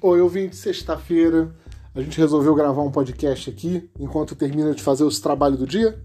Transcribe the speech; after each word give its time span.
Oi, 0.00 0.20
ouvinte, 0.20 0.56
sexta-feira 0.56 1.54
a 1.94 2.00
gente 2.02 2.18
resolveu 2.18 2.54
gravar 2.54 2.82
um 2.82 2.90
podcast 2.90 3.48
aqui 3.48 3.88
enquanto 3.98 4.34
termina 4.36 4.74
de 4.74 4.82
fazer 4.82 5.04
os 5.04 5.18
trabalhos 5.18 5.58
do 5.58 5.66
dia, 5.66 5.98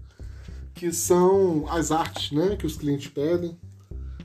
que 0.74 0.90
são 0.90 1.64
as 1.68 1.92
artes, 1.92 2.32
né, 2.32 2.56
que 2.56 2.64
os 2.64 2.76
clientes 2.76 3.08
pedem. 3.08 3.56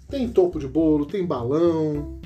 Tem 0.09 0.29
topo 0.29 0.59
de 0.59 0.67
bolo, 0.67 1.05
tem 1.05 1.25
balão, 1.25 2.17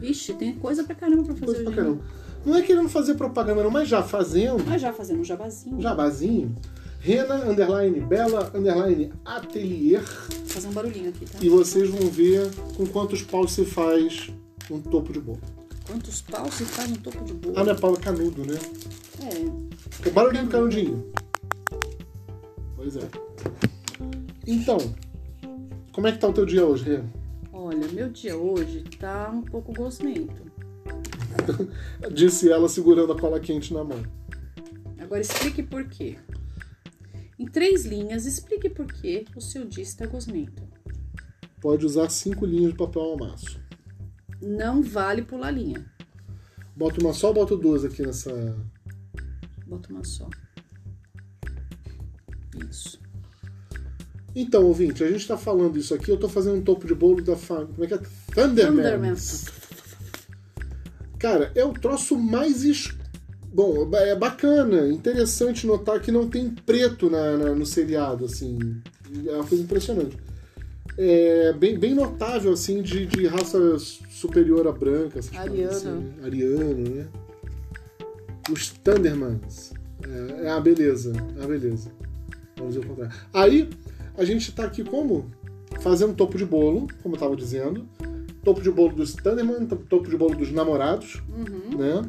Ixi, 0.00 0.34
tem 0.34 0.54
coisa 0.54 0.82
pra 0.84 0.94
caramba 0.94 1.22
pra 1.24 1.34
fazer 1.34 1.44
coisa 1.46 1.60
pra 1.62 1.70
hoje. 1.70 1.80
né? 1.80 1.84
caramba. 1.84 2.04
Não 2.44 2.56
é 2.56 2.62
querendo 2.62 2.88
fazer 2.88 3.14
propaganda 3.14 3.62
não, 3.64 3.70
mas 3.70 3.88
já 3.88 4.02
fazendo, 4.02 4.64
Mas 4.66 4.80
já 4.82 4.92
fazendo 4.92 5.20
um 5.20 5.24
jabazinho. 5.24 5.80
jabazinho, 5.80 6.56
Rena, 7.00 7.34
underline, 7.48 8.00
Bela, 8.00 8.50
underline, 8.54 9.12
Atelier, 9.24 10.02
Vou 10.02 10.46
fazer 10.46 10.68
um 10.68 10.72
barulhinho 10.72 11.08
aqui, 11.10 11.24
tá? 11.24 11.38
e 11.40 11.48
vocês 11.48 11.88
vão 11.90 12.08
ver 12.10 12.48
com 12.76 12.84
quantos 12.86 13.22
paus 13.22 13.52
se 13.52 13.64
faz 13.64 14.30
um 14.70 14.80
topo 14.80 15.12
de 15.12 15.20
bolo. 15.20 15.40
Quantos 15.88 16.20
paus 16.20 16.52
se 16.52 16.66
faz 16.66 16.90
um 16.90 16.96
topo 16.96 17.24
de 17.24 17.32
bolo? 17.32 17.58
Ah, 17.58 17.64
não 17.64 17.72
é 17.72 17.74
pau, 17.74 17.94
é 17.94 17.96
canudo, 17.96 18.44
né? 18.44 18.58
É. 19.22 20.08
O 20.08 20.12
barulhinho 20.12 20.44
do 20.44 20.50
canudinho. 20.50 21.12
Pois 22.76 22.94
é. 22.96 23.08
Então, 24.46 24.76
como 25.90 26.06
é 26.06 26.12
que 26.12 26.18
tá 26.18 26.28
o 26.28 26.32
teu 26.34 26.44
dia 26.44 26.66
hoje, 26.66 26.84
Rê? 26.84 27.02
Olha, 27.50 27.88
meu 27.88 28.10
dia 28.10 28.36
hoje 28.36 28.84
tá 29.00 29.30
um 29.30 29.40
pouco 29.40 29.72
gosmento. 29.72 30.42
Disse 32.12 32.52
ela 32.52 32.68
segurando 32.68 33.14
a 33.14 33.18
cola 33.18 33.40
quente 33.40 33.72
na 33.72 33.82
mão. 33.82 34.02
Agora 34.98 35.22
explique 35.22 35.62
por 35.62 35.88
quê. 35.88 36.18
Em 37.38 37.46
três 37.46 37.86
linhas, 37.86 38.26
explique 38.26 38.68
por 38.68 38.92
que 38.92 39.24
o 39.34 39.40
seu 39.40 39.64
dia 39.64 39.84
está 39.84 40.06
gosmento. 40.06 40.62
Pode 41.62 41.86
usar 41.86 42.10
cinco 42.10 42.44
linhas 42.44 42.72
de 42.72 42.76
papel 42.76 43.00
ao 43.00 43.16
maço. 43.16 43.58
Não 44.40 44.82
vale 44.82 45.22
pular 45.22 45.50
linha. 45.50 45.84
Bota 46.76 47.00
uma 47.00 47.12
só 47.12 47.28
ou 47.28 47.34
bota 47.34 47.56
duas 47.56 47.84
aqui 47.84 48.02
nessa. 48.02 48.56
Bota 49.66 49.92
uma 49.92 50.04
só. 50.04 50.28
Isso. 52.70 52.98
Então, 54.34 54.64
ouvinte, 54.64 55.02
a 55.02 55.10
gente 55.10 55.26
tá 55.26 55.36
falando 55.36 55.76
isso 55.78 55.94
aqui, 55.94 56.10
eu 56.10 56.16
tô 56.16 56.28
fazendo 56.28 56.56
um 56.58 56.62
topo 56.62 56.86
de 56.86 56.94
bolo 56.94 57.22
da 57.22 57.36
família. 57.36 57.68
Como 57.74 57.84
é 57.84 57.86
que 57.88 57.94
é? 57.94 57.98
Thunderman. 58.34 58.84
Thunderman. 58.84 59.14
Cara, 61.18 61.50
é 61.54 61.64
o 61.64 61.72
troço 61.72 62.16
mais. 62.16 62.62
es- 62.64 62.96
Bom, 63.52 63.88
é 63.94 64.14
bacana, 64.14 64.86
interessante 64.92 65.66
notar 65.66 66.00
que 66.00 66.12
não 66.12 66.28
tem 66.28 66.50
preto 66.50 67.08
na, 67.10 67.36
na- 67.36 67.54
no 67.54 67.64
seriado, 67.66 68.26
assim. 68.26 68.58
É 69.26 69.32
uma 69.32 69.44
coisa 69.46 69.64
impressionante. 69.64 70.16
É 71.00 71.52
bem, 71.52 71.78
bem 71.78 71.94
notável, 71.94 72.52
assim, 72.52 72.82
de, 72.82 73.06
de 73.06 73.26
raça 73.26 73.78
superior 74.10 74.66
à 74.66 74.72
branca. 74.72 75.20
Essas 75.20 75.36
Ariano. 75.36 75.56
coisas 75.56 75.86
Assim. 75.86 76.12
Ariano, 76.24 76.74
né? 76.90 77.06
Os 78.50 78.70
Thundermans. 78.70 79.72
É, 80.02 80.46
é 80.46 80.50
a 80.50 80.58
beleza, 80.60 81.12
é 81.38 81.44
a 81.44 81.46
beleza. 81.46 81.90
Vamos 82.56 82.74
dizer 82.74 82.84
o 82.84 82.88
contrário. 82.88 83.14
Aí, 83.32 83.68
a 84.16 84.24
gente 84.24 84.50
tá 84.52 84.64
aqui 84.64 84.82
como? 84.82 85.30
Fazendo 85.80 86.14
topo 86.14 86.36
de 86.36 86.44
bolo, 86.44 86.88
como 87.02 87.14
eu 87.14 87.20
tava 87.20 87.36
dizendo. 87.36 87.86
Topo 88.42 88.60
de 88.60 88.70
bolo 88.70 88.96
dos 88.96 89.14
Thunderman, 89.14 89.66
topo 89.66 90.08
de 90.08 90.16
bolo 90.16 90.34
dos 90.34 90.50
namorados 90.50 91.22
Uhum. 91.28 91.78
né? 91.78 92.02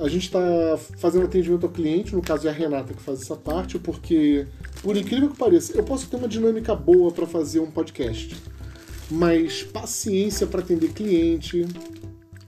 A 0.00 0.08
gente 0.08 0.24
está 0.24 0.78
fazendo 0.96 1.26
atendimento 1.26 1.64
ao 1.64 1.72
cliente, 1.72 2.14
no 2.14 2.22
caso 2.22 2.46
é 2.48 2.50
a 2.50 2.54
Renata 2.54 2.94
que 2.94 3.02
faz 3.02 3.20
essa 3.20 3.36
parte, 3.36 3.78
porque, 3.78 4.46
por 4.82 4.96
incrível 4.96 5.28
que 5.28 5.36
pareça, 5.36 5.76
eu 5.76 5.84
posso 5.84 6.08
ter 6.08 6.16
uma 6.16 6.26
dinâmica 6.26 6.74
boa 6.74 7.12
para 7.12 7.26
fazer 7.26 7.60
um 7.60 7.70
podcast, 7.70 8.34
mas 9.10 9.62
paciência 9.62 10.46
para 10.46 10.60
atender 10.60 10.92
cliente 10.92 11.66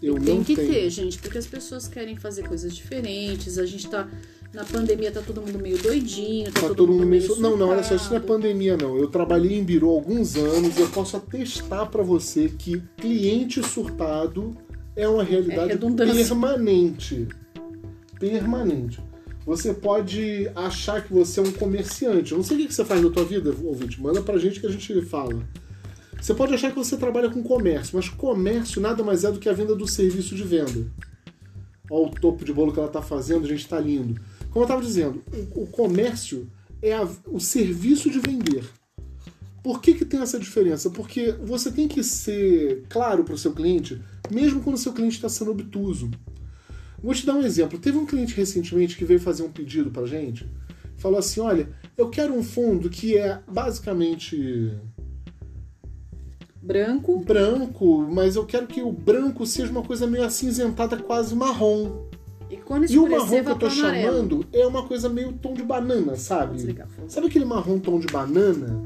eu 0.03 0.17
Tem 0.17 0.35
não 0.35 0.43
que 0.43 0.57
tenho. 0.57 0.69
ter, 0.69 0.91
gente, 0.91 1.19
porque 1.19 1.39
as 1.39 1.47
pessoas 1.47 1.87
querem 1.87 2.17
fazer 2.17 2.43
coisas 2.43 2.75
diferentes. 2.75 3.57
A 3.57 3.65
gente 3.65 3.89
tá. 3.89 4.09
Na 4.53 4.65
pandemia 4.65 5.11
tá 5.11 5.23
todo 5.23 5.41
mundo 5.41 5.59
meio 5.59 5.79
doidinho, 5.79 6.51
tá, 6.53 6.63
Tá 6.63 6.75
todo 6.75 6.93
mundo 6.93 7.07
meio. 7.07 7.37
Não, 7.37 7.57
não, 7.57 7.69
olha 7.69 7.83
só, 7.83 7.95
isso 7.95 8.11
não 8.11 8.17
é 8.17 8.21
pandemia, 8.21 8.77
não. 8.77 8.99
Eu 8.99 9.09
trabalhei 9.09 9.57
em 9.57 9.65
Biru 9.65 9.89
há 9.89 9.93
alguns 9.93 10.37
anos 10.37 10.77
e 10.77 10.81
eu 10.81 10.89
posso 10.89 11.17
atestar 11.17 11.89
para 11.89 12.03
você 12.03 12.49
que 12.51 12.83
cliente 12.99 13.63
surtado 13.63 14.55
é 14.95 15.09
uma 15.09 15.23
realidade 15.23 15.73
É 15.73 15.77
permanente. 15.77 17.29
Permanente. 18.31 19.01
Você 19.45 19.75
pode 19.75 20.49
achar 20.55 21.03
que 21.03 21.13
você 21.13 21.41
é 21.41 21.43
um 21.43 21.51
comerciante. 21.51 22.31
Eu 22.31 22.39
não 22.39 22.45
sei 22.45 22.57
o 22.65 22.69
que 22.69 22.73
você 22.73 22.85
faz 22.85 23.03
na 23.03 23.11
tua 23.11 23.25
vida, 23.25 23.53
ouvinte. 23.65 24.01
Manda 24.01 24.23
pra 24.23 24.39
gente 24.39 24.61
que 24.61 24.67
a 24.67 24.71
gente 24.71 25.03
fala. 25.03 25.43
Você 26.21 26.33
pode 26.33 26.55
achar 26.55 26.71
que 26.71 26.77
você 26.77 26.97
trabalha 26.97 27.29
com 27.29 27.43
comércio, 27.43 27.97
mas 27.97 28.09
comércio 28.09 28.81
nada 28.81 29.03
mais 29.03 29.25
é 29.25 29.33
do 29.33 29.41
que 29.41 29.49
a 29.49 29.53
venda 29.53 29.75
do 29.75 29.89
serviço 29.89 30.37
de 30.37 30.45
venda. 30.45 30.87
Olha 31.91 32.07
o 32.07 32.11
topo 32.13 32.45
de 32.45 32.53
bolo 32.53 32.73
que 32.73 32.79
ela 32.79 32.87
está 32.87 33.03
fazendo, 33.03 33.45
gente, 33.49 33.63
está 33.63 33.81
lindo. 33.81 34.21
Como 34.51 34.61
eu 34.63 34.67
estava 34.69 34.81
dizendo, 34.81 35.21
o, 35.57 35.63
o 35.63 35.67
comércio 35.67 36.49
é 36.81 36.93
a- 36.93 37.09
o 37.27 37.41
serviço 37.41 38.09
de 38.09 38.21
vender. 38.21 38.63
Por 39.65 39.81
que, 39.83 39.95
que 39.95 40.05
tem 40.05 40.21
essa 40.21 40.39
diferença? 40.39 40.91
Porque 40.91 41.33
você 41.45 41.73
tem 41.73 41.89
que 41.89 42.05
ser 42.05 42.85
claro 42.89 43.25
para 43.25 43.35
o 43.35 43.39
seu 43.39 43.53
cliente, 43.53 44.01
mesmo 44.31 44.61
quando 44.63 44.77
o 44.77 44.79
seu 44.79 44.93
cliente 44.93 45.17
está 45.17 45.29
sendo 45.29 45.51
obtuso. 45.51 46.09
Vou 47.03 47.15
te 47.15 47.27
dar 47.27 47.35
um 47.35 47.43
exemplo. 47.43 47.79
Teve 47.79 47.99
um 47.99 48.07
cliente 48.07 48.35
recentemente 48.35 48.97
que 48.97 49.05
veio 49.05 49.19
fazer 49.19 49.43
um 49.43 49.51
pedido 49.51 49.91
para 49.91 50.07
gente. 50.07 50.47
Falou 50.97 51.19
assim: 51.19 51.41
olha, 51.41 51.69
eu 51.97 52.09
quero 52.09 52.33
um 52.33 52.43
fundo 52.43 52.89
que 52.89 53.17
é 53.19 53.41
basicamente 53.51 54.73
Branco. 56.63 57.19
branco, 57.19 58.07
mas 58.09 58.37
eu 58.37 58.47
quero 58.47 58.69
que 58.69 58.81
o 58.83 58.93
branco 58.93 59.45
seja 59.45 59.73
uma 59.73 59.83
coisa 59.83 60.07
meio 60.07 60.25
acinzentada, 60.25 60.97
quase 60.97 61.35
marrom. 61.35 62.07
E 62.49 62.57
quando 62.57 62.89
E 62.89 62.99
o 62.99 63.11
marrom 63.11 63.43
que 63.43 63.51
eu 63.51 63.59
tô 63.59 63.71
chamando 63.71 64.47
é 64.53 64.65
uma 64.65 64.87
coisa 64.87 65.09
meio 65.09 65.33
tom 65.33 65.55
de 65.55 65.63
banana, 65.63 66.15
sabe? 66.15 66.55
desligar. 66.55 66.87
Sabe 67.09 67.27
aquele 67.27 67.45
marrom 67.45 67.81
tom 67.81 67.99
de 67.99 68.07
banana? 68.07 68.81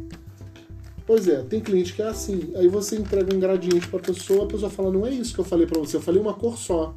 Pois 1.06 1.28
é, 1.28 1.42
tem 1.42 1.60
cliente 1.60 1.92
que 1.92 2.00
é 2.00 2.06
assim. 2.06 2.52
Aí 2.54 2.66
você 2.66 2.96
entrega 2.96 3.34
um 3.34 3.38
gradiente 3.38 3.86
pra 3.88 3.98
pessoa, 3.98 4.44
a 4.44 4.46
pessoa 4.48 4.70
fala, 4.70 4.90
não 4.90 5.06
é 5.06 5.10
isso 5.10 5.34
que 5.34 5.40
eu 5.40 5.44
falei 5.44 5.66
pra 5.66 5.78
você, 5.78 5.96
eu 5.96 6.00
falei 6.00 6.20
uma 6.20 6.32
cor 6.32 6.56
só. 6.56 6.94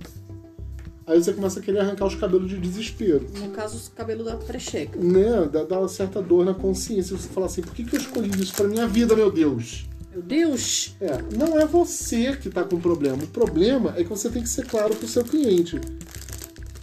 Aí 1.09 1.21
você 1.23 1.33
começa 1.33 1.59
a 1.59 1.63
querer 1.63 1.79
arrancar 1.79 2.05
os 2.05 2.13
cabelos 2.13 2.47
de 2.47 2.59
desespero. 2.59 3.25
No 3.39 3.49
caso, 3.49 3.75
os 3.77 3.87
cabelos 3.89 4.25
da 4.25 4.35
precheca. 4.35 4.99
Né? 4.99 5.49
Dá, 5.51 5.63
dá 5.63 5.79
uma 5.79 5.87
certa 5.87 6.21
dor 6.21 6.45
na 6.45 6.53
consciência. 6.53 7.17
Você 7.17 7.27
fala 7.29 7.47
assim, 7.47 7.61
por 7.63 7.73
que, 7.73 7.83
que 7.83 7.95
eu 7.95 7.99
escolhi 7.99 8.29
isso 8.39 8.53
pra 8.53 8.67
minha 8.67 8.87
vida, 8.87 9.15
meu 9.15 9.31
Deus? 9.31 9.87
Meu 10.11 10.21
Deus! 10.21 10.95
É, 11.01 11.17
não 11.35 11.59
é 11.59 11.65
você 11.65 12.37
que 12.37 12.47
está 12.47 12.63
com 12.63 12.75
o 12.75 12.79
problema. 12.79 13.23
O 13.23 13.27
problema 13.27 13.93
é 13.97 14.03
que 14.03 14.09
você 14.09 14.29
tem 14.29 14.43
que 14.43 14.49
ser 14.49 14.67
claro 14.67 14.95
para 14.95 15.05
o 15.05 15.09
seu 15.09 15.23
cliente. 15.23 15.81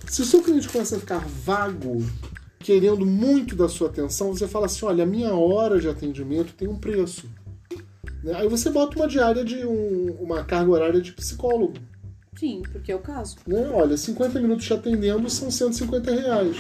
Se 0.09 0.23
o 0.23 0.25
seu 0.25 0.43
cliente 0.43 0.69
começa 0.69 0.97
a 0.97 0.99
ficar 0.99 1.25
vago, 1.27 2.05
querendo 2.59 3.07
muito 3.07 3.55
da 3.55 3.69
sua 3.69 3.87
atenção, 3.89 4.33
você 4.35 4.49
fala 4.49 4.67
assim: 4.67 4.85
olha, 4.87 5.05
a 5.05 5.07
minha 5.07 5.33
hora 5.35 5.81
de 5.81 5.89
atendimento 5.89 6.53
tem 6.55 6.67
um 6.67 6.77
preço. 6.77 7.29
Né? 8.25 8.33
Aí 8.35 8.49
você 8.49 8.71
bota 8.71 8.97
uma 8.97 9.07
diária 9.07 9.45
de 9.45 9.65
um- 9.65 10.17
uma 10.21 10.43
carga 10.45 10.71
horária 10.71 11.01
de 11.01 11.13
psicólogo. 11.13 11.75
Sim, 12.39 12.63
porque 12.71 12.93
é 12.93 12.97
o 12.97 13.01
caso. 13.01 13.37
Né? 13.47 13.69
Olha, 13.73 13.97
50 13.97 14.41
minutos 14.41 14.67
te 14.67 14.75
atendendo 14.75 15.29
são 15.31 15.51
150 15.51 16.11
reais. 16.11 16.57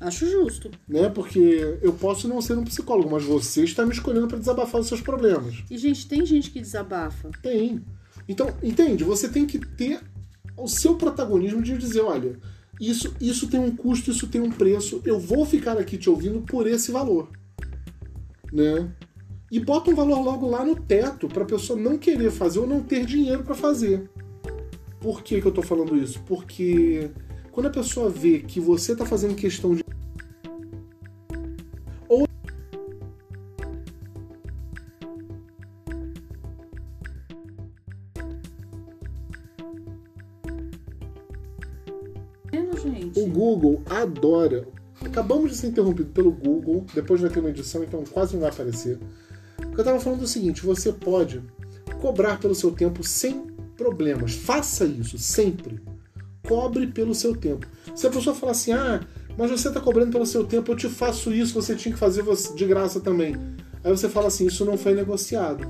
Acho 0.00 0.30
justo. 0.30 0.70
Né? 0.88 1.08
Porque 1.08 1.78
eu 1.82 1.92
posso 1.92 2.28
não 2.28 2.40
ser 2.40 2.56
um 2.56 2.64
psicólogo, 2.64 3.10
mas 3.10 3.24
você 3.24 3.64
está 3.64 3.84
me 3.84 3.92
escolhendo 3.92 4.28
para 4.28 4.38
desabafar 4.38 4.80
os 4.80 4.86
seus 4.86 5.00
problemas. 5.00 5.62
E, 5.70 5.76
gente, 5.76 6.06
tem 6.06 6.24
gente 6.24 6.50
que 6.50 6.60
desabafa. 6.60 7.30
Tem. 7.42 7.84
Então, 8.28 8.48
entende? 8.62 9.04
Você 9.04 9.28
tem 9.28 9.44
que 9.44 9.58
ter 9.58 10.00
o 10.56 10.68
seu 10.68 10.94
protagonismo 10.94 11.62
de 11.62 11.76
dizer, 11.76 12.00
olha, 12.00 12.38
isso, 12.80 13.14
isso 13.20 13.48
tem 13.48 13.60
um 13.60 13.74
custo, 13.74 14.10
isso 14.10 14.26
tem 14.28 14.40
um 14.40 14.50
preço, 14.50 15.02
eu 15.04 15.18
vou 15.18 15.44
ficar 15.44 15.76
aqui 15.78 15.96
te 15.96 16.08
ouvindo 16.08 16.40
por 16.42 16.66
esse 16.66 16.92
valor. 16.92 17.28
Né? 18.52 18.90
E 19.50 19.58
bota 19.58 19.90
um 19.90 19.94
valor 19.94 20.20
logo 20.20 20.48
lá 20.48 20.64
no 20.64 20.76
teto 20.76 21.26
para 21.28 21.42
a 21.42 21.46
pessoa 21.46 21.78
não 21.78 21.98
querer 21.98 22.30
fazer 22.30 22.60
ou 22.60 22.66
não 22.66 22.82
ter 22.82 23.04
dinheiro 23.04 23.42
para 23.42 23.54
fazer. 23.54 24.08
Por 25.08 25.22
que, 25.22 25.40
que 25.40 25.48
eu 25.48 25.52
tô 25.52 25.62
falando 25.62 25.96
isso? 25.96 26.20
Porque 26.26 27.10
quando 27.50 27.64
a 27.64 27.70
pessoa 27.70 28.10
vê 28.10 28.40
que 28.40 28.60
você 28.60 28.94
tá 28.94 29.06
fazendo 29.06 29.34
questão 29.34 29.70
de 29.70 29.78
gente? 29.78 29.88
O 43.16 43.26
Google 43.26 43.80
adora. 43.88 44.68
Acabamos 45.00 45.52
de 45.52 45.56
ser 45.56 45.68
interrompido 45.68 46.10
pelo 46.10 46.30
Google, 46.30 46.84
depois 46.94 47.22
vai 47.22 47.30
ter 47.30 47.40
uma 47.40 47.48
edição, 47.48 47.82
então 47.82 48.04
quase 48.04 48.34
não 48.34 48.42
vai 48.42 48.50
aparecer. 48.50 48.98
Eu 49.58 49.78
estava 49.78 49.98
falando 49.98 50.20
o 50.20 50.26
seguinte: 50.26 50.66
você 50.66 50.92
pode 50.92 51.42
cobrar 51.98 52.38
pelo 52.38 52.54
seu 52.54 52.70
tempo 52.72 53.02
sem 53.02 53.56
problemas. 53.78 54.34
Faça 54.34 54.84
isso 54.84 55.16
sempre. 55.16 55.80
Cobre 56.46 56.88
pelo 56.88 57.14
seu 57.14 57.34
tempo. 57.34 57.66
Se 57.94 58.06
a 58.06 58.10
pessoa 58.10 58.34
falar 58.34 58.52
assim, 58.52 58.72
ah, 58.72 59.00
mas 59.38 59.50
você 59.50 59.68
está 59.68 59.80
cobrando 59.80 60.12
pelo 60.12 60.26
seu 60.26 60.44
tempo, 60.44 60.72
eu 60.72 60.76
te 60.76 60.88
faço 60.88 61.32
isso, 61.32 61.54
você 61.54 61.74
tinha 61.74 61.94
que 61.94 61.98
fazer 61.98 62.24
de 62.54 62.66
graça 62.66 63.00
também. 63.00 63.36
Aí 63.84 63.90
você 63.90 64.08
fala 64.08 64.26
assim, 64.26 64.46
isso 64.46 64.64
não 64.64 64.76
foi 64.76 64.94
negociado. 64.94 65.66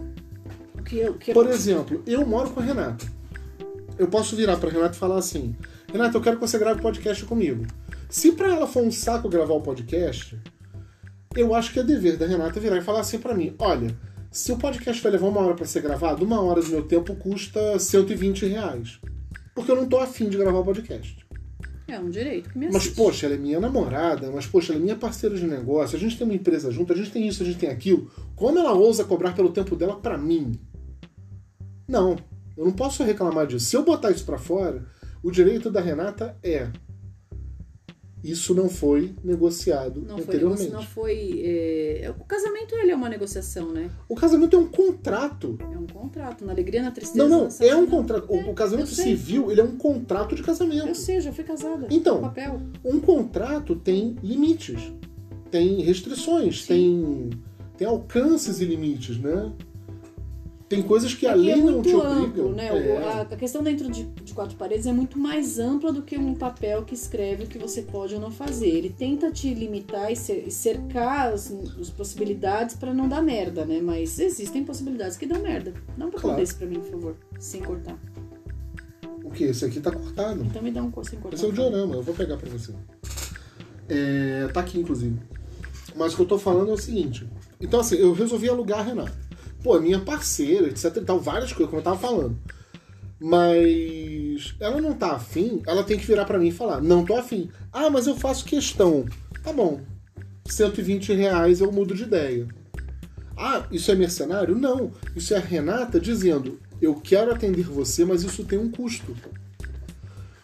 O 0.76 0.82
que, 0.82 1.06
o 1.08 1.14
que 1.14 1.34
Por 1.34 1.46
exemplo, 1.46 2.02
eu 2.06 2.26
moro 2.26 2.50
com 2.50 2.60
a 2.60 2.62
Renata. 2.62 3.06
eu 3.99 4.08
posso 4.08 4.34
virar 4.34 4.56
pra 4.56 4.70
Renata 4.70 4.94
e 4.94 4.99
falar 4.99 5.19
assim: 5.19 5.55
Renata, 5.93 6.16
eu 6.16 6.22
quero 6.22 6.37
que 6.37 6.46
você 6.46 6.58
grave 6.58 6.81
podcast 6.81 7.25
comigo. 7.25 7.66
Se 8.08 8.32
pra 8.32 8.55
ela 8.55 8.66
for 8.66 8.82
um 8.82 8.90
saco 8.90 9.28
gravar 9.28 9.55
o 9.55 9.60
podcast, 9.60 10.40
eu 11.37 11.55
acho 11.55 11.72
que 11.72 11.81
é 11.81 11.82
dever 11.82 12.16
da 12.16 12.26
Renata 12.26 12.58
virar 12.60 12.78
e 12.78 12.82
falar 12.82 13.00
assim 13.00 13.19
pra 13.19 13.34
mim: 13.34 13.55
olha, 13.58 13.94
se 14.31 14.53
o 14.53 14.59
podcast 14.59 15.03
vai 15.03 15.13
levar 15.13 15.29
uma 15.29 15.41
hora 15.41 15.55
pra 15.55 15.67
ser 15.67 15.83
gravado, 15.83 16.25
uma 16.25 16.41
hora 16.41 16.61
do 16.61 16.69
meu 16.69 16.83
tempo 16.83 17.15
custa 17.17 17.79
120 17.79 18.47
reais. 18.47 19.01
Porque 19.55 19.71
eu 19.71 19.77
não 19.77 19.89
tô 19.89 19.99
afim 19.99 20.29
de 20.29 20.37
gravar 20.37 20.59
o 20.59 20.65
podcast. 20.65 21.27
É 21.89 21.99
um 21.99 22.11
direito 22.11 22.51
que 22.51 22.59
me 22.59 22.71
Mas, 22.71 22.87
poxa, 22.87 23.25
ela 23.25 23.35
é 23.35 23.39
minha 23.39 23.59
namorada, 23.59 24.31
mas, 24.31 24.47
poxa, 24.47 24.73
ela 24.73 24.81
é 24.81 24.83
minha 24.83 24.97
parceira 24.97 25.35
de 25.35 25.47
negócio, 25.47 25.97
a 25.97 25.99
gente 25.99 26.19
tem 26.19 26.27
uma 26.27 26.37
empresa 26.37 26.71
junto, 26.71 26.93
a 26.93 26.97
gente 26.97 27.11
tem 27.11 27.27
isso, 27.27 27.43
a 27.43 27.47
gente 27.47 27.59
tem 27.59 27.71
aquilo. 27.71 28.11
Como 28.37 28.59
ela 28.59 28.73
ousa 28.73 29.05
cobrar 29.05 29.33
pelo 29.33 29.51
tempo 29.51 29.75
dela 29.75 29.97
pra 29.97 30.19
mim? 30.19 30.53
Não, 31.89 32.17
eu 32.55 32.67
não 32.67 32.73
posso 32.73 33.03
reclamar 33.03 33.47
disso. 33.47 33.65
Se 33.65 33.75
eu 33.75 33.85
botar 33.85 34.11
isso 34.11 34.27
pra 34.27 34.37
fora, 34.37 34.85
o 35.23 35.31
direito 35.31 35.71
da 35.71 35.81
Renata 35.81 36.37
é. 36.43 36.71
Isso 38.23 38.53
não 38.55 38.69
foi 38.69 39.15
negociado 39.23 40.00
Não 40.00 40.17
foi, 40.17 40.25
anteriormente. 40.25 40.62
negoci- 40.65 40.75
não 40.75 40.82
foi. 40.82 41.41
é, 41.44 42.12
O 42.19 42.25
casamento 42.25 42.75
ele 42.75 42.91
é 42.91 42.94
uma 42.97 43.09
negociação, 43.09 43.70
né? 43.73 43.91
O 44.09 44.15
casamento 44.17 44.56
é 44.56 44.59
um 44.59 44.67
contrato. 44.67 45.56
É 45.73 45.79
um 45.79 45.87
contrato. 45.87 46.44
Na 46.44 46.53
alegria, 46.53 46.82
na 46.82 46.91
tristeza. 46.91 47.29
Não, 47.29 47.49
não, 47.49 47.49
é 47.61 47.76
um 47.76 47.87
contrato. 47.87 48.26
O- 48.31 48.37
É, 48.37 48.44
o 48.50 48.55
casamento 48.55 48.88
civil, 48.91 49.50
ele 49.53 49.61
é 49.61 49.65
um 49.65 49.76
contrato 49.76 50.35
de 50.35 50.43
casamento. 50.43 50.94
sei, 50.97 51.20
já 51.20 51.32
fui 51.32 51.44
casada. 51.44 51.87
Então. 51.91 52.20
Papel. 52.20 52.61
Um 52.85 52.99
contrato 52.99 53.76
tem 53.76 54.17
limites, 54.23 54.93
tem 55.50 55.81
restrições, 55.82 56.62
Sim. 56.65 56.67
tem, 56.69 57.31
tem 57.76 57.87
alcances 57.87 58.61
e 58.61 58.65
limites, 58.65 59.17
né? 59.19 59.53
Tem 60.69 60.82
coisas 60.82 61.15
que 61.15 61.26
a 61.26 61.31
Aqui 61.31 61.41
lei 61.41 61.53
é 61.53 61.56
não 61.56 61.81
te 61.81 61.91
amplo, 61.94 62.49
obriga. 62.49 62.49
né? 62.50 62.67
É. 62.69 63.20
A, 63.23 63.37
questão 63.37 63.62
dentro 63.62 63.91
de, 63.91 64.05
de 64.05 64.35
quatro 64.35 64.55
paredes 64.55 64.87
é 64.87 64.93
muito 64.93 65.19
mais 65.19 65.59
ampla 65.59 65.91
do 65.91 66.03
que 66.03 66.19
um 66.19 66.35
papel 66.35 66.85
que 66.85 66.93
escreve 66.94 67.44
o 67.44 67.47
que 67.47 67.56
você 67.56 67.81
pode 67.81 68.15
ou 68.15 68.20
não 68.20 68.31
fazer. 68.31 68.69
Ele 68.69 68.91
tenta 68.91 69.31
te 69.31 69.53
limitar 69.55 70.12
e 70.12 70.17
cer- 70.17 70.50
cercar 70.50 71.32
as, 71.32 71.50
as 71.81 71.88
possibilidades 71.88 72.76
pra 72.76 72.93
não 72.93 73.09
dar 73.09 73.23
merda, 73.23 73.65
né? 73.65 73.81
Mas 73.82 74.19
existem 74.19 74.62
possibilidades 74.62 75.17
que 75.17 75.25
dão 75.25 75.41
merda. 75.41 75.73
Dá 75.97 76.05
um 76.05 76.11
papel 76.11 76.20
Claro. 76.20 76.41
desse 76.41 76.55
pra 76.55 76.67
mim, 76.67 76.81
por 76.81 76.91
favor, 76.91 77.17
sem 77.38 77.62
cortar. 77.62 77.99
O 79.25 79.31
que? 79.31 79.44
Esse 79.44 79.65
aqui 79.65 79.81
tá 79.81 79.91
cortado. 79.91 80.44
Então 80.44 80.61
me 80.62 80.70
dá 80.70 80.82
um 80.82 80.93
sem 81.03 81.19
cortar. 81.19 81.35
Esse 81.37 81.47
é 81.47 81.49
o 81.49 81.53
diorama, 81.53 81.94
eu 81.94 82.03
vou 82.03 82.15
pegar 82.15 82.37
pra 82.37 82.50
você. 82.50 82.75
É, 83.88 84.49
tá 84.53 84.61
aqui, 84.61 84.79
inclusive. 84.79 85.19
Mas 85.97 86.12
o 86.12 86.17
que 86.17 86.23
eu 86.23 86.26
tô 86.26 86.38
falando 86.38 86.70
é 86.70 86.75
o 86.75 86.79
seguinte. 86.79 87.26
Então, 87.59 87.81
assim, 87.81 87.97
eu 87.97 88.12
resolvi 88.12 88.49
alugar 88.50 88.81
a 88.81 88.82
Renata. 88.82 89.28
Pô, 89.62 89.76
é 89.76 89.81
minha 89.81 90.00
parceira, 90.00 90.69
etc 90.69 90.96
e 90.96 91.00
tal, 91.00 91.20
várias 91.20 91.52
coisas, 91.52 91.69
como 91.69 91.81
eu 91.81 91.84
tava 91.84 91.99
falando. 91.99 92.38
Mas 93.20 94.55
ela 94.60 94.81
não 94.81 94.94
tá 94.94 95.12
afim, 95.12 95.60
ela 95.66 95.82
tem 95.82 95.99
que 95.99 96.06
virar 96.06 96.25
pra 96.25 96.38
mim 96.38 96.49
e 96.49 96.52
falar, 96.52 96.81
não 96.81 97.05
tô 97.05 97.16
afim. 97.16 97.50
Ah, 97.72 97.90
mas 97.90 98.06
eu 98.06 98.16
faço 98.16 98.44
questão. 98.44 99.05
Tá 99.43 99.52
bom. 99.52 99.81
120 100.46 101.12
reais 101.14 101.60
eu 101.60 101.72
mudo 101.72 101.94
de 101.94 102.05
ideia. 102.05 102.46
Ah, 103.37 103.66
isso 103.70 103.90
é 103.90 103.94
mercenário? 103.94 104.56
Não. 104.56 104.93
Isso 105.14 105.34
é 105.34 105.37
a 105.37 105.40
Renata 105.40 106.00
dizendo, 106.00 106.58
eu 106.81 106.94
quero 106.94 107.32
atender 107.32 107.64
você, 107.64 108.05
mas 108.05 108.22
isso 108.22 108.44
tem 108.44 108.58
um 108.58 108.70
custo. 108.70 109.14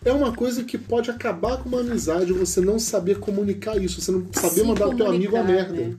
É 0.04 0.12
uma 0.12 0.32
coisa 0.32 0.62
que 0.64 0.76
pode 0.76 1.10
acabar 1.10 1.56
com 1.58 1.68
uma 1.68 1.80
amizade 1.80 2.32
você 2.32 2.60
não 2.60 2.78
saber 2.78 3.18
comunicar 3.18 3.80
isso, 3.82 4.00
você 4.00 4.12
não 4.12 4.26
saber 4.32 4.60
Se 4.60 4.62
mandar 4.64 4.88
o 4.88 4.96
teu 4.96 5.06
amigo 5.06 5.36
a 5.36 5.42
merda. 5.42 5.72
né? 5.72 5.96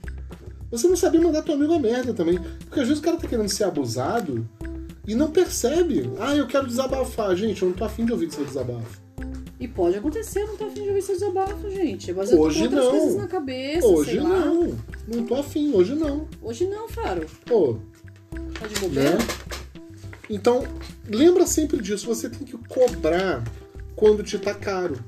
Você 0.70 0.88
não 0.88 0.96
saber 0.96 1.20
mandar 1.20 1.42
teu 1.42 1.54
amigo 1.54 1.72
a 1.74 1.78
merda 1.78 2.12
também. 2.12 2.38
Porque 2.64 2.80
às 2.80 2.88
vezes 2.88 3.00
o 3.00 3.04
cara 3.04 3.16
tá 3.16 3.28
querendo 3.28 3.48
ser 3.48 3.64
abusado 3.64 4.48
e 5.06 5.14
não 5.14 5.30
percebe. 5.30 6.10
Ah, 6.18 6.34
eu 6.34 6.46
quero 6.46 6.66
desabafar. 6.66 7.34
Gente, 7.36 7.62
eu 7.62 7.68
não 7.68 7.76
tô 7.76 7.84
afim 7.84 8.04
de 8.04 8.12
ouvir 8.12 8.30
seu 8.32 8.44
desabafo. 8.44 9.00
E 9.58 9.66
pode 9.66 9.96
acontecer, 9.96 10.40
eu 10.42 10.48
não 10.48 10.56
tô 10.56 10.64
afim 10.66 10.82
de 10.82 10.88
ouvir 10.88 11.02
seu 11.02 11.14
desabafo, 11.14 11.70
gente. 11.70 12.12
Mas 12.12 12.30
eu 12.30 12.36
tô 12.36 12.44
Hoje 12.44 12.58
com 12.58 12.64
outras 12.64 12.84
não. 12.84 12.90
coisas 12.90 13.16
na 13.16 13.26
cabeça, 13.26 13.86
hoje 13.86 14.10
sei 14.10 14.20
lá. 14.20 14.28
não. 14.44 14.78
Não 15.08 15.24
tô 15.24 15.34
afim, 15.36 15.72
hoje 15.72 15.94
não. 15.94 16.28
Hoje 16.42 16.66
não, 16.66 16.88
Faro. 16.88 17.26
Pô, 17.46 17.78
Tá 18.60 18.66
de 18.66 18.74
bobeira? 18.80 19.10
né? 19.12 19.18
Então, 20.28 20.62
lembra 21.08 21.46
sempre 21.46 21.80
disso. 21.80 22.06
Você 22.06 22.28
tem 22.28 22.40
que 22.46 22.58
cobrar 22.68 23.42
quando 23.94 24.22
te 24.22 24.38
tá 24.38 24.52
caro. 24.52 24.98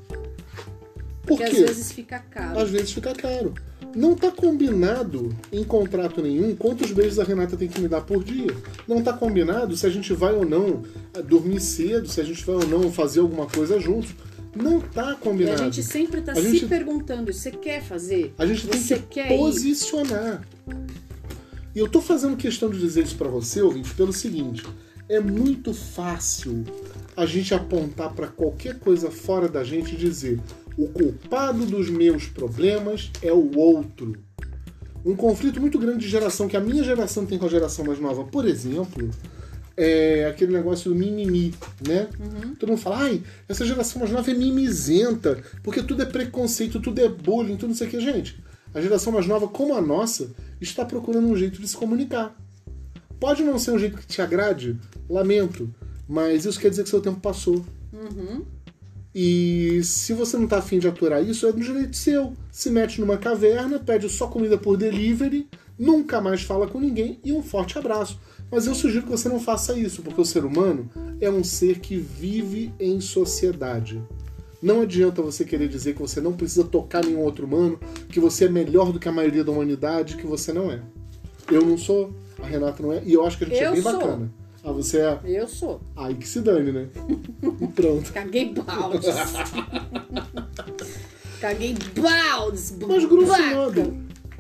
Por 1.26 1.36
Porque 1.36 1.44
quê? 1.44 1.56
às 1.64 1.68
vezes 1.68 1.92
fica 1.92 2.18
caro. 2.18 2.58
às 2.58 2.70
vezes 2.70 2.92
fica 2.92 3.12
caro. 3.14 3.52
Não 3.94 4.14
tá 4.14 4.30
combinado 4.30 5.34
em 5.52 5.64
contrato 5.64 6.22
nenhum 6.22 6.54
quantos 6.54 6.92
beijos 6.92 7.18
a 7.18 7.24
Renata 7.24 7.56
tem 7.56 7.68
que 7.68 7.80
me 7.80 7.88
dar 7.88 8.02
por 8.02 8.22
dia. 8.22 8.54
Não 8.86 9.02
tá 9.02 9.12
combinado 9.12 9.76
se 9.76 9.86
a 9.86 9.90
gente 9.90 10.12
vai 10.12 10.34
ou 10.34 10.44
não 10.44 10.82
eh, 11.14 11.22
dormir 11.22 11.60
cedo, 11.60 12.08
se 12.08 12.20
a 12.20 12.24
gente 12.24 12.44
vai 12.44 12.56
ou 12.56 12.66
não 12.66 12.92
fazer 12.92 13.20
alguma 13.20 13.46
coisa 13.46 13.80
juntos. 13.80 14.10
Não 14.54 14.80
tá 14.80 15.12
E 15.12 15.22
combinado. 15.22 15.62
a 15.62 15.64
gente 15.64 15.82
sempre 15.82 16.20
tá 16.20 16.32
A 16.32 16.36
se 16.36 16.42
gente- 16.42 16.66
perguntando, 16.66 17.32
você 17.32 17.50
quer 17.50 17.82
fazer? 17.82 18.34
A 18.38 18.46
gente 18.46 18.66
tem 18.66 18.80
Você 18.80 18.96
que 18.96 19.02
quer 19.06 19.32
ir? 19.32 19.38
posicionar. 19.38 20.46
E 21.74 21.78
eu 21.78 21.88
tô 21.88 22.00
fazendo 22.00 22.36
questão 22.36 22.70
de 22.70 22.78
dizer 22.78 23.04
isso 23.04 23.16
pra 23.16 23.28
você, 23.28 23.60
ouvinte, 23.62 23.92
pelo 23.94 24.12
seguinte: 24.12 24.64
é 25.08 25.20
muito 25.20 25.72
fácil 25.74 26.64
a 27.16 27.24
gente 27.26 27.54
apontar 27.54 28.12
pra 28.14 28.26
qualquer 28.26 28.78
coisa 28.78 29.10
fora 29.10 29.48
da 29.48 29.62
gente 29.64 29.94
e 29.94 29.96
dizer 29.96 30.40
o 30.78 30.86
culpado 30.86 31.66
dos 31.66 31.90
meus 31.90 32.26
problemas 32.26 33.10
é 33.20 33.32
o 33.32 33.58
outro. 33.58 34.16
Um 35.04 35.16
conflito 35.16 35.60
muito 35.60 35.76
grande 35.76 35.98
de 35.98 36.08
geração 36.08 36.46
que 36.46 36.56
a 36.56 36.60
minha 36.60 36.84
geração 36.84 37.26
tem 37.26 37.36
com 37.36 37.46
a 37.46 37.50
geração 37.50 37.84
mais 37.84 37.98
nova, 37.98 38.22
por 38.22 38.46
exemplo, 38.46 39.10
é 39.76 40.26
aquele 40.26 40.52
negócio 40.52 40.90
do 40.92 40.96
mimimi, 40.96 41.52
né? 41.84 42.08
Todo 42.60 42.70
mundo 42.70 42.80
fala, 42.80 42.98
ai, 42.98 43.22
essa 43.48 43.66
geração 43.66 43.98
mais 43.98 44.12
nova 44.12 44.30
é 44.30 44.34
mimizenta, 44.34 45.42
porque 45.64 45.82
tudo 45.82 46.02
é 46.02 46.06
preconceito, 46.06 46.80
tudo 46.80 47.00
é 47.00 47.08
bullying, 47.08 47.56
tudo 47.56 47.70
não 47.70 47.76
sei 47.76 47.88
o 47.88 47.90
que. 47.90 48.00
Gente, 48.00 48.40
a 48.72 48.80
geração 48.80 49.12
mais 49.12 49.26
nova, 49.26 49.48
como 49.48 49.74
a 49.74 49.80
nossa, 49.80 50.30
está 50.60 50.84
procurando 50.84 51.26
um 51.26 51.36
jeito 51.36 51.60
de 51.60 51.66
se 51.66 51.76
comunicar. 51.76 52.36
Pode 53.18 53.42
não 53.42 53.58
ser 53.58 53.72
um 53.72 53.78
jeito 53.78 53.98
que 53.98 54.06
te 54.06 54.22
agrade, 54.22 54.78
lamento, 55.10 55.72
mas 56.08 56.44
isso 56.44 56.60
quer 56.60 56.70
dizer 56.70 56.84
que 56.84 56.88
seu 56.88 57.00
tempo 57.00 57.18
passou. 57.18 57.64
E 59.20 59.82
se 59.82 60.12
você 60.12 60.36
não 60.36 60.46
tá 60.46 60.58
afim 60.58 60.78
de 60.78 60.86
aturar 60.86 61.20
isso, 61.20 61.44
é 61.44 61.50
do 61.50 61.58
direito 61.58 61.96
seu. 61.96 62.34
Se 62.52 62.70
mete 62.70 63.00
numa 63.00 63.16
caverna, 63.16 63.76
pede 63.80 64.08
só 64.08 64.28
comida 64.28 64.56
por 64.56 64.76
delivery, 64.76 65.48
nunca 65.76 66.20
mais 66.20 66.42
fala 66.42 66.68
com 66.68 66.78
ninguém 66.78 67.18
e 67.24 67.32
um 67.32 67.42
forte 67.42 67.76
abraço. 67.76 68.20
Mas 68.48 68.68
eu 68.68 68.76
sugiro 68.76 69.02
que 69.02 69.10
você 69.10 69.28
não 69.28 69.40
faça 69.40 69.76
isso, 69.76 70.02
porque 70.02 70.20
o 70.20 70.24
ser 70.24 70.44
humano 70.44 70.88
é 71.20 71.28
um 71.28 71.42
ser 71.42 71.80
que 71.80 71.96
vive 71.96 72.72
em 72.78 73.00
sociedade. 73.00 74.00
Não 74.62 74.82
adianta 74.82 75.20
você 75.20 75.44
querer 75.44 75.66
dizer 75.66 75.94
que 75.94 76.00
você 76.00 76.20
não 76.20 76.34
precisa 76.34 76.62
tocar 76.62 77.04
nenhum 77.04 77.22
outro 77.22 77.44
humano, 77.44 77.76
que 78.10 78.20
você 78.20 78.44
é 78.44 78.48
melhor 78.48 78.92
do 78.92 79.00
que 79.00 79.08
a 79.08 79.12
maioria 79.12 79.42
da 79.42 79.50
humanidade, 79.50 80.16
que 80.16 80.28
você 80.28 80.52
não 80.52 80.70
é. 80.70 80.80
Eu 81.50 81.66
não 81.66 81.76
sou, 81.76 82.14
a 82.40 82.46
Renata 82.46 82.80
não 82.80 82.92
é, 82.92 83.02
e 83.04 83.14
eu 83.14 83.26
acho 83.26 83.36
que 83.36 83.42
a 83.42 83.48
gente 83.48 83.58
é 83.58 83.66
Eu 83.66 83.72
bem 83.72 83.82
sou. 83.82 83.92
bacana. 83.94 84.32
Ah, 84.64 84.72
você 84.72 84.98
é. 85.00 85.18
Eu 85.24 85.46
sou. 85.48 85.80
Aí 85.96 86.14
que 86.14 86.26
se 86.28 86.40
dane, 86.40 86.72
né? 86.72 86.88
E 87.60 87.66
pronto. 87.68 88.10
Caguei 88.12 88.52
baldes. 88.52 89.06
Caguei 91.40 91.74
baldes. 91.96 92.74
Mas 92.86 93.04
grosso 93.04 93.42
modo, 93.54 93.96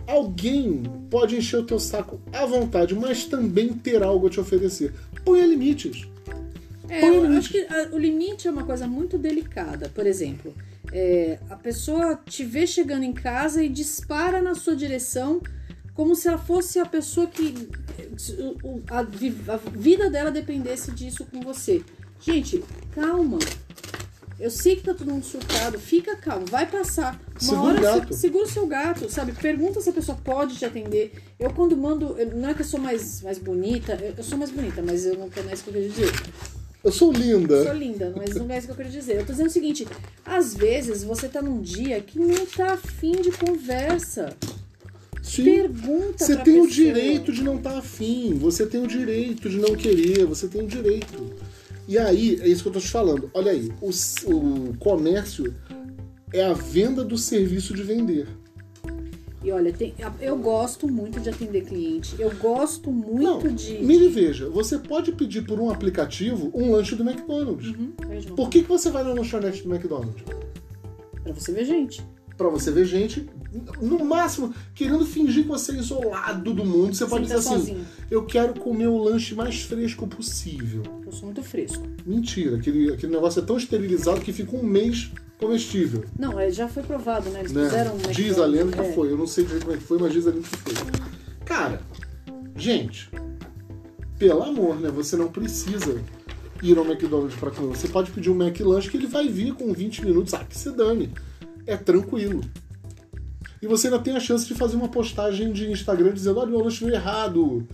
alguém 0.06 0.82
pode 1.10 1.36
encher 1.36 1.58
o 1.60 1.64
teu 1.64 1.78
saco 1.78 2.20
à 2.32 2.44
vontade, 2.44 2.94
mas 2.94 3.24
também 3.26 3.72
ter 3.72 4.02
algo 4.02 4.26
a 4.26 4.30
te 4.30 4.40
oferecer. 4.40 4.92
Ponha 5.24 5.46
limites. 5.46 6.06
É, 6.88 7.00
Põe 7.00 7.16
eu 7.16 7.22
limite. 7.22 7.38
acho 7.38 7.50
que 7.50 7.60
a- 7.72 7.94
o 7.94 7.98
limite 7.98 8.48
é 8.48 8.50
uma 8.50 8.64
coisa 8.64 8.86
muito 8.86 9.16
delicada. 9.18 9.88
Por 9.94 10.06
exemplo, 10.06 10.52
é, 10.90 11.38
a 11.50 11.54
pessoa 11.56 12.18
te 12.26 12.44
vê 12.44 12.66
chegando 12.66 13.04
em 13.04 13.12
casa 13.12 13.62
e 13.62 13.68
dispara 13.68 14.40
na 14.42 14.54
sua 14.54 14.74
direção 14.74 15.40
como 15.98 16.14
se 16.14 16.28
ela 16.28 16.38
fosse 16.38 16.78
a 16.78 16.86
pessoa 16.86 17.26
que 17.26 17.68
a, 18.88 19.02
vi- 19.02 19.34
a 19.48 19.56
vida 19.56 20.08
dela 20.08 20.30
dependesse 20.30 20.92
disso 20.92 21.26
com 21.28 21.40
você. 21.40 21.82
Gente, 22.20 22.62
calma. 22.94 23.40
Eu 24.38 24.48
sei 24.48 24.76
que 24.76 24.82
tá 24.84 24.94
todo 24.94 25.10
mundo 25.10 25.24
surtado, 25.24 25.76
fica 25.80 26.14
calmo, 26.14 26.46
vai 26.46 26.66
passar. 26.66 27.20
Uma 27.32 27.40
Segura 27.40 27.60
hora 27.72 27.78
o 27.80 27.82
gato. 28.00 28.14
se- 28.14 28.20
segura 28.20 28.44
o 28.44 28.48
seu 28.48 28.64
gato, 28.68 29.10
sabe? 29.10 29.32
Pergunta 29.32 29.80
se 29.80 29.90
a 29.90 29.92
pessoa 29.92 30.16
pode 30.22 30.54
te 30.56 30.64
atender. 30.64 31.12
Eu 31.36 31.50
quando 31.52 31.76
mando, 31.76 32.16
eu- 32.16 32.36
não 32.36 32.48
é 32.50 32.54
que 32.54 32.60
eu 32.62 32.66
sou 32.66 32.78
mais, 32.78 33.20
mais 33.22 33.38
bonita, 33.38 33.98
eu, 34.00 34.14
eu 34.16 34.22
sou 34.22 34.38
mais 34.38 34.52
bonita, 34.52 34.80
mas 34.80 35.04
eu 35.04 35.14
não, 35.18 35.28
não 35.28 35.50
é 35.50 35.52
isso 35.54 35.64
que 35.64 35.70
eu 35.70 35.74
queria 35.74 35.88
dizer. 35.88 36.12
Eu 36.84 36.92
sou 36.92 37.10
linda. 37.10 37.64
Sou 37.64 37.74
linda, 37.74 38.14
mas 38.16 38.36
não 38.36 38.48
é 38.48 38.58
isso 38.58 38.68
que 38.68 38.72
eu 38.72 38.76
queria 38.76 38.92
dizer. 38.92 39.16
Eu 39.16 39.26
tô 39.26 39.32
dizendo 39.32 39.48
o 39.48 39.52
seguinte: 39.52 39.84
às 40.24 40.54
vezes 40.54 41.02
você 41.02 41.26
tá 41.28 41.42
num 41.42 41.60
dia 41.60 42.00
que 42.00 42.20
não 42.20 42.46
tá 42.46 42.74
afim 42.74 43.10
de 43.20 43.32
conversa. 43.32 44.36
Sim. 45.22 45.44
Pergunta 45.44 46.24
Você 46.24 46.36
tem 46.36 46.60
o 46.60 46.66
pessoa. 46.66 46.68
direito 46.70 47.32
de 47.32 47.42
não 47.42 47.56
estar 47.56 47.78
afim, 47.78 48.34
você 48.34 48.66
tem 48.66 48.82
o 48.82 48.86
direito 48.86 49.48
de 49.50 49.58
não 49.58 49.74
querer, 49.74 50.24
você 50.24 50.48
tem 50.48 50.62
o 50.62 50.66
direito. 50.66 51.32
E 51.86 51.96
aí, 51.98 52.38
é 52.40 52.48
isso 52.48 52.62
que 52.62 52.68
eu 52.68 52.72
tô 52.72 52.80
te 52.80 52.88
falando. 52.90 53.30
Olha 53.34 53.50
aí, 53.52 53.70
o, 53.80 53.90
o 54.32 54.76
comércio 54.78 55.54
é 56.32 56.44
a 56.44 56.52
venda 56.52 57.02
do 57.04 57.16
serviço 57.16 57.74
de 57.74 57.82
vender. 57.82 58.26
E 59.42 59.50
olha, 59.52 59.72
tem- 59.72 59.94
eu 60.20 60.36
gosto 60.36 60.86
muito 60.88 61.20
de 61.20 61.30
atender 61.30 61.64
cliente. 61.64 62.14
Eu 62.18 62.30
gosto 62.36 62.90
muito 62.90 63.22
Não, 63.46 63.54
de. 63.54 63.78
mire 63.78 64.08
veja, 64.08 64.48
você 64.50 64.76
pode 64.78 65.12
pedir 65.12 65.46
por 65.46 65.60
um 65.60 65.70
aplicativo 65.70 66.50
um 66.52 66.72
lanche 66.72 66.94
do 66.96 67.08
McDonald's. 67.08 67.68
Uhum, 67.68 67.92
veja, 68.08 68.28
Por 68.30 68.50
que, 68.50 68.62
que 68.62 68.68
você 68.68 68.90
vai 68.90 69.04
na 69.04 69.12
lanchonete 69.12 69.62
do 69.62 69.72
McDonald's? 69.72 70.22
Pra 71.22 71.32
você 71.32 71.52
ver 71.52 71.64
gente. 71.64 72.04
Pra 72.36 72.48
você 72.48 72.70
ver 72.70 72.84
gente, 72.84 73.28
no 73.80 74.04
máximo, 74.04 74.54
querendo 74.74 75.04
fingir 75.06 75.42
que 75.44 75.48
você 75.48 75.72
é 75.72 75.76
isolado 75.76 76.52
do 76.52 76.64
mundo. 76.64 76.94
Você 76.94 77.06
pode 77.06 77.26
Sem 77.26 77.36
dizer 77.36 77.48
tá 77.48 77.54
assim: 77.54 77.66
sozinho. 77.66 77.86
eu 78.10 78.24
quero 78.26 78.54
comer 78.54 78.88
o 78.88 78.98
lanche 78.98 79.34
mais 79.34 79.62
fresco 79.62 80.06
possível. 80.06 80.82
Eu 81.04 81.12
sou 81.12 81.26
muito 81.26 81.42
fresco. 81.42 81.82
Mentira, 82.04 82.56
aquele, 82.56 82.92
aquele 82.92 83.12
negócio 83.12 83.40
é 83.40 83.44
tão 83.44 83.56
esterilizado 83.56 84.20
que 84.20 84.32
fica 84.32 84.56
um 84.56 84.62
mês 84.62 85.10
comestível. 85.38 86.04
Não, 86.18 86.38
é, 86.38 86.50
já 86.50 86.68
foi 86.68 86.82
provado, 86.82 87.30
né? 87.30 87.40
Eles 87.40 87.52
né? 87.52 87.64
fizeram 87.64 87.94
um 87.94 88.12
Diz 88.12 88.38
a 88.38 88.46
lenda 88.46 88.72
que 88.72 88.80
é. 88.80 88.92
foi. 88.92 89.10
Eu 89.10 89.16
não 89.16 89.26
sei 89.26 89.44
direito 89.44 89.64
como 89.64 89.76
é 89.76 89.78
que 89.78 89.84
foi, 89.84 89.98
mas 89.98 90.12
diz 90.12 90.26
a 90.26 90.30
lenda 90.30 90.42
que 90.42 90.56
foi. 90.56 90.74
Cara, 91.44 91.80
gente, 92.56 93.10
pelo 94.18 94.42
amor, 94.42 94.78
né? 94.78 94.90
Você 94.90 95.16
não 95.16 95.28
precisa 95.28 96.02
ir 96.62 96.76
ao 96.76 96.84
McDonald's 96.84 97.38
para 97.38 97.50
comer. 97.50 97.68
Você 97.76 97.88
pode 97.88 98.10
pedir 98.10 98.30
um 98.30 98.42
McLanche 98.42 98.90
que 98.90 98.96
ele 98.96 99.06
vai 99.06 99.28
vir 99.28 99.54
com 99.54 99.72
20 99.72 100.04
minutos. 100.04 100.34
Ah, 100.34 100.44
que 100.44 100.56
se 100.56 100.70
dane. 100.72 101.10
É 101.66 101.76
tranquilo. 101.76 102.42
E 103.60 103.66
você 103.66 103.88
ainda 103.88 103.98
tem 103.98 104.16
a 104.16 104.20
chance 104.20 104.46
de 104.46 104.54
fazer 104.54 104.76
uma 104.76 104.88
postagem 104.88 105.52
de 105.52 105.70
Instagram 105.70 106.12
dizendo: 106.12 106.38
olha, 106.38 106.50
meu 106.50 106.60
lanche 106.60 106.84
veio 106.84 106.94
errado. 106.94 107.66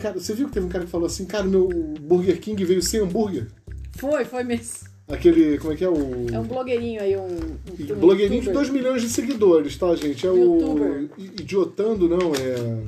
Cara, 0.00 0.18
você 0.18 0.34
viu 0.34 0.48
que 0.48 0.54
teve 0.54 0.66
um 0.66 0.68
cara 0.68 0.84
que 0.84 0.90
falou 0.90 1.06
assim: 1.06 1.24
cara, 1.24 1.44
meu 1.44 1.68
Burger 2.00 2.40
King 2.40 2.64
veio 2.64 2.82
sem 2.82 3.00
hambúrguer? 3.00 3.46
Foi, 3.96 4.24
foi 4.24 4.42
mesmo. 4.42 4.88
Aquele, 5.08 5.56
como 5.58 5.72
é 5.72 5.76
que 5.76 5.84
é 5.84 5.88
o. 5.88 6.26
É 6.32 6.38
um 6.38 6.44
blogueirinho 6.44 7.00
aí, 7.00 7.16
um. 7.16 7.28
Um 7.28 7.98
blogueirinho 7.98 8.42
de 8.42 8.48
youtuber. 8.48 8.68
2 8.68 8.70
milhões 8.70 9.02
de 9.02 9.08
seguidores, 9.08 9.76
tá, 9.76 9.94
gente? 9.94 10.26
É 10.26 10.30
Youtuber. 10.30 11.08
o. 11.16 11.22
Idiotando, 11.22 12.08
não, 12.08 12.34
é. 12.34 12.82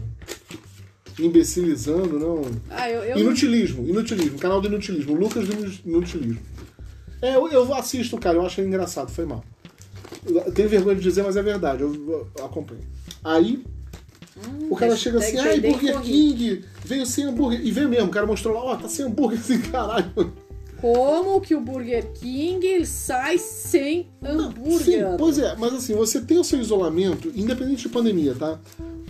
Imbecilizando, 1.19 2.19
não. 2.19 2.43
Ah, 2.69 2.91
eu. 2.91 3.03
eu 3.05 3.19
Inutilismo, 3.19 3.89
inutilismo, 3.89 4.39
canal 4.39 4.61
do 4.61 4.69
inutilismo, 4.69 5.15
Lucas 5.15 5.49
do 5.49 5.89
inutilismo. 5.89 6.41
É, 7.23 7.37
eu, 7.37 7.49
eu 7.49 7.75
assisto, 7.75 8.19
cara, 8.19 8.37
eu 8.37 8.45
acho 8.45 8.61
engraçado, 8.61 9.11
foi 9.11 9.25
mal. 9.25 9.45
Eu 10.27 10.53
tenho 10.53 10.69
vergonha 10.69 10.97
de 10.97 11.03
dizer, 11.03 11.23
mas 11.23 11.37
é 11.37 11.43
verdade, 11.43 11.83
eu, 11.83 12.29
acompanho. 12.43 12.81
Aí, 13.25 13.65
o 14.71 14.77
cara 14.77 14.97
chega 14.97 15.19
assim, 15.19 15.39
ai, 15.39 15.61
Burger 15.61 15.95
corri." 15.95 16.05
King, 16.07 16.65
veio 16.85 17.07
sem 17.07 17.25
hambúrguer. 17.25 17.65
E 17.65 17.71
veio 17.71 17.89
mesmo, 17.89 18.09
o 18.09 18.11
cara 18.11 18.27
mostrou 18.27 18.55
lá, 18.55 18.73
ó, 18.73 18.77
tá 18.77 18.89
sem 18.89 19.07
hambúrguer, 19.07 19.39
assim, 19.41 19.61
caralho. 19.61 20.33
Como 20.81 21.41
que 21.43 21.55
o 21.55 21.61
Burger 21.61 22.11
King 22.13 22.87
sai 22.87 23.37
sem 23.37 24.09
hambúrguer? 24.23 25.11
Sim, 25.11 25.17
pois 25.19 25.39
é, 25.39 25.55
mas 25.57 25.75
assim, 25.75 25.95
você 25.95 26.23
tem 26.23 26.39
o 26.39 26.45
seu 26.45 26.59
isolamento, 26.59 27.31
independente 27.35 27.83
de 27.83 27.89
pandemia, 27.91 28.35
tá? 28.35 28.59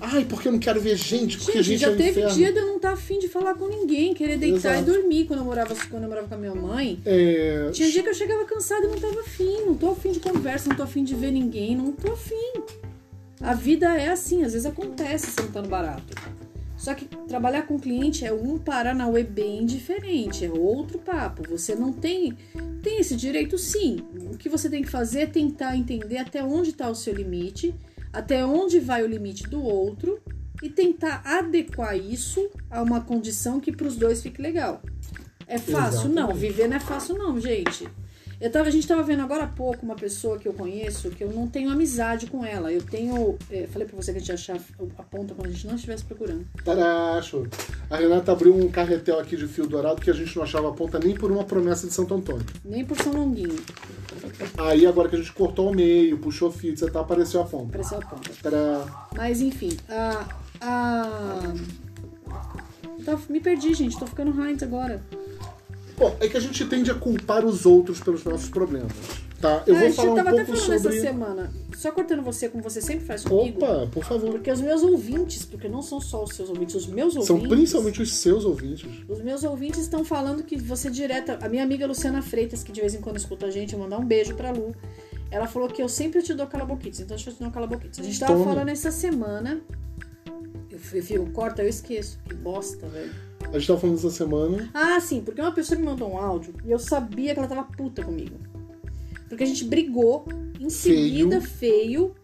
Ai, 0.01 0.25
porque 0.25 0.49
eu 0.49 0.53
não 0.53 0.59
quero 0.59 0.81
ver 0.81 0.97
gente, 0.97 1.37
porque 1.39 1.59
a 1.59 1.63
Gente, 1.63 1.79
gente 1.79 1.81
já 1.81 1.91
é 1.91 1.95
teve 1.97 2.11
inferno. 2.21 2.31
dia 2.35 2.53
de 2.53 2.59
eu 2.59 2.67
não 2.67 2.77
estar 2.77 2.93
afim 2.93 3.19
de 3.19 3.29
falar 3.29 3.55
com 3.55 3.67
ninguém, 3.69 4.15
querer 4.15 4.37
deitar 4.39 4.75
Exato. 4.75 4.91
e 4.91 4.95
dormir 4.95 5.27
quando 5.27 5.41
eu 5.41 5.45
morava, 5.45 5.75
quando 5.91 6.03
eu 6.05 6.09
morava 6.09 6.27
com 6.29 6.35
a 6.35 6.39
minha 6.39 6.55
mãe. 6.55 6.99
É, 7.05 7.71
Tinha 7.73 7.91
dia 7.91 8.03
que 8.03 8.09
eu 8.09 8.15
chegava 8.15 8.45
cansada 8.45 8.87
e 8.87 8.89
não 8.89 8.99
tava 8.99 9.21
afim, 9.21 9.61
não 9.67 9.75
tô 9.75 9.91
afim 9.91 10.13
de 10.13 10.21
conversa, 10.21 10.69
não 10.69 10.77
tô 10.77 10.83
afim 10.83 11.05
de 11.05 11.15
ver 11.15 11.31
ninguém, 11.31 11.77
não 11.77 11.93
tô 11.93 12.13
afim. 12.13 12.53
A 13.41 13.55
vida 13.55 13.97
é 13.97 14.09
assim, 14.09 14.43
às 14.45 14.53
vezes 14.53 14.67
acontece 14.67 15.31
sentando 15.31 15.69
barato. 15.69 16.15
Só 16.77 16.95
que 16.95 17.05
trabalhar 17.29 17.67
com 17.67 17.79
cliente 17.79 18.25
é 18.25 18.33
um 18.33 18.57
Paranauê 18.57 19.23
bem 19.23 19.67
diferente, 19.67 20.47
é 20.47 20.51
outro 20.51 20.99
papo. 20.99 21.43
Você 21.51 21.75
não 21.75 21.93
tem 21.93 22.35
tem 22.83 22.99
esse 22.99 23.15
direito 23.15 23.59
sim. 23.59 23.99
O 24.33 24.39
que 24.39 24.49
você 24.49 24.71
tem 24.71 24.81
que 24.83 24.89
fazer 24.89 25.21
é 25.21 25.27
tentar 25.27 25.77
entender 25.77 26.17
até 26.17 26.43
onde 26.43 26.71
está 26.71 26.89
o 26.89 26.95
seu 26.95 27.13
limite, 27.15 27.75
até 28.13 28.45
onde 28.45 28.81
vai 28.81 29.03
o 29.03 29.07
limite 29.07 29.45
do 29.45 29.63
outro 29.63 30.21
e 30.63 30.69
tentar 30.69 31.23
adequar 31.25 31.97
isso 31.97 32.51
a 32.71 32.83
uma 32.83 33.01
condição 33.01 33.61
que 33.61 33.73
para 33.73 33.87
os 33.87 33.97
dois 33.97 34.23
fique 34.23 34.43
legal. 34.43 34.83
É 35.47 35.59
fácil? 35.59 36.09
Não. 36.09 36.31
Exatamente. 36.31 36.39
Viver 36.39 36.69
não 36.69 36.77
é 36.77 36.81
fácil, 36.81 37.17
não, 37.17 37.41
gente. 37.41 37.89
Eu 38.41 38.51
tava, 38.51 38.69
a 38.69 38.71
gente 38.71 38.87
tava 38.89 39.03
vendo 39.03 39.23
agora 39.23 39.45
há 39.45 39.47
pouco 39.47 39.85
uma 39.85 39.95
pessoa 39.95 40.39
que 40.39 40.49
eu 40.49 40.55
conheço 40.55 41.11
que 41.11 41.23
eu 41.23 41.31
não 41.31 41.47
tenho 41.47 41.69
amizade 41.71 42.27
com 42.27 42.43
ela. 42.43 42.73
Eu 42.73 42.81
tenho. 42.83 43.37
é, 43.51 43.67
falei 43.67 43.87
pra 43.87 43.95
você 43.97 44.13
que 44.13 44.17
a 44.17 44.21
gente 44.21 44.33
achar 44.33 44.57
a 44.97 45.03
ponta 45.03 45.35
quando 45.35 45.49
a 45.49 45.51
gente 45.51 45.67
não 45.67 45.75
estivesse 45.75 46.05
procurando. 46.05 46.47
Taracho. 46.65 47.47
A 47.91 47.97
Renata 47.97 48.33
abriu 48.33 48.57
um 48.57 48.71
carretel 48.71 49.19
aqui 49.21 49.37
de 49.37 49.47
fio 49.47 49.67
dourado 49.67 50.01
que 50.01 50.09
a 50.11 50.15
gente 50.15 50.35
não 50.35 50.43
achava 50.43 50.71
a 50.71 50.73
ponta 50.73 50.99
nem 50.99 51.15
por 51.15 51.31
uma 51.31 51.45
promessa 51.45 51.87
de 51.87 51.93
Santo 51.93 52.15
Antônio. 52.15 52.47
Nem 52.65 52.83
por 52.83 52.97
São 53.01 53.13
Longuinho. 53.13 53.57
Aí 54.57 54.87
agora 54.87 55.09
que 55.11 55.17
a 55.17 55.19
gente 55.19 55.33
cortou 55.33 55.69
ao 55.69 55.75
meio, 55.75 56.17
puxou 56.19 56.51
fio, 56.51 56.73
etc, 56.73 56.97
apareceu 56.97 57.43
a 57.43 57.45
ponta. 57.45 57.67
Apareceu 57.67 57.99
a 57.99 58.01
ponta. 58.07 58.31
Tará. 58.43 59.09
Mas 59.17 59.43
enfim, 59.43 59.77
a. 59.87 60.27
a... 60.63 61.53
Tava- 63.05 63.23
me 63.29 63.41
perdi, 63.41 63.75
gente. 63.75 63.99
Tô 63.99 64.07
ficando 64.07 64.31
Heinz 64.43 64.63
agora. 64.63 65.03
Bom, 66.01 66.17
é 66.19 66.29
que 66.29 66.37
a 66.37 66.41
gente 66.41 66.65
tende 66.65 66.91
a 66.91 66.95
culpar 66.95 67.45
os 67.45 67.65
outros 67.67 68.01
pelos 68.01 68.25
nossos 68.25 68.49
problemas. 68.49 68.91
Tá? 69.41 69.63
Eu 69.67 69.75
Ah, 69.75 69.79
a 69.79 69.81
vou 69.81 69.89
gente 69.89 69.97
falar 69.97 70.13
um 70.13 70.15
tava 70.17 70.31
até 70.31 70.45
pouco 70.45 70.61
falando 70.61 70.81
sobre. 70.83 70.97
essa 70.99 71.07
semana. 71.07 71.53
Só 71.77 71.93
cortando 71.93 72.23
você, 72.23 72.49
como 72.49 72.63
você 72.63 72.81
sempre 72.83 73.07
faz 73.07 73.23
comigo. 73.25 73.65
Opa, 73.65 73.87
por 73.91 74.05
favor. 74.05 74.31
Porque 74.33 74.51
os 74.51 74.61
meus 74.61 74.83
ouvintes, 74.83 75.45
porque 75.47 75.69
não 75.69 75.81
são 75.81 75.99
só 76.01 76.25
os 76.25 76.35
seus 76.35 76.49
ouvintes, 76.51 76.75
os 76.75 76.87
meus 76.87 77.17
ouvintes. 77.17 77.27
São 77.27 77.41
principalmente 77.49 78.03
os 78.03 78.15
seus 78.15 78.45
ouvintes. 78.45 78.87
Os 79.09 79.23
meus 79.23 79.45
ouvintes 79.45 79.81
estão 79.81 80.05
falando 80.05 80.43
que 80.43 80.57
você 80.59 80.91
direta. 80.91 81.39
A 81.43 81.49
minha 81.49 81.63
amiga 81.63 81.87
Luciana 81.87 82.21
Freitas, 82.21 82.63
que 82.63 82.73
de 82.73 82.81
vez 82.81 82.95
em 82.95 83.01
quando 83.01 83.17
escuta 83.17 83.47
a 83.47 83.51
gente, 83.51 83.73
eu 83.73 83.79
mandar 83.79 83.99
um 83.99 84.05
beijo 84.05 84.35
pra 84.35 84.51
Lu. 84.51 84.75
Ela 85.31 85.47
falou 85.47 85.69
que 85.69 85.81
eu 85.83 85.89
sempre 85.89 86.23
te 86.23 86.35
dou 86.35 86.47
calaboquites, 86.47 87.01
então 87.01 87.15
deixa 87.17 87.31
eu 87.31 87.35
te 87.35 87.41
dar 87.41 87.49
um 87.49 87.51
calaboquites. 87.53 87.99
A 88.01 88.03
gente 88.03 88.19
tava 88.19 88.43
falando 88.45 88.69
essa 88.69 88.91
semana. 88.91 89.61
Eu, 90.71 90.79
eu, 90.93 91.05
eu 91.11 91.27
corta, 91.33 91.63
eu 91.63 91.69
esqueço. 91.69 92.19
Que 92.27 92.35
bosta, 92.35 92.87
velho. 92.89 93.30
A 93.53 93.59
gente 93.59 93.67
tava 93.67 93.81
falando 93.81 93.97
essa 93.97 94.11
semana. 94.11 94.71
Ah, 94.73 95.01
sim, 95.01 95.23
porque 95.23 95.41
uma 95.41 95.53
pessoa 95.53 95.79
me 95.79 95.85
mandou 95.85 96.13
um 96.13 96.17
áudio 96.19 96.55
e 96.65 96.71
eu 96.71 96.79
sabia 96.79 97.35
que 97.35 97.41
ela 97.41 97.49
tava 97.49 97.65
puta 97.65 98.03
comigo. 98.03 98.37
Porque 99.29 99.43
a 99.43 99.47
gente 99.47 99.65
brigou, 99.65 100.25
em 100.59 100.71
seguida, 100.71 101.41
feio, 101.41 102.15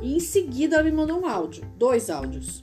e 0.00 0.16
em 0.16 0.20
seguida 0.20 0.76
ela 0.76 0.84
me 0.84 0.92
mandou 0.92 1.20
um 1.20 1.26
áudio. 1.26 1.64
Dois 1.76 2.08
áudios. 2.08 2.62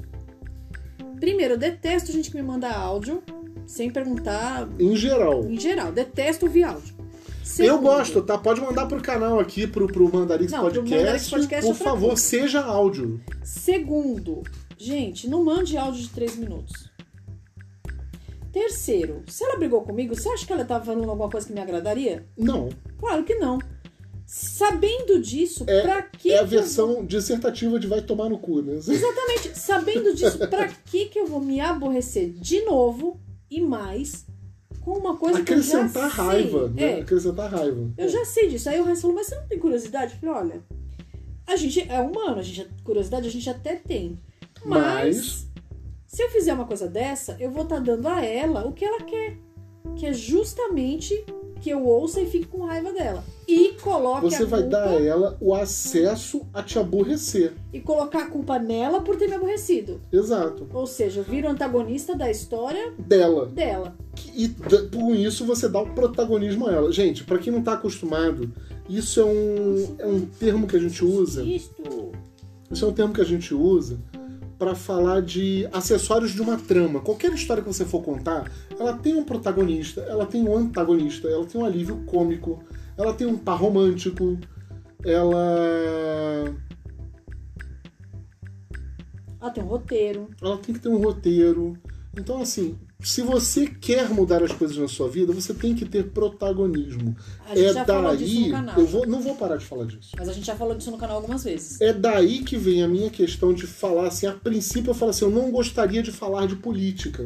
Primeiro, 1.20 1.56
eu 1.56 1.58
detesto 1.58 2.12
gente 2.12 2.30
que 2.30 2.36
me 2.38 2.44
manda 2.44 2.70
áudio 2.70 3.22
sem 3.66 3.90
perguntar 3.90 4.68
Em 4.80 4.96
geral. 4.96 5.46
em 5.46 5.60
geral. 5.60 5.92
Detesto 5.92 6.46
ouvir 6.46 6.64
áudio. 6.64 6.96
Eu 6.98 7.46
Segundo, 7.46 7.82
gosto, 7.82 8.22
tá? 8.22 8.38
Pode 8.38 8.62
mandar 8.62 8.86
pro 8.88 9.02
canal 9.02 9.38
aqui, 9.40 9.68
pro, 9.68 9.86
pro 9.88 10.12
Mandarix 10.12 10.52
Não, 10.52 10.60
pro 10.62 10.70
Podcast. 10.76 10.98
Mandarix 10.98 11.30
Podcast 11.30 11.70
é 11.70 11.74
por 11.74 11.84
favor, 11.84 12.18
seja 12.18 12.62
áudio. 12.62 13.22
Segundo, 13.44 14.44
gente, 14.78 15.28
não 15.30 15.44
mande 15.44 15.78
áudio 15.78 16.02
de 16.02 16.10
três 16.10 16.38
minutos. 16.38 16.93
Terceiro, 18.54 19.24
se 19.28 19.44
ela 19.44 19.58
brigou 19.58 19.82
comigo, 19.82 20.16
você 20.16 20.30
acha 20.30 20.46
que 20.46 20.54
ela 20.54 20.64
tava 20.64 20.86
falando 20.86 21.10
alguma 21.10 21.30
coisa 21.30 21.46
que 21.48 21.52
me 21.54 21.60
agradaria? 21.60 22.26
Não. 22.38 22.70
Claro 23.00 23.24
que 23.26 23.36
não. 23.36 23.58
Sabendo 24.26 25.20
disso, 25.20 25.66
É- 25.68 25.82
pra 25.82 26.02
que. 26.04 26.32
É 26.32 26.40
a 26.40 26.44
versão 26.44 27.06
dissertativa 27.06 27.78
de 27.80 27.88
vai 27.88 28.02
tomar 28.02 28.30
no 28.30 28.38
cu, 28.40 28.62
né? 28.62 28.76
Exatamente. 28.88 29.58
Sabendo 29.58 30.14
disso, 30.16 30.38
pra 30.48 30.68
que 30.68 31.06
que 31.06 31.20
eu 31.20 31.26
vou 31.28 31.42
me 31.42 31.60
aborrecer 31.60 32.30
de 32.30 32.62
novo 32.62 33.20
e 33.50 33.60
mais 33.60 34.26
com 34.82 34.92
uma 34.98 35.18
coisa 35.18 35.42
que 35.44 35.52
eu 35.54 35.62
já 35.62 35.80
Acrescentar 35.80 36.12
sei? 36.12 36.24
raiva, 36.26 36.68
né? 36.70 36.84
É, 36.84 37.02
Acrescentar 37.02 37.52
raiva. 37.52 37.92
eu 37.98 38.08
já 38.10 38.24
sei 38.26 38.50
disso. 38.50 38.70
Aí 38.70 38.80
o 38.80 38.84
Reis 38.84 39.02
falou, 39.02 39.16
mas 39.16 39.28
você 39.28 39.36
não 39.36 39.48
tem 39.48 39.60
curiosidade? 39.60 40.14
Eu 40.14 40.20
falei, 40.20 40.36
olha, 40.54 40.64
a 41.48 41.56
gente 41.56 41.82
é 41.90 42.00
humano, 42.00 42.38
a 42.40 42.44
gente 42.44 42.68
curiosidade 42.84 43.28
a 43.28 43.32
gente 43.32 43.50
até 43.50 43.76
tem. 43.76 44.18
Mas, 44.66 45.16
Mas- 45.18 45.48
se 46.14 46.22
eu 46.22 46.30
fizer 46.30 46.54
uma 46.54 46.66
coisa 46.68 46.88
dessa, 46.88 47.36
eu 47.40 47.50
vou 47.50 47.64
estar 47.64 47.80
dando 47.80 48.08
a 48.08 48.24
ela 48.24 48.68
o 48.68 48.72
que 48.72 48.86
ela 48.86 49.02
quer. 49.02 49.36
Que 49.96 50.06
é 50.06 50.14
justamente 50.14 51.26
que 51.60 51.72
eu 51.72 51.84
ouça 51.84 52.22
e 52.22 52.28
fique 52.28 52.46
com 52.46 52.66
raiva 52.66 52.94
dela. 52.94 53.24
E 53.48 53.70
coloque 53.82 54.30
Você 54.30 54.44
a 54.44 54.46
vai 54.46 54.62
culpa, 54.62 54.78
dar 54.78 54.90
a 54.90 55.02
ela 55.04 55.36
o 55.42 55.56
acesso 55.56 56.46
a 56.54 56.62
te 56.62 56.78
aborrecer. 56.78 57.54
e 57.74 57.80
colocar 57.80 58.20
a 58.20 58.28
culpa 58.28 58.60
nela 58.60 59.02
por 59.02 59.16
ter 59.16 59.28
me 59.28 59.34
aborrecido. 59.34 60.00
Exato. 60.12 60.68
Ou 60.72 60.86
seja, 60.86 61.22
eu 61.22 61.24
viro 61.24 61.50
antagonista 61.50 62.16
da 62.16 62.30
história 62.30 62.94
Dela. 63.00 63.48
dela. 63.48 63.96
E 64.36 64.50
com 64.96 65.16
isso 65.16 65.46
você 65.46 65.68
dá 65.68 65.82
o 65.82 65.96
protagonismo 65.96 66.68
a 66.68 66.74
ela. 66.74 66.92
Gente, 66.92 67.24
pra 67.24 67.40
quem 67.40 67.52
não 67.52 67.64
tá 67.64 67.74
acostumado, 67.74 68.52
isso 68.88 69.20
é 69.20 69.26
um, 69.26 69.96
é 69.98 70.06
um 70.06 70.22
termo 70.28 70.68
que 70.68 70.76
a 70.76 70.80
gente 70.80 71.04
usa. 71.04 71.44
Isto. 71.44 72.12
Isso 72.70 72.86
é 72.86 72.88
um 72.88 72.94
termo 72.94 73.14
que 73.16 73.22
a 73.22 73.26
gente 73.26 73.54
usa 73.54 73.98
para 74.64 74.76
falar 74.76 75.22
de 75.22 75.68
acessórios 75.74 76.32
de 76.32 76.42
uma 76.42 76.58
trama. 76.58 77.02
Qualquer 77.02 77.34
história 77.34 77.62
que 77.62 77.68
você 77.68 77.84
for 77.84 78.02
contar, 78.02 78.50
ela 78.80 78.94
tem 78.94 79.14
um 79.14 79.26
protagonista, 79.26 80.00
ela 80.00 80.26
tem 80.26 80.48
um 80.48 80.56
antagonista, 80.56 81.28
ela 81.28 81.46
tem 81.46 81.60
um 81.60 81.66
alívio 81.66 82.06
cômico, 82.06 82.64
ela 82.98 83.14
tem 83.14 83.28
um 83.28 83.38
par 83.38 83.60
romântico, 83.60 84.40
ela 85.04 86.56
Ela 89.42 89.52
tem 89.52 89.62
um 89.62 89.68
roteiro. 89.68 90.30
ela 90.42 90.58
tem 90.58 90.74
que 90.74 90.80
ter 90.80 90.88
um 90.88 90.98
roteiro. 90.98 91.74
Então, 92.18 92.42
assim, 92.42 92.80
se 93.04 93.22
você 93.22 93.68
quer 93.68 94.10
mudar 94.10 94.42
as 94.42 94.52
coisas 94.52 94.78
na 94.78 94.88
sua 94.88 95.10
vida, 95.10 95.34
você 95.34 95.54
tem 95.54 95.76
que 95.76 95.86
ter 95.86 96.06
protagonismo. 96.12 97.16
A 97.46 97.56
gente 97.56 97.66
É 97.68 97.74
já 97.74 97.86
falou 97.86 98.16
disso 98.16 98.34
daí. 98.34 98.46
no 98.46 98.52
canal. 98.52 98.80
Eu 98.80 98.88
vou, 98.88 99.06
não 99.08 99.22
vou 99.22 99.36
parar 99.36 99.58
de 99.58 99.66
falar 99.66 99.86
disso. 99.86 100.12
Mas 100.18 100.30
a 100.30 100.34
gente 100.34 100.46
já 100.46 100.56
falou 100.56 100.74
disso 100.76 100.90
no 100.90 100.98
canal 100.98 101.18
algumas 101.18 101.44
vezes. 101.44 101.82
É 101.82 101.92
daí 101.92 102.44
que 102.44 102.56
vem 102.58 102.82
a 102.82 102.88
minha 102.88 103.10
questão 103.10 103.54
de 103.54 103.68
falar 103.68 104.08
assim. 104.08 104.26
A 104.26 104.32
princípio, 104.32 104.92
eu 104.92 104.96
falo 104.96 105.12
assim: 105.12 105.26
eu 105.26 105.32
não 105.32 105.52
gostaria 105.52 106.02
de 106.02 106.12
falar 106.12 106.48
de 106.48 106.56
política. 106.56 107.26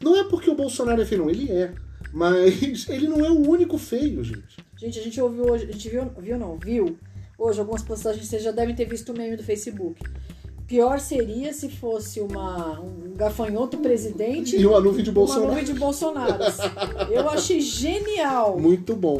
Não 0.00 0.16
é 0.16 0.24
porque 0.24 0.50
o 0.50 0.54
Bolsonaro 0.54 1.00
é 1.02 1.04
feio, 1.04 1.22
não, 1.22 1.30
ele 1.30 1.50
é. 1.50 1.74
Mas 2.12 2.86
ele 2.88 3.08
não 3.08 3.24
é 3.24 3.30
o 3.30 3.48
único 3.48 3.78
feio, 3.78 4.22
gente. 4.22 4.56
Gente, 4.76 4.98
a 4.98 5.02
gente 5.02 5.20
ouviu 5.20 5.44
hoje, 5.44 5.64
a 5.68 5.72
gente 5.72 5.88
viu, 5.88 6.10
viu 6.18 6.38
não, 6.38 6.58
viu 6.58 6.98
hoje 7.38 7.60
algumas 7.60 7.82
postagens, 7.82 8.26
vocês 8.26 8.42
já 8.42 8.50
devem 8.50 8.74
ter 8.74 8.84
visto 8.84 9.12
o 9.12 9.16
meme 9.16 9.36
do 9.36 9.42
Facebook. 9.42 10.00
Pior 10.72 10.98
seria 11.00 11.52
se 11.52 11.68
fosse 11.68 12.18
uma, 12.18 12.80
um 12.80 13.12
gafanhoto 13.14 13.76
presidente 13.76 14.56
E 14.56 14.64
uma 14.64 14.80
nuvem 14.80 15.04
de 15.04 15.10
uma 15.10 15.16
Bolsonaro. 15.16 15.48
nuvem 15.48 15.64
de 15.64 15.74
Bolsonaro. 15.74 16.38
Eu 17.12 17.28
achei 17.28 17.60
genial. 17.60 18.58
Muito 18.58 18.96
bom. 18.96 19.18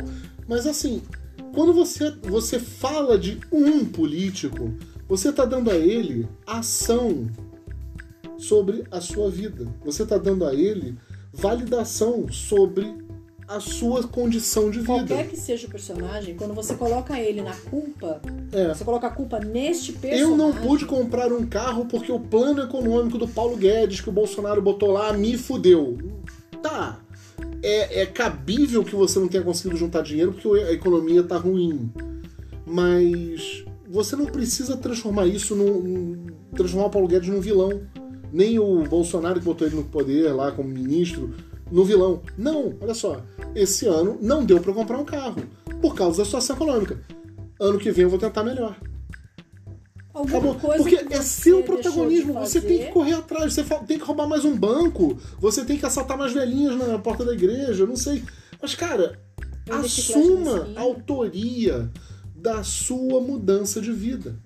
Mas 0.49 0.67
assim, 0.67 1.03
quando 1.55 1.75
você, 1.75 2.11
você 2.23 2.59
fala 2.59 3.19
de 3.19 3.39
um 3.53 3.85
político, 3.85 4.73
você 5.07 5.29
está 5.29 5.45
dando 5.45 5.71
a 5.71 5.75
ele 5.75 6.27
ação 6.47 7.29
sobre 8.39 8.85
a 8.91 9.03
sua 9.03 9.29
vida. 9.29 9.69
Você 9.85 10.05
está 10.05 10.17
dando 10.17 10.47
a 10.47 10.55
ele 10.55 10.97
validação 11.35 12.33
sobre 12.33 12.97
a 13.55 13.61
sua 13.61 14.03
condição 14.07 14.71
de 14.71 14.79
vida. 14.81 14.87
Qualquer 14.93 15.29
que 15.29 15.37
seja 15.37 15.67
o 15.67 15.71
personagem, 15.71 16.35
quando 16.35 16.55
você 16.55 16.75
coloca 16.75 17.19
ele 17.19 17.43
na 17.43 17.55
culpa, 17.55 18.21
É. 18.53 18.69
você 18.75 18.85
coloca 18.85 19.07
a 19.07 19.11
culpa 19.11 19.39
neste 19.39 19.93
personagem. 19.93 20.23
Eu 20.31 20.37
não 20.37 20.53
pude 20.53 20.85
comprar 20.87 21.33
um 21.33 21.45
carro 21.47 21.87
porque 21.87 22.11
o 22.11 22.19
plano 22.21 22.63
econômico 22.63 23.19
do 23.19 23.29
Paulo 23.29 23.57
Guedes 23.57 24.01
que 24.01 24.09
o 24.09 24.13
Bolsonaro 24.13 24.61
botou 24.63 24.91
lá 24.91 25.13
me 25.13 25.37
fudeu. 25.37 25.99
Tá. 26.63 26.99
É, 27.63 28.03
é 28.03 28.07
cabível 28.07 28.83
que 28.85 28.95
você 28.95 29.19
não 29.19 29.29
tenha 29.29 29.43
conseguido 29.43 29.77
juntar 29.77 30.03
dinheiro 30.03 30.33
porque 30.33 30.61
a 30.61 30.73
economia 30.73 31.23
tá 31.23 31.37
ruim. 31.37 31.91
Mas 32.67 33.65
você 33.89 34.17
não 34.17 34.27
precisa 34.27 34.77
transformar 34.77 35.27
isso 35.27 35.55
num. 35.55 36.27
transformar 36.55 36.87
o 36.87 36.91
Paulo 36.91 37.09
Guedes 37.09 37.29
num 37.29 37.41
vilão. 37.41 37.83
Nem 38.33 38.59
o 38.59 38.83
Bolsonaro 38.85 39.39
que 39.39 39.45
botou 39.45 39.67
ele 39.67 39.77
no 39.77 39.85
poder 39.85 40.33
lá 40.33 40.51
como 40.53 40.69
ministro 40.69 41.35
no 41.73 41.85
vilão. 41.85 42.23
Não, 42.37 42.75
olha 42.81 42.95
só. 42.95 43.23
Esse 43.55 43.87
ano 43.87 44.19
não 44.21 44.45
deu 44.45 44.61
para 44.61 44.73
comprar 44.73 44.99
um 44.99 45.05
carro 45.05 45.43
por 45.81 45.95
causa 45.95 46.19
da 46.19 46.25
situação 46.25 46.55
econômica. 46.55 47.00
Ano 47.59 47.79
que 47.79 47.91
vem 47.91 48.05
eu 48.05 48.11
vou 48.11 48.19
tentar 48.19 48.45
melhor. 48.45 48.76
Alguma 50.12 50.52
Acabou. 50.52 50.76
Porque 50.76 51.05
que 51.05 51.14
é 51.14 51.23
seu 51.23 51.62
protagonismo. 51.62 52.35
Você 52.35 52.61
tem 52.61 52.81
que 52.81 52.93
correr 52.93 53.14
atrás. 53.14 53.55
Você 53.55 53.64
tem 53.87 53.99
que 53.99 54.05
roubar 54.05 54.29
mais 54.29 54.45
um 54.45 54.55
banco. 54.55 55.19
Você 55.41 55.64
tem 55.64 55.79
que 55.79 55.87
assaltar 55.87 56.19
mais 56.19 56.33
velhinhas 56.33 56.76
na 56.76 56.99
porta 56.99 57.25
da 57.25 57.33
igreja. 57.33 57.85
eu 57.85 57.87
Não 57.87 57.97
sei. 57.97 58.23
Mas, 58.61 58.75
cara, 58.75 59.19
na 59.67 59.79
assuma 59.79 60.69
a 60.76 60.81
autoria 60.83 61.91
da 62.37 62.62
sua 62.62 63.21
mudança 63.21 63.81
de 63.81 63.93
vida. 63.93 64.37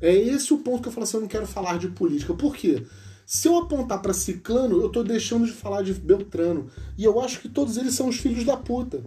É 0.00 0.12
esse 0.12 0.52
o 0.52 0.58
ponto 0.58 0.82
que 0.82 0.88
eu 0.88 0.92
falo 0.92 1.04
assim: 1.04 1.18
eu 1.18 1.20
não 1.20 1.28
quero 1.28 1.46
falar 1.46 1.78
de 1.78 1.88
política. 1.88 2.34
Por 2.34 2.56
quê? 2.56 2.82
Se 3.26 3.48
eu 3.48 3.56
apontar 3.56 4.02
pra 4.02 4.12
Ciclano, 4.12 4.80
eu 4.80 4.88
tô 4.88 5.02
deixando 5.02 5.46
de 5.46 5.52
falar 5.52 5.82
de 5.82 5.94
Beltrano. 5.94 6.68
E 6.98 7.04
eu 7.04 7.20
acho 7.20 7.40
que 7.40 7.48
todos 7.48 7.76
eles 7.76 7.94
são 7.94 8.08
os 8.08 8.18
filhos 8.18 8.44
da 8.44 8.56
puta. 8.56 9.02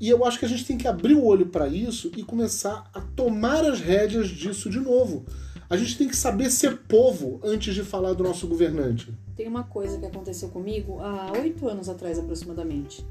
E 0.00 0.08
eu 0.08 0.24
acho 0.24 0.38
que 0.38 0.44
a 0.44 0.48
gente 0.48 0.66
tem 0.66 0.76
que 0.76 0.88
abrir 0.88 1.14
o 1.14 1.24
olho 1.24 1.46
para 1.46 1.68
isso 1.68 2.10
e 2.16 2.22
começar 2.22 2.90
a 2.92 3.00
tomar 3.00 3.64
as 3.64 3.80
rédeas 3.80 4.28
disso 4.28 4.68
de 4.68 4.80
novo. 4.80 5.24
A 5.68 5.76
gente 5.76 5.96
tem 5.96 6.08
que 6.08 6.16
saber 6.16 6.50
ser 6.50 6.78
povo 6.78 7.40
antes 7.42 7.74
de 7.74 7.82
falar 7.82 8.12
do 8.12 8.22
nosso 8.22 8.46
governante. 8.46 9.14
Tem 9.36 9.48
uma 9.48 9.64
coisa 9.64 9.98
que 9.98 10.06
aconteceu 10.06 10.48
comigo 10.48 11.00
há 11.00 11.32
oito 11.38 11.66
anos 11.68 11.88
atrás, 11.88 12.18
aproximadamente. 12.18 13.04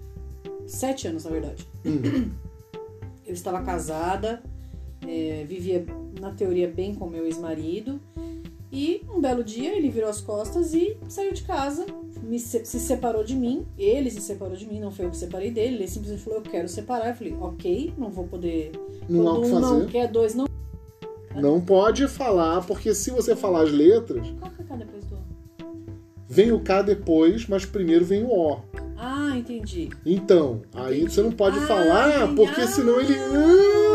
Sete 0.67 1.07
anos, 1.07 1.23
na 1.25 1.31
verdade. 1.31 1.67
Hum. 1.85 2.31
Eu 3.25 3.33
estava 3.33 3.61
casada, 3.61 4.43
é, 5.07 5.45
vivia, 5.47 5.85
na 6.19 6.31
teoria, 6.31 6.67
bem 6.67 6.93
com 6.93 7.09
meu 7.09 7.25
ex-marido. 7.25 7.99
E 8.75 9.05
um 9.13 9.21
belo 9.21 9.43
dia 9.43 9.75
ele 9.75 9.87
virou 9.89 10.09
as 10.09 10.19
costas 10.19 10.73
e 10.73 10.97
saiu 11.07 11.31
de 11.31 11.43
casa, 11.43 11.85
me 12.23 12.39
se, 12.39 12.65
se 12.65 12.79
separou 12.79 13.23
de 13.23 13.35
mim. 13.35 13.67
Ele 13.77 14.09
se 14.09 14.19
separou 14.19 14.55
de 14.55 14.65
mim, 14.67 14.79
não 14.79 14.89
foi 14.89 15.05
eu 15.05 15.11
que 15.11 15.17
separei 15.17 15.51
dele. 15.51 15.75
Ele 15.75 15.87
simplesmente 15.87 16.23
falou: 16.23 16.39
Eu 16.39 16.43
quero 16.51 16.67
separar. 16.67 17.09
Eu 17.09 17.15
falei: 17.15 17.37
Ok, 17.39 17.93
não 17.99 18.09
vou 18.09 18.25
poder. 18.25 18.71
Não 19.07 19.27
há 19.27 19.37
o 19.37 19.41
que 19.41 19.47
um 19.51 19.59
não 19.59 19.79
fazer. 19.79 19.91
quer, 19.91 20.07
dois 20.11 20.33
não. 20.33 20.47
Não 21.35 21.61
pode 21.61 22.07
falar, 22.07 22.65
porque 22.65 22.93
se 22.95 23.11
você 23.11 23.35
falar 23.35 23.63
as 23.63 23.71
letras, 23.71 24.27
Qual 24.39 24.51
que 24.51 24.61
é 24.61 24.65
cá 24.65 24.75
depois 24.75 25.03
do. 25.05 25.17
vem 26.27 26.51
o 26.51 26.59
K 26.59 26.81
depois, 26.81 27.47
mas 27.47 27.65
primeiro 27.65 28.03
vem 28.05 28.23
o 28.23 28.29
O. 28.31 28.59
Ah, 28.97 29.37
entendi. 29.37 29.89
Então, 30.05 30.61
aí 30.73 30.97
Entendi. 31.01 31.13
você 31.13 31.21
não 31.21 31.31
pode 31.31 31.57
Ah, 31.59 31.67
falar, 31.67 32.23
entendi. 32.23 32.35
porque 32.35 32.67
senão 32.67 32.99
ele. 32.99 33.13
Ah! 33.19 33.92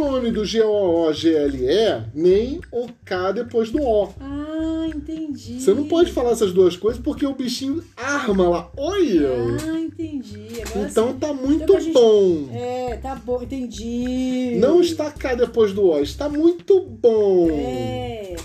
Nome 0.00 0.30
do 0.30 0.44
G-O-O-G-L-E, 0.46 2.04
nem 2.14 2.60
o 2.72 2.88
K 3.04 3.32
depois 3.32 3.70
do 3.70 3.82
O. 3.82 4.08
Ah, 4.18 4.86
entendi. 4.94 5.60
Você 5.60 5.74
não 5.74 5.86
pode 5.86 6.10
falar 6.10 6.30
essas 6.30 6.52
duas 6.52 6.74
coisas 6.76 7.00
porque 7.02 7.26
o 7.26 7.34
bichinho 7.34 7.84
arma 7.96 8.48
lá. 8.48 8.70
Oi! 8.76 9.20
Ah, 9.26 9.78
entendi. 9.78 10.48
Agora 10.66 10.88
então 10.88 11.08
sim. 11.12 11.18
tá 11.18 11.32
muito 11.34 11.64
Então 11.64 11.80
gente- 11.80 11.92
bom. 11.92 12.48
É, 12.52 12.96
tá 12.96 13.14
bom, 13.14 13.42
entendi. 13.42 14.56
Não 14.58 14.80
está 14.80 15.10
K 15.10 15.34
depois 15.34 15.72
do 15.74 15.84
O, 15.84 15.98
está 16.00 16.28
muito 16.28 16.80
bom. 16.80 17.48
É. 17.50 18.36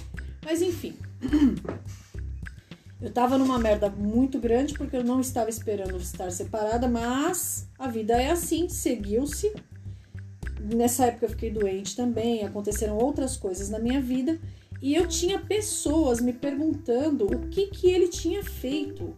Mas 0.43 0.61
enfim. 0.61 0.93
Eu 3.01 3.11
tava 3.11 3.37
numa 3.37 3.59
merda 3.59 3.87
muito 3.89 4.39
grande 4.39 4.73
porque 4.73 4.95
eu 4.95 5.03
não 5.03 5.19
estava 5.19 5.47
esperando 5.49 5.95
estar 5.97 6.31
separada, 6.31 6.87
mas 6.87 7.67
a 7.77 7.87
vida 7.87 8.13
é 8.19 8.31
assim, 8.31 8.67
seguiu-se. 8.67 9.53
Nessa 10.59 11.05
época 11.05 11.25
eu 11.25 11.29
fiquei 11.29 11.51
doente 11.51 11.95
também, 11.95 12.43
aconteceram 12.43 12.97
outras 12.97 13.37
coisas 13.37 13.69
na 13.69 13.79
minha 13.79 14.01
vida 14.01 14.39
e 14.81 14.95
eu 14.95 15.07
tinha 15.07 15.39
pessoas 15.39 16.19
me 16.19 16.33
perguntando 16.33 17.25
o 17.25 17.47
que 17.47 17.67
que 17.67 17.87
ele 17.87 18.07
tinha 18.07 18.43
feito. 18.43 19.15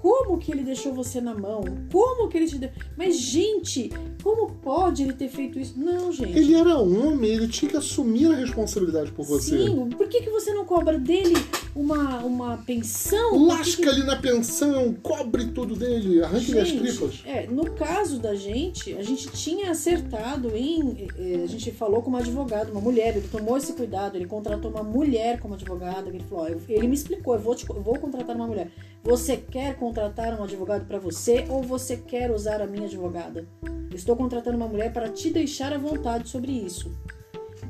Como 0.00 0.36
que 0.36 0.50
ele 0.50 0.64
deixou 0.64 0.92
você 0.92 1.20
na 1.20 1.32
mão? 1.32 1.62
Como 1.90 2.28
que 2.28 2.36
ele 2.36 2.48
te 2.48 2.58
deu? 2.58 2.70
Mas 2.96 3.16
gente, 3.16 3.88
como 4.20 4.52
pode 4.56 5.04
ele 5.04 5.12
ter 5.12 5.28
feito 5.28 5.60
isso? 5.60 5.78
Não, 5.78 6.10
gente. 6.10 6.36
Ele 6.36 6.54
era 6.54 6.76
homem, 6.76 7.30
ele 7.30 7.46
tinha 7.46 7.70
que 7.70 7.76
assumir 7.76 8.26
a 8.26 8.34
responsabilidade 8.34 9.12
por 9.12 9.24
você. 9.24 9.64
Sim, 9.64 9.88
por 9.90 10.08
que, 10.08 10.22
que 10.22 10.30
você 10.30 10.52
não 10.52 10.64
cobra 10.64 10.98
dele 10.98 11.34
uma, 11.74 12.18
uma 12.18 12.56
pensão? 12.58 13.46
Lasca 13.46 13.88
ali 13.90 14.02
na 14.04 14.16
pensão, 14.16 14.94
cobre 15.02 15.46
tudo 15.46 15.74
dele, 15.74 16.22
arranque-lhe 16.22 16.60
as 16.60 16.70
tripas. 16.72 17.22
É, 17.24 17.46
no 17.46 17.70
caso 17.72 18.18
da 18.18 18.34
gente, 18.34 18.94
a 18.94 19.02
gente 19.02 19.28
tinha 19.28 19.70
acertado 19.70 20.54
em. 20.56 21.08
eh, 21.18 21.42
A 21.42 21.46
gente 21.46 21.70
falou 21.70 22.02
com 22.02 22.10
uma 22.10 22.18
advogada, 22.20 22.70
uma 22.70 22.80
mulher, 22.80 23.16
ele 23.16 23.26
tomou 23.28 23.56
esse 23.56 23.72
cuidado, 23.72 24.16
ele 24.16 24.26
contratou 24.26 24.70
uma 24.70 24.82
mulher 24.82 25.40
como 25.40 25.54
advogada. 25.54 26.08
Ele 26.08 26.20
falou: 26.28 26.44
ó, 26.44 26.48
ele 26.68 26.86
me 26.86 26.94
explicou, 26.94 27.34
eu 27.34 27.40
vou, 27.40 27.54
te- 27.54 27.68
eu 27.68 27.82
vou 27.82 27.98
contratar 27.98 28.36
uma 28.36 28.46
mulher. 28.46 28.70
Você 29.04 29.36
quer 29.36 29.76
contratar 29.76 30.38
um 30.38 30.44
advogado 30.44 30.86
para 30.86 30.98
você 30.98 31.44
ou 31.48 31.62
você 31.62 31.96
quer 31.96 32.30
usar 32.30 32.60
a 32.62 32.66
minha 32.66 32.84
advogada? 32.86 33.48
Eu 33.90 33.96
estou 33.96 34.14
contratando 34.16 34.56
uma 34.56 34.68
mulher 34.68 34.92
para 34.92 35.08
te 35.08 35.30
deixar 35.30 35.72
à 35.72 35.78
vontade 35.78 36.28
sobre 36.28 36.52
isso. 36.52 36.90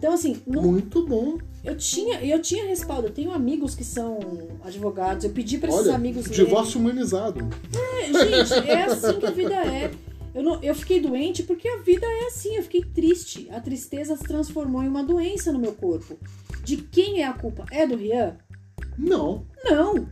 Então, 0.02 0.14
assim, 0.14 0.42
não, 0.44 0.62
Muito 0.62 1.06
bom. 1.06 1.38
eu 1.62 1.76
tinha, 1.76 2.20
eu 2.24 2.42
tinha 2.42 2.66
respaldo. 2.66 3.06
Eu 3.06 3.12
tenho 3.12 3.30
amigos 3.30 3.76
que 3.76 3.84
são 3.84 4.18
advogados. 4.64 5.22
Eu 5.24 5.30
pedi 5.30 5.58
para 5.58 5.68
esses 5.68 5.82
Olha, 5.86 5.94
amigos 5.94 6.26
lerem. 6.26 6.44
divórcio 6.44 6.80
humanizado. 6.80 7.48
É, 7.72 8.06
gente, 8.06 8.68
é 8.68 8.82
assim 8.82 9.20
que 9.20 9.26
a 9.26 9.30
vida 9.30 9.54
é. 9.54 9.92
Eu, 10.34 10.42
não, 10.42 10.60
eu 10.60 10.74
fiquei 10.74 10.98
doente 10.98 11.44
porque 11.44 11.68
a 11.68 11.76
vida 11.82 12.04
é 12.04 12.26
assim. 12.26 12.56
Eu 12.56 12.64
fiquei 12.64 12.82
triste. 12.82 13.48
A 13.52 13.60
tristeza 13.60 14.16
se 14.16 14.24
transformou 14.24 14.82
em 14.82 14.88
uma 14.88 15.04
doença 15.04 15.52
no 15.52 15.58
meu 15.60 15.72
corpo. 15.72 16.18
De 16.64 16.78
quem 16.78 17.22
é 17.22 17.26
a 17.28 17.32
culpa? 17.32 17.64
É 17.70 17.86
do 17.86 17.94
Rian? 17.94 18.36
Não. 18.98 19.46
Não. 19.64 20.08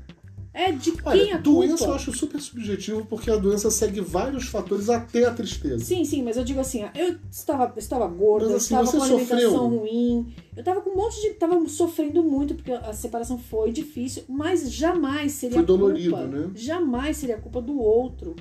É 0.62 0.72
de 0.72 0.92
quem 0.92 1.00
Olha, 1.04 1.34
a 1.36 1.38
doença 1.38 1.76
culpa? 1.78 1.90
eu 1.92 1.94
acho 1.94 2.12
super 2.12 2.40
subjetivo 2.40 3.06
porque 3.06 3.30
a 3.30 3.36
doença 3.36 3.70
segue 3.70 4.00
vários 4.00 4.44
fatores 4.44 4.90
até 4.90 5.24
a 5.24 5.32
tristeza. 5.32 5.82
Sim, 5.84 6.04
sim, 6.04 6.22
mas 6.22 6.36
eu 6.36 6.44
digo 6.44 6.60
assim, 6.60 6.84
eu 6.94 7.16
estava, 7.30 7.64
eu 7.74 7.78
estava 7.78 8.06
gorda, 8.06 8.44
Mas 8.46 8.50
eu 8.50 8.56
assim, 8.58 8.74
estava 8.74 8.84
você 8.86 8.90
com 8.90 8.96
uma 8.98 9.06
alimentação 9.06 9.50
sofreu? 9.50 9.78
ruim, 9.80 10.34
eu 10.54 10.60
estava 10.60 10.80
com 10.82 10.90
um 10.90 10.96
monte 10.96 11.20
de. 11.22 11.30
Tava 11.30 11.68
sofrendo 11.68 12.22
muito, 12.22 12.54
porque 12.54 12.72
a 12.72 12.92
separação 12.92 13.38
foi 13.38 13.72
difícil, 13.72 14.24
mas 14.28 14.70
jamais 14.70 15.32
seria 15.32 15.54
Foi 15.54 15.64
a 15.64 15.66
culpa. 15.66 15.78
dolorido, 15.78 16.16
né? 16.28 16.50
Jamais 16.54 17.16
seria 17.16 17.36
a 17.36 17.40
culpa 17.40 17.62
do 17.62 17.78
outro. 17.80 18.36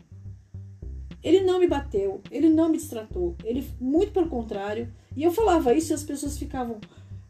Ele 1.23 1.41
não 1.41 1.59
me 1.59 1.67
bateu, 1.67 2.21
ele 2.31 2.49
não 2.49 2.69
me 2.69 2.77
distratou, 2.77 3.35
ele, 3.43 3.65
muito 3.79 4.11
pelo 4.13 4.27
contrário. 4.29 4.89
E 5.17 5.23
eu 5.23 5.31
falava 5.31 5.73
isso 5.73 5.91
e 5.91 5.95
as 5.95 6.03
pessoas 6.03 6.37
ficavam, 6.37 6.77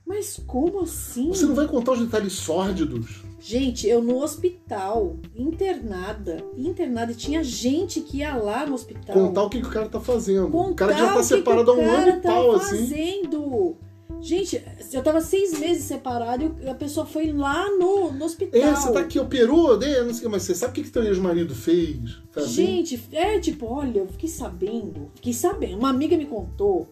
mas 0.09 0.41
como 0.47 0.81
assim? 0.81 1.27
Você 1.27 1.45
não 1.45 1.53
vai 1.53 1.67
contar 1.67 1.91
os 1.91 1.99
detalhes 1.99 2.33
sórdidos? 2.33 3.21
Gente, 3.39 3.87
eu 3.87 4.01
no 4.01 4.23
hospital, 4.23 5.17
internada, 5.35 6.43
internada, 6.57 7.11
e 7.11 7.15
tinha 7.15 7.43
gente 7.43 8.01
que 8.01 8.17
ia 8.17 8.35
lá 8.35 8.65
no 8.65 8.73
hospital. 8.73 9.15
Contar 9.15 9.43
o 9.43 9.49
que, 9.51 9.61
que 9.61 9.67
o 9.67 9.69
cara 9.69 9.87
tá 9.87 9.99
fazendo. 9.99 10.47
o 10.47 10.51
Contar 10.51 10.87
cara 10.87 10.97
já 10.97 11.13
tá 11.13 11.19
o 11.19 11.23
separado 11.23 11.69
há 11.69 11.73
o 11.75 11.79
um 11.79 11.89
ano 11.91 12.09
e 12.09 12.21
pau, 12.21 12.57
tá 12.57 12.65
assim. 12.65 12.77
fazendo. 12.79 13.77
Gente, 14.19 14.61
eu 14.91 15.03
tava 15.03 15.21
seis 15.21 15.57
meses 15.59 15.83
separado 15.83 16.55
e 16.59 16.67
a 16.67 16.73
pessoa 16.73 17.05
foi 17.05 17.31
lá 17.31 17.69
no, 17.77 18.11
no 18.11 18.25
hospital. 18.25 18.59
É, 18.59 18.75
você 18.75 18.91
tá 18.91 19.01
aqui, 19.01 19.19
operou, 19.19 19.77
né? 19.77 20.01
Não 20.01 20.13
sei 20.13 20.27
o 20.27 20.31
mas 20.31 20.41
você 20.41 20.55
sabe 20.55 20.71
o 20.71 20.73
que, 20.73 20.83
que 20.83 20.89
teu 20.89 21.03
ex-marido 21.03 21.53
fez? 21.53 21.99
Gente, 22.47 22.99
é 23.11 23.39
tipo, 23.39 23.67
olha, 23.67 23.99
eu 23.99 24.07
fiquei 24.07 24.27
sabendo, 24.27 25.11
fiquei 25.13 25.33
sabendo. 25.33 25.77
Uma 25.77 25.89
amiga 25.91 26.17
me 26.17 26.25
contou. 26.25 26.89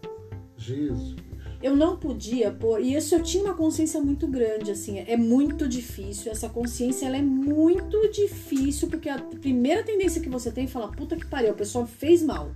Jesus. 0.55 1.26
Eu 1.61 1.75
não 1.75 1.97
podia 1.97 2.51
pôr, 2.51 2.79
e 2.81 2.93
isso 2.95 3.15
eu 3.15 3.23
tinha 3.23 3.43
uma 3.43 3.53
consciência 3.55 3.99
muito 3.99 4.27
grande, 4.27 4.69
assim, 4.71 4.99
é 4.99 5.17
muito 5.17 5.67
difícil. 5.67 6.31
Essa 6.31 6.47
consciência 6.47 7.07
ela 7.07 7.17
é 7.17 7.21
muito 7.21 8.09
difícil, 8.11 8.87
porque 8.87 9.09
a 9.09 9.17
primeira 9.17 9.81
tendência 9.83 10.21
que 10.21 10.29
você 10.29 10.51
tem 10.51 10.65
é 10.65 10.67
falar, 10.67 10.89
puta 10.89 11.15
que 11.15 11.25
pariu, 11.25 11.51
a 11.51 11.55
pessoa 11.55 11.87
fez 11.87 12.21
mal. 12.21 12.51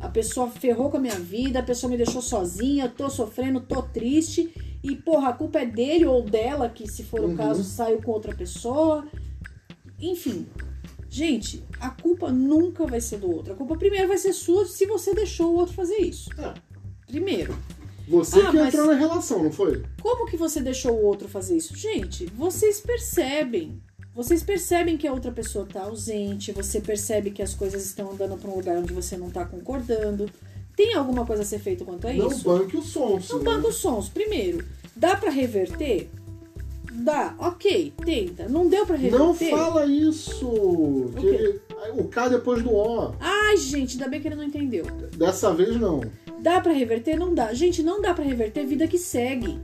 A 0.00 0.08
pessoa 0.08 0.48
ferrou 0.48 0.88
com 0.88 0.96
a 0.98 1.00
minha 1.00 1.18
vida, 1.18 1.58
a 1.58 1.62
pessoa 1.62 1.90
me 1.90 1.96
deixou 1.96 2.22
sozinha, 2.22 2.88
tô 2.88 3.10
sofrendo, 3.10 3.60
tô 3.60 3.82
triste. 3.82 4.54
E, 4.84 4.94
porra, 4.94 5.30
a 5.30 5.32
culpa 5.32 5.58
é 5.58 5.66
dele 5.66 6.06
ou 6.06 6.22
dela, 6.22 6.68
que 6.68 6.86
se 6.86 7.02
for 7.02 7.20
Uhum. 7.20 7.34
o 7.34 7.36
caso, 7.36 7.64
saiu 7.64 8.00
com 8.00 8.12
outra 8.12 8.32
pessoa. 8.32 9.04
Enfim. 10.00 10.46
Gente, 11.10 11.64
a 11.80 11.90
culpa 11.90 12.30
nunca 12.30 12.86
vai 12.86 13.00
ser 13.00 13.18
do 13.18 13.28
outro. 13.28 13.54
A 13.54 13.56
culpa 13.56 13.76
primeiro 13.76 14.06
vai 14.06 14.18
ser 14.18 14.32
sua 14.32 14.64
se 14.66 14.86
você 14.86 15.12
deixou 15.12 15.52
o 15.52 15.56
outro 15.56 15.74
fazer 15.74 15.96
isso. 15.96 16.30
É, 16.40 16.54
Primeiro. 17.08 17.56
Você 18.08 18.40
Ah, 18.40 18.50
que 18.50 18.56
mas- 18.56 18.74
entrou 18.74 18.86
na 18.88 18.94
relação, 18.94 19.42
não 19.44 19.52
foi? 19.52 19.82
Como 20.02 20.26
que 20.26 20.36
você 20.36 20.60
deixou 20.60 20.92
o 20.92 21.04
outro 21.04 21.28
fazer 21.28 21.56
isso? 21.56 21.76
Gente, 21.76 22.26
vocês 22.26 22.80
percebem. 22.80 23.80
Vocês 24.14 24.42
percebem 24.42 24.96
que 24.96 25.06
a 25.06 25.12
outra 25.12 25.30
pessoa 25.30 25.64
tá 25.64 25.82
ausente, 25.82 26.50
você 26.50 26.80
percebe 26.80 27.30
que 27.30 27.40
as 27.42 27.54
coisas 27.54 27.84
estão 27.84 28.10
andando 28.10 28.36
para 28.36 28.50
um 28.50 28.56
lugar 28.56 28.76
onde 28.78 28.92
você 28.92 29.16
não 29.16 29.30
tá 29.30 29.44
concordando. 29.44 30.28
Tem 30.76 30.94
alguma 30.94 31.24
coisa 31.24 31.42
a 31.42 31.44
ser 31.44 31.58
feita 31.60 31.84
quanto 31.84 32.06
a 32.08 32.12
Não 32.12 32.28
isso? 32.28 32.42
banque 32.44 32.76
o 32.76 32.82
som, 32.82 33.20
Não 33.30 33.42
banca 33.44 33.68
os 33.68 33.76
sons. 33.76 34.08
Primeiro, 34.08 34.64
dá 34.96 35.14
pra 35.16 35.30
reverter? 35.30 36.08
Dá, 36.92 37.34
ok, 37.38 37.92
tenta. 38.04 38.48
Não 38.48 38.68
deu 38.68 38.84
pra 38.84 38.96
reverter? 38.96 39.18
Não 39.24 39.34
fala 39.34 39.86
isso! 39.86 40.50
que 41.18 41.26
ele- 41.26 41.60
o 41.96 42.04
K 42.04 42.28
depois 42.28 42.62
do 42.62 42.70
O. 42.74 43.14
Ai, 43.20 43.56
gente, 43.56 43.92
ainda 43.92 44.08
bem 44.08 44.20
que 44.20 44.26
ele 44.28 44.34
não 44.34 44.42
entendeu. 44.44 44.84
Dessa 45.16 45.52
vez 45.54 45.76
não. 45.80 46.00
Dá 46.40 46.60
pra 46.60 46.72
reverter? 46.72 47.16
Não 47.18 47.34
dá. 47.34 47.52
Gente, 47.52 47.82
não 47.82 48.00
dá 48.00 48.14
pra 48.14 48.24
reverter 48.24 48.66
vida 48.66 48.86
que 48.86 48.98
segue. 48.98 49.58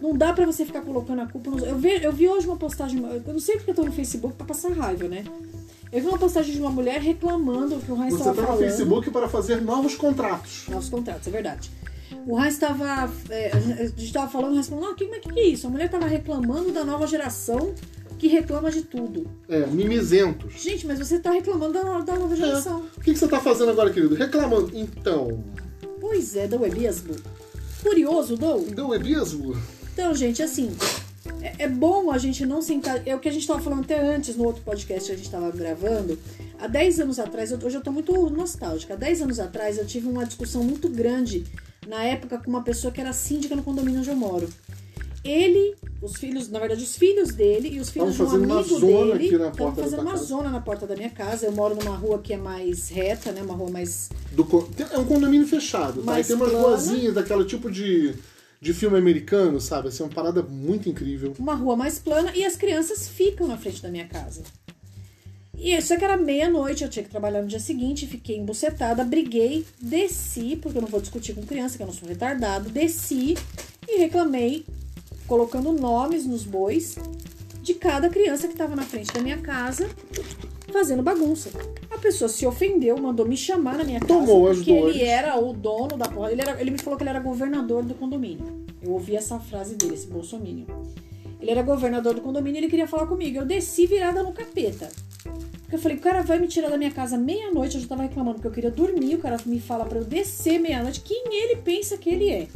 Não 0.00 0.16
dá 0.16 0.32
pra 0.32 0.44
você 0.44 0.64
ficar 0.64 0.82
colocando 0.82 1.20
a 1.22 1.26
culpa 1.26 1.50
nos. 1.50 1.62
Eu 1.62 1.76
vi, 1.76 2.02
eu 2.02 2.12
vi 2.12 2.28
hoje 2.28 2.46
uma 2.46 2.56
postagem. 2.56 3.02
Eu 3.02 3.32
não 3.32 3.40
sei 3.40 3.56
porque 3.56 3.70
eu 3.70 3.74
tô 3.74 3.84
no 3.84 3.92
Facebook 3.92 4.34
pra 4.34 4.46
passar 4.46 4.72
raiva, 4.72 5.06
né? 5.06 5.24
Eu 5.92 6.00
vi 6.00 6.08
uma 6.08 6.18
postagem 6.18 6.54
de 6.54 6.60
uma 6.60 6.70
mulher 6.70 7.00
reclamando 7.00 7.76
que 7.76 7.92
o 7.92 7.94
Heinz 8.02 8.14
Você 8.14 8.18
estava 8.20 8.34
tá 8.34 8.40
no 8.40 8.46
falando. 8.48 8.62
Facebook 8.62 9.10
para 9.10 9.28
fazer 9.28 9.60
novos 9.60 9.94
contratos. 9.94 10.64
Nossos 10.68 10.88
contratos, 10.88 11.28
é 11.28 11.30
verdade. 11.30 11.70
O 12.26 12.40
Heinz 12.40 12.54
estava. 12.54 13.12
É, 13.30 13.50
a 13.52 13.60
gente 13.60 14.04
estava 14.04 14.28
falando, 14.30 14.52
o 14.52 14.56
Heinz 14.56 14.68
falou: 14.68 14.84
não, 14.86 14.94
que, 14.96 15.06
mas 15.06 15.20
que, 15.20 15.32
que 15.32 15.40
é 15.40 15.46
isso? 15.48 15.66
A 15.66 15.70
mulher 15.70 15.86
estava 15.86 16.06
reclamando 16.06 16.72
da 16.72 16.82
nova 16.82 17.06
geração 17.06 17.74
que 18.18 18.26
reclama 18.26 18.70
de 18.70 18.82
tudo. 18.82 19.26
É, 19.48 19.66
mimizentos. 19.66 20.54
Gente, 20.60 20.86
mas 20.86 20.98
você 20.98 21.18
tá 21.18 21.32
reclamando 21.32 21.74
da, 21.74 21.82
da 22.00 22.16
nova 22.16 22.34
geração. 22.36 22.84
O 22.96 23.00
que, 23.00 23.12
que 23.12 23.18
você 23.18 23.28
tá 23.28 23.40
fazendo 23.40 23.70
agora, 23.70 23.90
querido? 23.90 24.14
Reclamando. 24.14 24.70
Então. 24.72 25.44
Pois 26.12 26.36
é, 26.36 26.46
Dom 26.46 26.62
Eliasbo. 26.66 27.14
Curioso, 27.82 28.36
Dom? 28.36 28.64
Deu 28.64 28.92
é 28.92 28.98
mesmo? 28.98 29.56
Então, 29.94 30.14
gente, 30.14 30.42
assim, 30.42 30.70
é, 31.40 31.64
é 31.64 31.68
bom 31.68 32.10
a 32.10 32.18
gente 32.18 32.44
não 32.44 32.60
sentar. 32.60 33.00
É 33.08 33.16
o 33.16 33.18
que 33.18 33.30
a 33.30 33.32
gente 33.32 33.40
estava 33.40 33.62
falando 33.62 33.80
até 33.84 33.98
antes 34.14 34.36
no 34.36 34.44
outro 34.44 34.60
podcast 34.62 35.06
que 35.06 35.12
a 35.12 35.16
gente 35.16 35.24
estava 35.24 35.50
gravando. 35.50 36.18
Há 36.60 36.66
10 36.66 37.00
anos 37.00 37.18
atrás, 37.18 37.50
eu- 37.50 37.58
hoje 37.64 37.78
eu 37.78 37.80
tô 37.80 37.90
muito 37.90 38.12
nostálgica. 38.28 38.92
Há 38.92 38.96
10 38.98 39.22
anos 39.22 39.40
atrás 39.40 39.78
eu 39.78 39.86
tive 39.86 40.06
uma 40.06 40.26
discussão 40.26 40.62
muito 40.62 40.86
grande 40.86 41.46
na 41.88 42.04
época 42.04 42.36
com 42.36 42.50
uma 42.50 42.62
pessoa 42.62 42.92
que 42.92 43.00
era 43.00 43.14
síndica 43.14 43.56
no 43.56 43.62
condomínio 43.62 44.00
onde 44.00 44.10
eu 44.10 44.16
moro. 44.16 44.50
Ele, 45.24 45.76
os 46.00 46.16
filhos, 46.16 46.48
na 46.48 46.58
verdade, 46.58 46.82
os 46.82 46.96
filhos 46.96 47.28
dele 47.28 47.68
e 47.68 47.80
os 47.80 47.90
filhos 47.90 48.16
de 48.16 48.22
um 48.22 48.30
amigo 48.30 48.80
dele 48.80 49.38
da 49.38 49.52
fazendo 49.52 50.02
uma 50.02 50.12
casa. 50.12 50.24
zona 50.24 50.50
na 50.50 50.60
porta 50.60 50.86
da 50.86 50.96
minha 50.96 51.10
casa. 51.10 51.46
Eu 51.46 51.52
moro 51.52 51.76
numa 51.76 51.94
rua 51.96 52.18
que 52.18 52.32
é 52.32 52.36
mais 52.36 52.88
reta, 52.88 53.30
né? 53.30 53.42
Uma 53.42 53.54
rua 53.54 53.70
mais 53.70 54.10
Do 54.32 54.42
é 54.90 54.98
um 54.98 55.04
condomínio 55.04 55.46
fechado, 55.46 56.02
tá? 56.02 56.18
E 56.18 56.24
tem 56.24 56.34
umas 56.34 56.50
plana. 56.50 56.66
ruazinhas 56.66 57.14
daquela 57.14 57.44
tipo 57.44 57.70
de, 57.70 58.14
de 58.60 58.74
filme 58.74 58.98
americano, 58.98 59.60
sabe? 59.60 59.88
Assim, 59.88 60.02
uma 60.02 60.10
parada 60.12 60.42
muito 60.42 60.88
incrível. 60.88 61.34
uma 61.38 61.54
rua 61.54 61.76
mais 61.76 62.00
plana 62.00 62.32
e 62.34 62.44
as 62.44 62.56
crianças 62.56 63.06
ficam 63.06 63.46
na 63.46 63.56
frente 63.56 63.80
da 63.80 63.88
minha 63.88 64.08
casa. 64.08 64.42
E 65.56 65.80
só 65.80 65.96
que 65.96 66.04
era 66.04 66.16
meia-noite, 66.16 66.82
eu 66.82 66.90
tinha 66.90 67.04
que 67.04 67.10
trabalhar 67.10 67.40
no 67.40 67.46
dia 67.46 67.60
seguinte, 67.60 68.04
fiquei 68.08 68.36
embucetada, 68.36 69.04
briguei, 69.04 69.64
desci, 69.80 70.56
porque 70.56 70.78
eu 70.78 70.82
não 70.82 70.88
vou 70.88 71.00
discutir 71.00 71.34
com 71.34 71.46
criança, 71.46 71.76
que 71.76 71.82
eu 71.84 71.86
não 71.86 71.94
sou 71.94 72.08
retardado, 72.08 72.68
desci 72.68 73.36
e 73.88 73.98
reclamei, 73.98 74.64
colocando 75.32 75.72
nomes 75.72 76.26
nos 76.26 76.42
bois 76.44 76.96
de 77.62 77.72
cada 77.72 78.10
criança 78.10 78.46
que 78.46 78.52
estava 78.52 78.76
na 78.76 78.82
frente 78.82 79.10
da 79.14 79.20
minha 79.22 79.38
casa 79.38 79.88
fazendo 80.70 81.02
bagunça. 81.02 81.48
A 81.90 81.96
pessoa 81.96 82.28
se 82.28 82.44
ofendeu, 82.46 82.98
mandou 82.98 83.26
me 83.26 83.34
chamar 83.36 83.78
na 83.78 83.84
minha 83.84 83.98
casa, 83.98 84.12
Tomou 84.12 84.48
as 84.50 84.58
porque 84.58 84.78
dores. 84.78 84.96
ele 84.96 85.04
era 85.04 85.38
o 85.42 85.54
dono 85.54 85.96
da 85.96 86.06
porra. 86.06 86.30
Ele, 86.32 86.42
era- 86.42 86.60
ele 86.60 86.70
me 86.70 86.76
falou 86.78 86.98
que 86.98 87.02
ele 87.02 87.08
era 87.10 87.20
governador 87.20 87.82
do 87.82 87.94
condomínio. 87.94 88.62
Eu 88.82 88.90
ouvi 88.92 89.16
essa 89.16 89.38
frase 89.38 89.74
dele, 89.74 89.94
esse 89.94 90.06
bolsominion. 90.06 90.66
Ele 91.40 91.50
era 91.50 91.62
governador 91.62 92.12
do 92.14 92.20
condomínio 92.20 92.58
e 92.58 92.60
ele 92.64 92.68
queria 92.70 92.86
falar 92.86 93.06
comigo. 93.06 93.38
Eu 93.38 93.46
desci 93.46 93.86
virada 93.86 94.22
no 94.22 94.32
capeta. 94.32 94.90
Porque 95.62 95.76
eu 95.76 95.78
falei, 95.78 95.96
o 95.96 96.00
cara 96.00 96.22
vai 96.22 96.38
me 96.38 96.46
tirar 96.46 96.68
da 96.68 96.76
minha 96.76 96.90
casa 96.90 97.16
meia-noite. 97.16 97.76
Eu 97.76 97.80
já 97.82 97.88
tava 97.88 98.02
reclamando 98.02 98.34
porque 98.36 98.48
eu 98.48 98.52
queria 98.52 98.70
dormir. 98.70 99.14
O 99.14 99.18
cara 99.18 99.38
me 99.46 99.58
fala 99.60 99.84
pra 99.86 99.98
eu 99.98 100.04
descer 100.04 100.58
meia-noite. 100.58 101.00
Quem 101.00 101.24
ele 101.28 101.56
pensa 101.56 101.96
que 101.96 102.10
ele 102.10 102.30
é? 102.30 102.48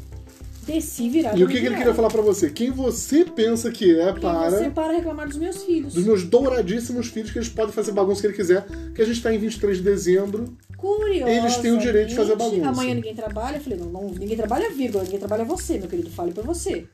Desci 0.66 1.08
virada 1.08 1.38
E 1.38 1.44
o 1.44 1.46
que, 1.46 1.60
que 1.60 1.66
ele 1.66 1.76
queria 1.76 1.94
falar 1.94 2.08
pra 2.08 2.20
você? 2.22 2.50
Quem 2.50 2.70
você 2.70 3.24
pensa 3.24 3.70
que 3.70 3.98
é 3.98 4.12
Quem 4.12 4.20
para 4.20 4.50
você 4.50 4.70
para 4.70 4.92
reclamar 4.92 5.28
dos 5.28 5.36
meus 5.36 5.62
filhos. 5.62 5.94
dos 5.94 6.04
meus 6.04 6.24
douradíssimos 6.24 7.06
filhos 7.06 7.30
que 7.30 7.38
eles 7.38 7.48
podem 7.48 7.72
fazer 7.72 7.92
bagunça 7.92 8.20
que 8.20 8.26
ele 8.26 8.34
quiser, 8.34 8.66
que 8.94 9.00
a 9.00 9.04
gente 9.04 9.22
tá 9.22 9.32
em 9.32 9.38
23 9.38 9.78
de 9.78 9.82
dezembro. 9.84 10.56
Curiosamente, 10.76 11.38
Eles 11.38 11.56
têm 11.58 11.72
o 11.72 11.78
direito 11.78 12.08
de 12.08 12.16
fazer 12.16 12.34
bagunça. 12.34 12.68
Amanhã 12.68 12.94
ninguém 12.94 13.14
trabalha. 13.14 13.56
Eu 13.56 13.60
falei, 13.60 13.78
não, 13.78 13.86
não, 13.86 14.10
ninguém 14.10 14.36
trabalha, 14.36 14.70
vírgula, 14.70 15.04
ninguém 15.04 15.18
trabalha 15.18 15.44
você, 15.44 15.78
meu 15.78 15.88
querido, 15.88 16.10
fale 16.10 16.32
por 16.32 16.44
você. 16.44 16.86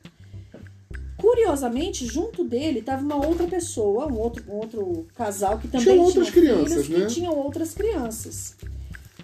Curiosamente, 1.17 2.05
junto 2.05 2.43
dele 2.43 2.81
tava 2.81 3.01
uma 3.01 3.15
outra 3.15 3.47
pessoa, 3.47 4.07
um 4.07 4.17
outro, 4.17 4.43
um 4.47 4.55
outro 4.55 5.07
casal 5.15 5.57
que 5.57 5.67
também 5.67 5.85
Tinham 5.87 6.03
outras 6.03 6.27
tinha 6.27 6.41
crianças, 6.41 6.85
filhos 6.85 7.01
né? 7.01 7.07
tinham 7.07 7.33
outras 7.35 7.73
crianças. 7.73 8.55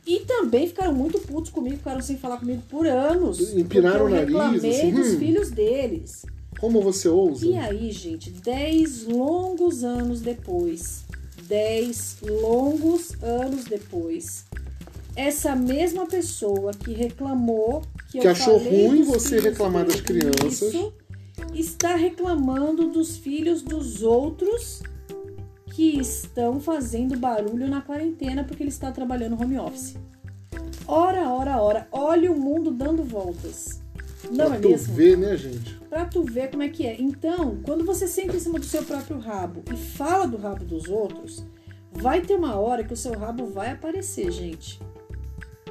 E 0.10 0.22
também 0.22 0.68
ficaram 0.68 0.92
muito 0.92 1.20
putos 1.20 1.52
comigo, 1.52 1.78
ficaram 1.78 2.02
sem 2.02 2.18
falar 2.18 2.38
comigo 2.38 2.64
por 2.68 2.88
anos. 2.88 3.56
Empinaram 3.56 4.08
o 4.08 4.10
nariz, 4.10 4.28
reclamei 4.28 4.80
assim, 4.80 4.92
dos 4.92 5.10
hum. 5.10 5.20
filhos 5.20 5.52
deles. 5.52 6.26
Como 6.60 6.82
você 6.82 7.08
ousa? 7.08 7.46
E 7.46 7.56
aí, 7.56 7.92
gente, 7.92 8.32
10 8.32 9.06
longos 9.06 9.84
anos 9.84 10.20
depois, 10.22 11.04
10 11.44 12.18
longos 12.42 13.12
anos 13.22 13.66
depois, 13.66 14.46
essa 15.16 15.56
mesma 15.56 16.08
pessoa 16.08 16.72
que 16.74 16.92
reclamou 16.92 17.84
que, 18.10 18.20
Que 18.20 18.28
achou 18.28 18.58
ruim 18.58 19.04
você 19.04 19.40
reclamar 19.40 19.86
das 19.86 20.02
crianças. 20.02 20.74
isso, 20.74 20.92
está 21.54 21.96
reclamando 21.96 22.90
dos 22.90 23.16
filhos 23.16 23.62
dos 23.62 24.02
outros 24.02 24.82
que 25.80 25.98
estão 25.98 26.60
fazendo 26.60 27.18
barulho 27.18 27.66
na 27.70 27.80
quarentena 27.80 28.44
porque 28.44 28.62
ele 28.62 28.70
está 28.70 28.92
trabalhando 28.92 29.42
home 29.42 29.58
office. 29.58 29.96
Ora, 30.86 31.30
ora, 31.30 31.62
ora, 31.62 31.88
olha 31.90 32.30
o 32.30 32.38
mundo 32.38 32.70
dando 32.70 33.02
voltas. 33.02 33.82
Não 34.30 34.48
pra 34.48 34.58
é 34.58 34.60
tu 34.60 34.68
mesmo? 34.68 34.94
ver, 34.94 35.18
né, 35.18 35.38
gente? 35.38 35.76
Pra 35.90 36.04
tu 36.04 36.22
ver 36.26 36.52
como 36.52 36.64
é 36.64 36.68
que 36.68 36.86
é. 36.86 37.00
Então, 37.00 37.60
quando 37.64 37.86
você 37.86 38.10
senta 38.10 38.36
em 38.36 38.40
cima 38.42 38.60
do 38.60 38.66
seu 38.66 38.84
próprio 38.84 39.20
rabo 39.20 39.64
e 39.72 39.78
fala 39.78 40.28
do 40.28 40.36
rabo 40.36 40.66
dos 40.66 40.90
outros, 40.90 41.46
vai 41.94 42.20
ter 42.20 42.36
uma 42.36 42.60
hora 42.60 42.84
que 42.84 42.94
o 42.94 42.98
seu 42.98 43.18
rabo 43.18 43.46
vai 43.46 43.72
aparecer, 43.72 44.30
gente. 44.32 44.82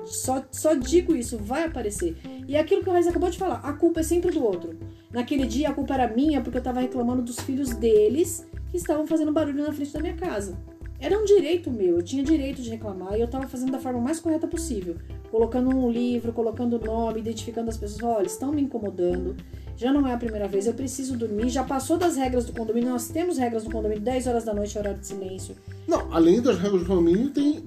Só, 0.06 0.42
só 0.50 0.72
digo 0.72 1.14
isso, 1.14 1.36
vai 1.36 1.64
aparecer. 1.64 2.16
E 2.48 2.56
é 2.56 2.60
aquilo 2.60 2.82
que 2.82 2.88
o 2.88 2.92
Raiz 2.94 3.06
acabou 3.06 3.28
de 3.28 3.36
falar, 3.36 3.56
a 3.56 3.74
culpa 3.74 4.00
é 4.00 4.02
sempre 4.02 4.30
do 4.30 4.42
outro. 4.42 4.74
Naquele 5.12 5.46
dia 5.46 5.68
a 5.68 5.74
culpa 5.74 5.92
era 5.92 6.08
minha 6.08 6.40
porque 6.40 6.56
eu 6.56 6.62
tava 6.62 6.80
reclamando 6.80 7.20
dos 7.20 7.38
filhos 7.40 7.74
deles 7.74 8.46
que 8.70 8.76
estavam 8.76 9.06
fazendo 9.06 9.32
barulho 9.32 9.62
na 9.64 9.72
frente 9.72 9.92
da 9.92 10.00
minha 10.00 10.14
casa. 10.14 10.58
Era 11.00 11.16
um 11.16 11.24
direito 11.24 11.70
meu, 11.70 11.96
eu 11.96 12.02
tinha 12.02 12.24
direito 12.24 12.60
de 12.60 12.70
reclamar 12.70 13.16
e 13.16 13.20
eu 13.20 13.28
tava 13.28 13.46
fazendo 13.46 13.70
da 13.70 13.78
forma 13.78 14.00
mais 14.00 14.18
correta 14.18 14.48
possível. 14.48 14.96
Colocando 15.30 15.68
um 15.68 15.88
livro, 15.88 16.32
colocando 16.32 16.78
nome, 16.80 17.20
identificando 17.20 17.70
as 17.70 17.76
pessoas. 17.76 18.02
Olha, 18.02 18.26
estão 18.26 18.50
me 18.52 18.62
incomodando. 18.62 19.36
Já 19.76 19.92
não 19.92 20.08
é 20.08 20.12
a 20.12 20.16
primeira 20.16 20.48
vez, 20.48 20.66
eu 20.66 20.74
preciso 20.74 21.16
dormir. 21.16 21.50
Já 21.50 21.62
passou 21.62 21.96
das 21.96 22.16
regras 22.16 22.44
do 22.46 22.52
condomínio. 22.52 22.90
Nós 22.90 23.06
temos 23.08 23.38
regras 23.38 23.62
no 23.62 23.70
condomínio, 23.70 24.02
10 24.02 24.26
horas 24.26 24.44
da 24.44 24.52
noite, 24.52 24.76
horário 24.76 24.98
de 24.98 25.06
silêncio. 25.06 25.54
Não, 25.86 26.12
além 26.12 26.40
das 26.40 26.58
regras 26.58 26.82
do 26.82 26.88
condomínio, 26.88 27.30
tem. 27.30 27.62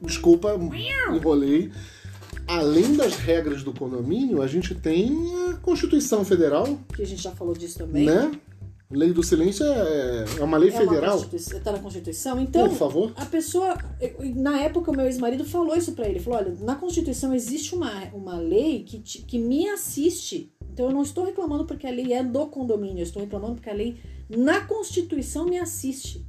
Desculpa, 0.00 0.56
enrolei. 1.12 1.72
Além 2.46 2.94
das 2.94 3.16
regras 3.16 3.62
do 3.64 3.72
condomínio, 3.74 4.40
a 4.40 4.46
gente 4.46 4.74
tem 4.74 5.34
a 5.50 5.54
Constituição 5.56 6.24
Federal, 6.24 6.78
Que 6.94 7.02
a 7.02 7.06
gente 7.06 7.22
já 7.22 7.32
falou 7.32 7.54
disso 7.54 7.78
também. 7.78 8.06
né? 8.06 8.30
Lei 8.90 9.12
do 9.12 9.22
silêncio 9.22 9.66
é, 9.66 10.24
é 10.38 10.42
uma 10.42 10.56
lei 10.56 10.70
É 10.70 10.72
federal. 10.72 11.12
Constituição- 11.18 11.60
tá 11.60 11.72
na 11.72 11.78
Constituição. 11.78 12.40
Então, 12.40 12.66
Por 12.68 12.76
favor. 12.76 13.12
a 13.16 13.26
pessoa. 13.26 13.76
Na 14.36 14.60
época, 14.60 14.90
o 14.90 14.96
meu 14.96 15.04
ex-marido 15.04 15.44
falou 15.44 15.76
isso 15.76 15.92
pra 15.92 16.08
ele. 16.08 16.18
Falou: 16.20 16.38
olha, 16.38 16.54
na 16.60 16.74
Constituição 16.74 17.34
existe 17.34 17.74
uma, 17.74 18.04
uma 18.14 18.38
lei 18.38 18.84
que, 18.84 18.98
te- 19.00 19.22
que 19.22 19.38
me 19.38 19.68
assiste 19.68 20.50
Então 20.72 20.86
eu 20.86 20.92
não 20.92 21.02
estou 21.02 21.24
reclamando 21.24 21.66
porque 21.66 21.86
a 21.86 21.90
lei 21.90 22.12
é 22.14 22.22
do 22.24 22.46
condomínio, 22.46 23.00
eu 23.00 23.02
estou 23.02 23.20
reclamando 23.20 23.56
porque 23.56 23.68
a 23.68 23.74
lei 23.74 23.98
na 24.28 24.60
Constituição 24.62 25.44
me 25.44 25.58
assiste. 25.58 26.24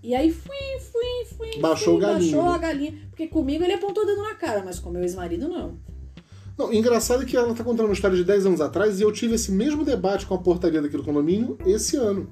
E 0.00 0.14
aí 0.14 0.30
fui, 0.30 0.54
fui, 0.92 1.36
fui. 1.36 1.60
Baixou 1.60 1.94
fui, 1.94 2.04
o 2.04 2.06
galinho, 2.06 2.36
Baixou 2.36 2.50
né? 2.50 2.54
a 2.54 2.58
galinha. 2.58 2.94
Porque 3.10 3.26
comigo 3.26 3.64
ele 3.64 3.72
apontou 3.72 4.04
o 4.04 4.06
dedo 4.06 4.22
na 4.22 4.34
cara, 4.36 4.62
mas 4.64 4.78
com 4.78 4.90
meu 4.90 5.02
ex-marido 5.02 5.48
não. 5.48 5.76
Não, 6.58 6.72
engraçado 6.72 7.22
é 7.22 7.24
que 7.24 7.36
ela 7.36 7.54
tá 7.54 7.62
contando 7.62 7.86
uma 7.86 7.94
história 7.94 8.16
de 8.16 8.24
10 8.24 8.46
anos 8.46 8.60
atrás 8.60 8.98
e 8.98 9.04
eu 9.04 9.12
tive 9.12 9.36
esse 9.36 9.52
mesmo 9.52 9.84
debate 9.84 10.26
com 10.26 10.34
a 10.34 10.38
portaria 10.38 10.82
daquele 10.82 11.04
condomínio 11.04 11.56
esse 11.64 11.96
ano. 11.96 12.28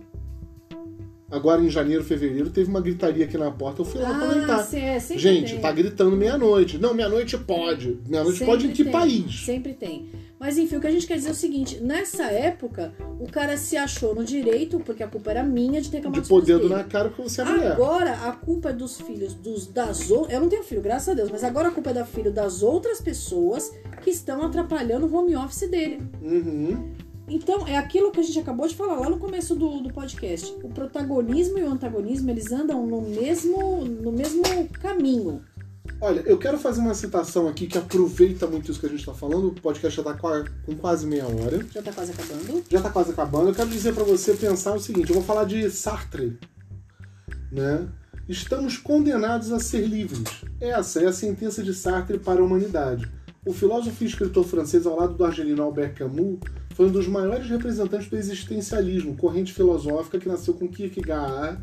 Agora 1.29 1.61
em 1.61 1.69
janeiro, 1.69 2.05
fevereiro, 2.05 2.51
teve 2.51 2.71
uma 2.71 2.81
gritaria 2.81 3.25
aqui 3.25 3.37
na 3.37 3.51
porta, 3.51 3.81
eu 3.81 3.85
fui 3.85 4.01
lá 4.01 4.17
comentar. 4.19 4.65
sim, 4.65 4.79
é, 4.79 5.01
Gente, 5.01 5.53
tem. 5.53 5.61
tá 5.61 5.73
gritando 5.73 6.17
meia-noite. 6.17 6.79
Não, 6.79 6.95
meia-noite 6.95 7.37
pode. 7.37 7.99
Meia-noite 8.09 8.45
pode 8.45 8.67
em 8.69 8.71
que 8.71 8.85
tem, 8.85 8.93
país? 8.93 9.45
Sempre 9.45 9.75
tem. 9.75 10.09
Mas 10.39 10.57
enfim, 10.57 10.77
o 10.77 10.81
que 10.81 10.87
a 10.87 10.91
gente 10.91 11.07
quer 11.07 11.17
dizer 11.17 11.31
é 11.31 11.33
o 11.33 11.35
seguinte: 11.35 11.81
nessa 11.81 12.25
época, 12.25 12.93
o 13.19 13.27
cara 13.27 13.57
se 13.57 13.77
achou 13.77 14.15
no 14.15 14.23
direito, 14.23 14.79
porque 14.81 15.03
a 15.03 15.09
culpa 15.09 15.31
era 15.33 15.43
minha 15.43 15.81
de 15.81 15.91
ter 15.91 15.97
reclamado 15.97 16.23
De 16.23 16.29
pôr 16.29 16.45
dedo 16.45 16.61
dele. 16.69 16.75
na 16.75 16.85
cara 16.85 17.09
porque 17.09 17.23
você 17.23 17.41
é 17.41 17.45
mulher. 17.45 17.73
Agora 17.73 18.13
a 18.13 18.33
culpa 18.33 18.69
é 18.69 18.73
dos 18.73 19.01
filhos 19.01 19.35
dos 19.35 19.67
das 19.67 20.11
outras. 20.11 20.33
Eu 20.35 20.41
não 20.41 20.49
tenho 20.49 20.63
filho, 20.63 20.81
graças 20.83 21.09
a 21.09 21.15
Deus, 21.15 21.31
mas 21.31 21.43
agora 21.43 21.69
a 21.69 21.71
culpa 21.73 21.91
é 21.91 21.95
da 21.95 22.05
filho 22.05 22.31
das 22.31 22.63
outras 22.63 23.01
pessoas 23.01 23.73
que 24.03 24.11
estão 24.11 24.43
atrapalhando 24.43 25.07
o 25.07 25.13
home 25.17 25.35
office 25.35 25.69
dele. 25.69 26.03
Uhum. 26.23 26.93
Então, 27.29 27.67
é 27.67 27.77
aquilo 27.77 28.11
que 28.13 28.21
a 28.21 28.23
gente 28.23 28.39
acabou 28.39 28.69
de 28.69 28.75
falar 28.77 29.01
lá 29.01 29.11
no 29.11 29.19
começo 29.19 29.55
do, 29.57 29.81
do 29.81 29.93
podcast. 29.93 30.53
O 30.63 30.69
protagonismo 30.69 31.59
e 31.59 31.63
o 31.65 31.71
antagonismo, 31.71 32.31
eles 32.31 32.53
andam 32.53 32.87
no 32.87 33.03
mesmo, 33.03 33.85
no 33.85 34.13
mesmo 34.13 34.43
caminho. 34.81 35.43
Olha, 36.01 36.21
eu 36.27 36.37
quero 36.39 36.59
fazer 36.59 36.81
uma 36.81 36.95
citação 36.95 37.49
aqui 37.49 37.67
que 37.67 37.79
aproveita 37.79 38.47
muito 38.47 38.71
isso 38.71 38.79
que 38.79 38.87
a 38.87 38.89
gente 38.89 39.05
tá 39.05 39.15
falando. 39.15 39.49
O 39.49 39.55
podcast 39.61 39.97
já 39.97 40.03
tá 40.03 40.15
qua- 40.15 40.45
com 40.65 40.77
quase 40.77 41.07
meia 41.07 41.25
hora. 41.27 41.67
Já 41.73 41.83
tá 41.83 41.93
quase 41.93 42.13
acabando. 42.13 42.63
já 42.69 42.81
tá 42.83 42.91
quase 42.91 43.11
acabando. 43.13 43.49
Eu 43.49 43.55
quero 43.55 43.71
dizer 43.71 43.95
para 43.95 44.05
você 44.05 44.35
pensar 44.35 44.75
o 44.75 44.81
seguinte: 44.81 45.09
eu 45.09 45.15
vou 45.15 45.25
falar 45.25 45.45
de 45.45 45.69
Sartre, 45.71 46.39
né? 47.51 47.89
Estamos 48.29 48.77
condenados 48.77 49.53
a 49.53 49.59
ser 49.61 49.87
livres. 49.87 50.25
Essa 50.61 51.01
é 51.03 51.07
a 51.07 51.13
sentença 51.13 51.63
de 51.63 51.73
Sartre 51.73 52.19
para 52.19 52.41
a 52.41 52.45
humanidade. 52.45 53.11
O 53.47 53.53
filósofo 53.53 54.03
e 54.03 54.07
escritor 54.07 54.45
francês, 54.45 54.85
ao 54.87 54.97
lado 54.99 55.15
do 55.15 55.25
argelino 55.25 55.63
Albert 55.63 55.95
Camus, 55.95 56.41
foi 56.77 56.89
um 56.89 56.93
dos 56.93 57.09
maiores 57.09 57.49
representantes 57.49 58.07
do 58.11 58.19
existencialismo, 58.19 59.17
corrente 59.17 59.51
filosófica 59.51 60.19
que 60.19 60.29
nasceu 60.29 60.53
com 60.53 60.69
Kierkegaard 60.69 61.59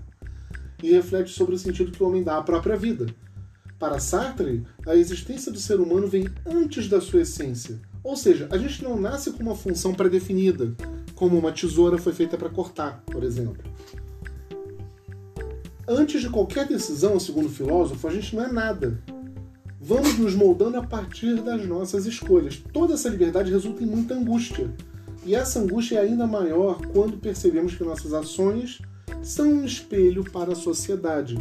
e 0.81 0.91
reflete 0.91 1.29
sobre 1.29 1.53
o 1.53 1.57
sentido 1.59 1.91
que 1.91 2.01
o 2.01 2.07
homem 2.07 2.23
dá 2.23 2.39
à 2.39 2.41
própria 2.41 2.75
vida. 2.75 3.05
Para 3.77 3.99
Sartre, 3.99 4.65
a 4.87 4.95
existência 4.95 5.51
do 5.51 5.59
ser 5.59 5.79
humano 5.79 6.07
vem 6.07 6.27
antes 6.43 6.89
da 6.89 6.99
sua 6.99 7.21
essência. 7.21 7.79
Ou 8.03 8.17
seja, 8.17 8.47
a 8.51 8.57
gente 8.57 8.83
não 8.83 8.99
nasce 8.99 9.31
com 9.31 9.43
uma 9.43 9.55
função 9.55 9.93
pré-definida, 9.93 10.75
como 11.13 11.37
uma 11.37 11.51
tesoura 11.51 11.99
foi 11.99 12.11
feita 12.11 12.35
para 12.35 12.49
cortar, 12.49 13.03
por 13.05 13.23
exemplo. 13.23 13.63
Antes 15.87 16.21
de 16.21 16.29
qualquer 16.29 16.67
decisão, 16.67 17.19
segundo 17.19 17.45
o 17.45 17.53
filósofo, 17.53 18.07
a 18.07 18.11
gente 18.11 18.35
não 18.35 18.45
é 18.45 18.51
nada. 18.51 18.99
Vamos 19.79 20.17
nos 20.17 20.33
moldando 20.33 20.77
a 20.77 20.83
partir 20.83 21.35
das 21.43 21.67
nossas 21.67 22.07
escolhas. 22.07 22.63
Toda 22.73 22.95
essa 22.95 23.09
liberdade 23.09 23.51
resulta 23.51 23.83
em 23.83 23.85
muita 23.85 24.15
angústia. 24.15 24.73
E 25.25 25.35
essa 25.35 25.59
angústia 25.59 25.97
é 25.97 26.01
ainda 26.01 26.27
maior 26.27 26.85
quando 26.87 27.17
percebemos 27.17 27.75
que 27.75 27.83
nossas 27.83 28.13
ações 28.13 28.81
são 29.21 29.47
um 29.47 29.65
espelho 29.65 30.23
para 30.23 30.51
a 30.51 30.55
sociedade. 30.55 31.37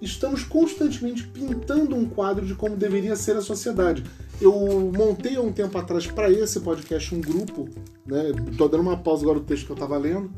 Estamos 0.00 0.44
constantemente 0.44 1.26
pintando 1.26 1.94
um 1.94 2.04
quadro 2.08 2.44
de 2.44 2.54
como 2.54 2.76
deveria 2.76 3.16
ser 3.16 3.36
a 3.36 3.40
sociedade. 3.40 4.04
Eu 4.40 4.52
montei 4.94 5.36
há 5.36 5.40
um 5.40 5.52
tempo 5.52 5.78
atrás 5.78 6.06
para 6.06 6.30
esse 6.30 6.60
podcast 6.60 7.14
um 7.14 7.20
grupo, 7.20 7.68
né? 8.04 8.32
Tô 8.58 8.68
dando 8.68 8.82
uma 8.82 8.96
pausa 8.96 9.22
agora 9.22 9.38
do 9.38 9.46
texto 9.46 9.66
que 9.66 9.72
eu 9.72 9.76
estava 9.76 9.96
lendo 9.96 10.30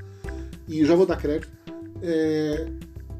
e 0.69 0.85
já 0.85 0.95
vou 0.95 1.07
dar 1.07 1.17
crédito. 1.17 1.51
É, 2.01 2.69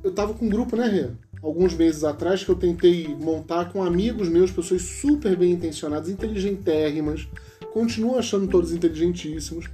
eu 0.05 0.13
tava 0.13 0.35
com 0.35 0.45
um 0.47 0.49
grupo, 0.49 0.77
né, 0.77 0.87
Rê? 0.87 1.09
Alguns 1.43 1.75
meses 1.75 2.05
atrás 2.05 2.45
que 2.45 2.51
eu 2.51 2.55
tentei 2.55 3.09
montar 3.17 3.73
com 3.73 3.83
amigos 3.83 4.29
meus, 4.29 4.51
pessoas 4.51 4.83
super 4.83 5.37
bem 5.37 5.53
intencionadas, 5.53 6.09
inteligentérrimas, 6.09 7.29
continuo 7.73 8.19
achando 8.19 8.49
todos 8.49 8.73
inteligentíssimos, 8.73 9.67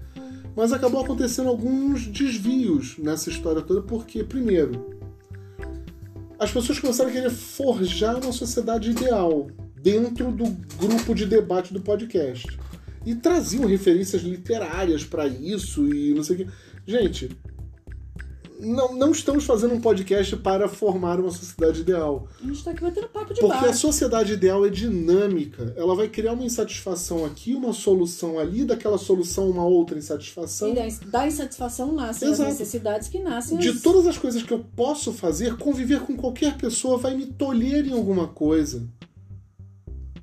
mas 0.56 0.72
acabou 0.72 1.02
acontecendo 1.02 1.48
alguns 1.48 2.06
desvios 2.06 2.96
nessa 2.98 3.30
história 3.30 3.60
toda, 3.60 3.82
porque, 3.82 4.22
primeiro, 4.22 4.94
as 6.38 6.52
pessoas 6.52 6.78
começaram 6.78 7.10
a 7.10 7.12
querer 7.12 7.30
forjar 7.30 8.16
uma 8.22 8.32
sociedade 8.32 8.90
ideal 8.90 9.48
dentro 9.80 10.30
do 10.30 10.44
grupo 10.78 11.14
de 11.14 11.26
debate 11.26 11.72
do 11.72 11.80
podcast. 11.80 12.58
E 13.04 13.14
traziam 13.14 13.66
referências 13.66 14.22
literárias 14.22 15.04
para 15.04 15.26
isso 15.26 15.86
e 15.94 16.14
não 16.14 16.22
sei 16.22 16.36
o 16.36 16.38
que. 16.38 16.48
Gente, 16.86 17.30
não, 18.58 18.94
não 18.94 19.10
estamos 19.10 19.44
fazendo 19.44 19.74
um 19.74 19.80
podcast 19.80 20.36
para 20.36 20.68
formar 20.68 21.18
uma 21.18 21.30
sociedade 21.30 21.80
ideal. 21.80 22.28
A 22.42 22.46
gente 22.46 22.62
tá 22.64 22.70
aqui 22.70 22.80
batendo 22.82 23.08
papo 23.08 23.34
de 23.34 23.40
Porque 23.40 23.60
bar. 23.60 23.68
a 23.68 23.72
sociedade 23.72 24.32
ideal 24.32 24.64
é 24.64 24.70
dinâmica. 24.70 25.74
Ela 25.76 25.94
vai 25.94 26.08
criar 26.08 26.32
uma 26.32 26.44
insatisfação 26.44 27.24
aqui, 27.24 27.54
uma 27.54 27.72
solução 27.72 28.38
ali, 28.38 28.64
daquela 28.64 28.98
solução 28.98 29.50
uma 29.50 29.64
outra 29.64 29.98
insatisfação. 29.98 30.70
E 30.70 30.74
da- 31.06 31.26
insatisfação 31.26 31.92
nascem 31.92 32.28
Exato. 32.28 32.50
as 32.50 32.58
necessidades 32.58 33.08
que 33.08 33.18
nascem 33.18 33.58
De 33.58 33.68
as... 33.70 33.82
todas 33.82 34.06
as 34.06 34.16
coisas 34.18 34.42
que 34.42 34.52
eu 34.52 34.64
posso 34.76 35.12
fazer, 35.12 35.56
conviver 35.56 36.00
com 36.00 36.16
qualquer 36.16 36.56
pessoa 36.56 36.96
vai 36.96 37.16
me 37.16 37.26
tolher 37.26 37.86
em 37.86 37.92
alguma 37.92 38.28
coisa. 38.28 38.86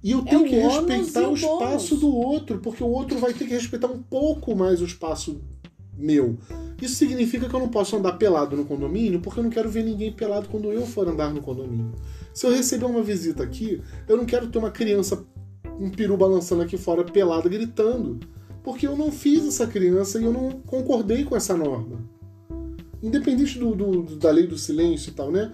E 0.04 0.12
eu 0.12 0.24
tenho 0.24 0.41
o 0.41 0.46
que 0.46 0.56
respeitar 0.56 1.28
o 1.28 1.32
o 1.32 1.36
espaço 1.36 1.96
do 1.96 2.10
outro, 2.15 2.60
porque 2.60 2.84
o 2.84 2.88
outro 2.88 3.20
vai 3.20 3.34
ter 3.34 3.46
que 3.46 3.54
respeitar 3.54 3.88
um 3.88 4.02
pouco 4.02 4.56
mais 4.56 4.82
o 4.82 4.86
espaço 4.86 5.39
meu. 6.02 6.38
Isso 6.82 6.96
significa 6.96 7.48
que 7.48 7.54
eu 7.56 7.60
não 7.60 7.70
posso 7.70 7.96
andar 7.96 8.14
pelado 8.14 8.58
no 8.58 8.66
condomínio, 8.66 9.20
porque 9.22 9.40
eu 9.40 9.44
não 9.44 9.52
quero 9.52 9.70
ver 9.70 9.84
ninguém 9.84 10.12
pelado 10.12 10.50
quando 10.50 10.72
eu 10.72 10.86
for 10.86 11.08
andar 11.08 11.34
no 11.34 11.42
condomínio. 11.42 11.92
Se 12.34 12.46
eu 12.48 12.52
receber 12.52 12.86
uma 12.86 13.04
visita 13.04 13.44
aqui, 13.44 13.82
eu 14.08 14.18
não 14.18 14.26
quero 14.26 14.48
ter 14.48 14.58
uma 14.58 14.72
criança, 14.72 15.24
um 15.80 15.90
peru 15.90 16.18
balançando 16.18 16.64
aqui 16.64 16.78
fora 16.78 17.04
pelada 17.04 17.48
gritando, 17.48 18.20
porque 18.64 18.88
eu 18.88 18.98
não 18.98 19.12
fiz 19.12 19.46
essa 19.48 19.68
criança 19.68 20.20
e 20.20 20.24
eu 20.24 20.34
não 20.34 20.52
concordei 20.66 21.24
com 21.24 21.36
essa 21.36 21.56
norma 21.56 22.00
independente 23.04 23.58
do, 23.58 23.74
do- 23.76 24.16
da 24.18 24.30
lei 24.32 24.46
do 24.46 24.58
silêncio 24.58 25.10
e 25.10 25.14
tal, 25.14 25.32
né? 25.32 25.52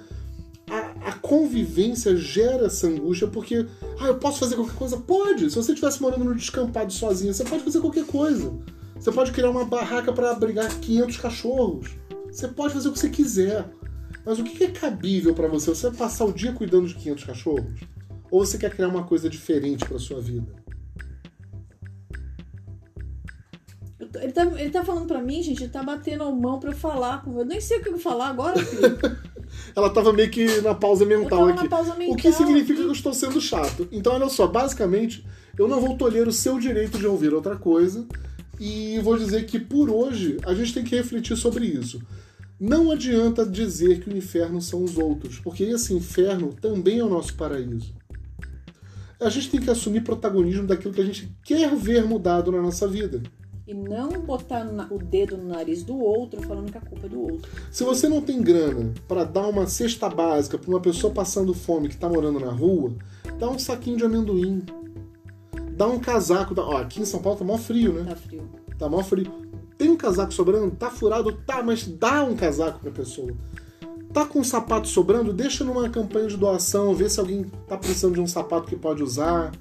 A, 0.70 1.10
a 1.10 1.14
convivência 1.14 2.14
gera 2.16 2.66
essa 2.66 2.88
angústia 2.88 3.28
porque, 3.28 3.66
ah, 4.02 4.08
eu 4.08 4.18
posso 4.18 4.40
fazer 4.40 4.56
qualquer 4.56 4.76
coisa? 4.76 4.98
Pode! 4.98 5.50
Se 5.50 5.56
você 5.56 5.72
estivesse 5.72 6.02
morando 6.02 6.26
no 6.26 6.36
descampado 6.36 6.92
sozinho, 6.92 7.34
você 7.34 7.46
pode 7.46 7.64
fazer 7.64 7.80
qualquer 7.80 8.06
coisa. 8.06 8.52
Você 9.00 9.12
pode 9.12 9.32
criar 9.32 9.50
uma 9.50 9.66
barraca 9.66 10.12
para 10.12 10.32
abrigar 10.32 10.68
500 10.80 11.18
cachorros. 11.18 11.90
Você 12.32 12.48
pode 12.48 12.74
fazer 12.74 12.90
o 12.90 12.92
que 12.92 13.00
você 13.00 13.10
quiser. 13.10 13.66
Mas 14.26 14.40
o 14.40 14.44
que 14.44 14.64
é 14.64 14.72
cabível 14.72 15.34
para 15.34 15.48
você? 15.48 15.70
Você 15.70 15.90
vai 15.90 15.98
passar 15.98 16.26
o 16.26 16.34
dia 16.34 16.52
cuidando 16.52 16.88
de 16.88 16.96
500 16.96 17.24
cachorros? 17.24 17.80
Ou 18.30 18.46
você 18.46 18.58
quer 18.58 18.72
criar 18.72 18.90
uma 18.90 19.04
coisa 19.04 19.30
diferente 19.30 19.86
para 19.86 19.98
sua 20.00 20.20
vida? 20.20 20.54
Ele 24.16 24.32
tá, 24.32 24.44
ele 24.44 24.70
tá 24.70 24.84
falando 24.84 25.08
pra 25.08 25.22
mim, 25.22 25.42
gente, 25.44 25.64
ele 25.64 25.72
tá 25.72 25.84
batendo 25.84 26.24
a 26.24 26.32
mão 26.32 26.60
pra 26.60 26.72
eu 26.72 26.76
falar. 26.76 27.24
Eu 27.26 27.46
nem 27.46 27.62
sei 27.62 27.78
o 27.78 27.82
que 27.82 27.90
eu 27.90 27.94
vou 27.94 28.02
falar 28.02 28.30
agora, 28.30 28.58
filho. 28.58 28.98
Ela 29.76 29.90
tava 29.90 30.12
meio 30.12 30.30
que 30.30 30.62
na 30.62 30.76
pausa 30.76 31.06
mental 31.06 31.48
aqui. 31.48 31.70
pausa 31.70 31.96
mental. 31.96 32.14
O 32.14 32.18
que 32.18 32.32
significa 32.32 32.82
que 32.82 32.88
eu 32.88 32.92
estou 32.92 33.14
sendo 33.14 33.40
chato. 33.40 33.88
Então, 33.92 34.14
olha 34.14 34.28
só, 34.28 34.46
basicamente, 34.48 35.26
eu 35.58 35.68
não 35.68 35.80
vou 35.80 35.96
tolher 35.96 36.28
o 36.28 36.32
seu 36.32 36.60
direito 36.60 36.98
de 36.98 37.08
ouvir 37.08 37.34
outra 37.34 37.56
coisa. 37.56 38.06
E 38.60 39.00
vou 39.00 39.18
dizer 39.18 39.46
que 39.46 39.60
por 39.60 39.90
hoje 39.90 40.38
a 40.46 40.54
gente 40.54 40.74
tem 40.74 40.84
que 40.84 40.96
refletir 40.96 41.38
sobre 41.38 41.66
isso. 41.66 42.02
Não 42.60 42.92
adianta 42.92 43.46
dizer 43.46 44.00
que 44.00 44.10
o 44.10 44.18
inferno 44.18 44.60
são 44.62 44.84
os 44.84 44.98
outros, 44.98 45.40
porque 45.40 45.64
esse 45.64 45.94
inferno 45.94 46.54
também 46.60 46.98
é 47.00 47.04
o 47.04 47.10
nosso 47.10 47.36
paraíso. 47.36 47.94
A 49.20 49.30
gente 49.30 49.52
tem 49.52 49.62
que 49.62 49.70
assumir 49.70 50.02
protagonismo 50.02 50.66
daquilo 50.66 50.94
que 50.94 51.02
a 51.02 51.06
gente 51.06 51.32
quer 51.44 51.76
ver 51.76 52.06
mudado 52.06 52.52
na 52.52 52.62
nossa 52.62 52.88
vida. 52.88 53.22
E 53.68 53.74
não 53.74 54.10
botar 54.22 54.66
o 54.90 54.98
dedo 54.98 55.38
no 55.38 55.50
nariz 55.50 55.84
do 55.84 56.00
outro 56.00 56.42
falando 56.44 56.72
que 56.72 56.78
a 56.78 56.82
culpa 56.82 57.06
é 57.06 57.10
do 57.10 57.22
outro. 57.22 57.52
Se 57.70 57.84
você 57.84 58.08
não 58.08 58.22
tem 58.22 58.42
grana 58.42 58.94
para 59.08 59.24
dar 59.24 59.46
uma 59.48 59.68
cesta 59.68 60.08
básica 60.08 60.58
para 60.58 60.70
uma 60.70 60.80
pessoa 60.80 61.14
passando 61.14 61.54
fome 61.54 61.90
que 61.90 61.96
está 61.96 62.08
morando 62.08 62.40
na 62.40 62.52
rua, 62.52 62.94
dá 63.38 63.50
um 63.50 63.60
saquinho 63.60 63.98
de 63.98 64.06
amendoim. 64.06 64.64
Dá 65.78 65.88
um 65.88 66.00
casaco. 66.00 66.56
Dá... 66.56 66.64
Ó, 66.64 66.78
aqui 66.78 67.02
em 67.02 67.06
São 67.06 67.22
Paulo 67.22 67.38
tá 67.38 67.46
mó 67.46 67.58
frio, 67.58 67.94
né? 67.94 68.04
Tá 68.10 68.16
frio. 68.16 68.50
Tá 68.80 68.90
mó 68.90 69.04
frio. 69.04 69.32
Tem 69.78 69.92
um 69.92 69.96
casaco 69.96 70.34
sobrando? 70.34 70.72
Tá 70.72 70.90
furado? 70.90 71.32
Tá, 71.32 71.62
mas 71.62 71.88
dá 71.88 72.24
um 72.24 72.36
casaco 72.36 72.80
pra 72.80 72.90
pessoa. 72.90 73.32
Tá 74.12 74.26
com 74.26 74.40
um 74.40 74.44
sapato 74.44 74.88
sobrando? 74.88 75.32
Deixa 75.32 75.64
numa 75.64 75.88
campanha 75.88 76.28
de 76.28 76.36
doação, 76.36 76.96
vê 76.96 77.08
se 77.08 77.20
alguém 77.20 77.46
tá 77.68 77.78
precisando 77.78 78.16
de 78.16 78.22
um 78.22 78.26
sapato 78.26 78.68
que 78.68 78.76
pode 78.76 79.04
usar. 79.04 79.52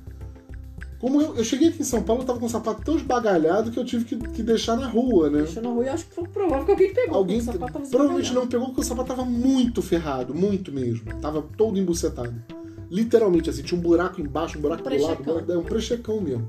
Como 0.99 1.21
eu, 1.21 1.37
eu 1.37 1.45
cheguei 1.45 1.69
aqui 1.69 1.83
em 1.83 1.85
São 1.85 2.03
Paulo, 2.03 2.23
eu 2.23 2.27
tava 2.27 2.39
com 2.39 2.47
um 2.47 2.49
sapato 2.49 2.83
tão 2.83 2.97
esbagalhado 2.97 3.71
que 3.71 3.79
eu 3.79 3.85
tive 3.85 4.07
que, 4.07 4.17
que 4.17 4.43
deixar 4.43 4.77
na 4.77 4.87
rua, 4.87 5.29
né? 5.29 5.43
Deixou 5.43 5.63
na 5.63 5.69
rua 5.69 5.85
e 5.85 5.89
acho 5.91 6.07
que 6.07 6.15
foi 6.15 6.27
provável 6.29 6.65
que 6.65 6.71
alguém 6.71 6.95
pegou. 6.95 7.17
Alguém 7.19 7.45
provavelmente 7.45 8.33
não 8.33 8.47
pegou 8.47 8.69
porque 8.69 8.81
o 8.81 8.85
sapato 8.85 9.09
tava 9.09 9.25
muito 9.27 9.83
ferrado, 9.83 10.35
muito 10.35 10.73
mesmo. 10.73 11.05
Tava 11.21 11.43
todo 11.43 11.79
embucetado. 11.79 12.35
Literalmente, 12.91 13.51
assim, 13.51 13.63
tinha 13.63 13.79
um 13.79 13.83
buraco 13.83 14.21
embaixo, 14.21 14.59
um 14.59 14.61
buraco 14.61 14.89
do 14.89 15.03
lado, 15.03 15.21
um, 15.21 15.25
buraco, 15.25 15.53
é 15.53 15.59
um 15.59 15.63
prechecão 15.63 16.21
mesmo. 16.21 16.49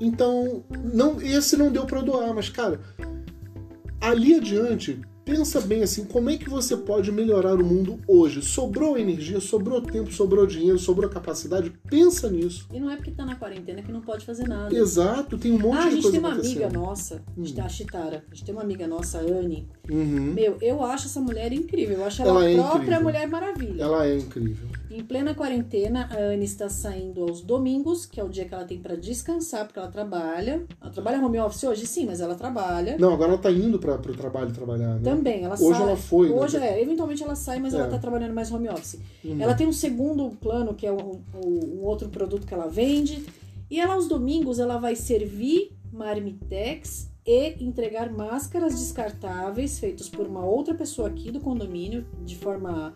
Então, 0.00 0.64
não, 0.92 1.20
esse 1.22 1.56
não 1.56 1.70
deu 1.70 1.86
para 1.86 2.00
doar, 2.00 2.34
mas 2.34 2.48
cara, 2.48 2.80
ali 4.00 4.34
adiante, 4.34 5.00
pensa 5.24 5.60
bem 5.60 5.82
assim, 5.82 6.04
como 6.04 6.30
é 6.30 6.36
que 6.36 6.48
você 6.48 6.76
pode 6.76 7.10
melhorar 7.10 7.54
o 7.54 7.64
mundo 7.64 7.98
hoje? 8.06 8.42
Sobrou 8.42 8.96
energia, 8.98 9.40
sobrou 9.40 9.80
tempo, 9.80 10.12
sobrou 10.12 10.46
dinheiro, 10.46 10.78
sobrou 10.78 11.08
capacidade? 11.08 11.72
Pensa 11.88 12.30
nisso. 12.30 12.66
E 12.72 12.78
não 12.78 12.90
é 12.90 12.96
porque 12.96 13.10
tá 13.10 13.24
na 13.24 13.36
quarentena 13.36 13.82
que 13.82 13.90
não 13.90 14.00
pode 14.00 14.24
fazer 14.24 14.46
nada. 14.46 14.74
Exato, 14.74 15.38
tem 15.38 15.52
um 15.52 15.58
monte 15.58 15.76
ah, 15.78 15.84
a 15.84 15.88
de 15.88 15.90
gente 15.94 16.02
coisa 16.02 16.10
tem 16.10 16.20
uma 16.20 16.32
acontecendo. 16.32 16.62
amiga 16.62 16.78
nossa, 16.78 17.22
a 17.36 17.40
gente 17.40 17.54
tem 17.54 17.64
a 17.64 17.68
Chitara. 17.68 18.24
A 18.30 18.34
gente 18.34 18.44
tem 18.44 18.54
uma 18.54 18.62
amiga 18.62 18.86
nossa, 18.86 19.18
a 19.18 19.20
Anne. 19.22 19.68
Uhum. 19.90 20.32
Meu, 20.34 20.56
eu 20.60 20.82
acho 20.82 21.06
essa 21.06 21.20
mulher 21.20 21.52
incrível. 21.52 21.98
Eu 21.98 22.04
acho 22.04 22.22
ela, 22.22 22.30
Ela 22.30 22.40
a 22.44 22.50
é 22.50 22.54
própria 22.54 22.78
incrível. 22.78 23.02
Mulher 23.02 23.28
Maravilha. 23.28 23.82
Ela 23.82 24.06
é 24.06 24.16
incrível. 24.18 24.68
Em 24.90 25.02
plena 25.02 25.34
quarentena, 25.34 26.08
a 26.10 26.16
Anne 26.16 26.44
está 26.44 26.68
saindo 26.68 27.22
aos 27.22 27.40
domingos, 27.40 28.06
que 28.06 28.20
é 28.20 28.24
o 28.24 28.28
dia 28.28 28.44
que 28.44 28.54
ela 28.54 28.64
tem 28.64 28.78
pra 28.78 28.94
descansar, 28.94 29.64
porque 29.66 29.78
ela 29.78 29.88
trabalha. 29.88 30.64
Ela 30.80 30.90
trabalha 30.90 31.24
home 31.24 31.38
office 31.40 31.64
hoje? 31.64 31.86
Sim, 31.86 32.06
mas 32.06 32.20
ela 32.20 32.34
trabalha. 32.34 32.96
Não, 32.98 33.12
agora 33.12 33.32
ela 33.32 33.40
tá 33.40 33.50
indo 33.50 33.78
para 33.78 33.98
pro 33.98 34.14
trabalho 34.14 34.52
trabalhar, 34.52 34.94
né? 34.94 35.00
Também, 35.16 35.44
ela 35.44 35.54
Hoje 35.54 35.78
sai. 35.78 35.82
ela 35.82 35.96
foi, 35.96 36.28
né? 36.28 36.34
Hoje 36.34 36.56
é, 36.56 36.80
eventualmente 36.82 37.22
ela 37.22 37.34
sai, 37.34 37.58
mas 37.60 37.72
É. 37.74 37.78
ela 37.78 37.88
tá 37.88 37.98
trabalhando 37.98 38.32
mais 38.34 38.50
home 38.52 38.68
office. 38.68 38.98
Uhum. 39.24 39.36
Ela 39.40 39.54
tem 39.54 39.66
um 39.66 39.72
segundo 39.72 40.30
plano, 40.40 40.74
que 40.74 40.86
é 40.86 40.92
o, 40.92 41.20
o- 41.34 41.78
um 41.80 41.84
outro 41.84 42.08
produto 42.08 42.46
que 42.46 42.54
ela 42.54 42.66
vende. 42.68 43.24
E 43.70 43.80
ela, 43.80 43.94
aos 43.94 44.06
domingos, 44.08 44.58
ela 44.58 44.78
vai 44.78 44.94
servir 44.94 45.72
marmitex 45.92 47.08
e 47.26 47.54
entregar 47.64 48.12
máscaras 48.12 48.74
descartáveis 48.78 49.78
feitos 49.78 50.08
por 50.08 50.26
uma 50.26 50.44
outra 50.44 50.74
pessoa 50.74 51.08
aqui 51.08 51.30
do 51.30 51.40
condomínio, 51.40 52.04
de 52.24 52.36
forma 52.36 52.94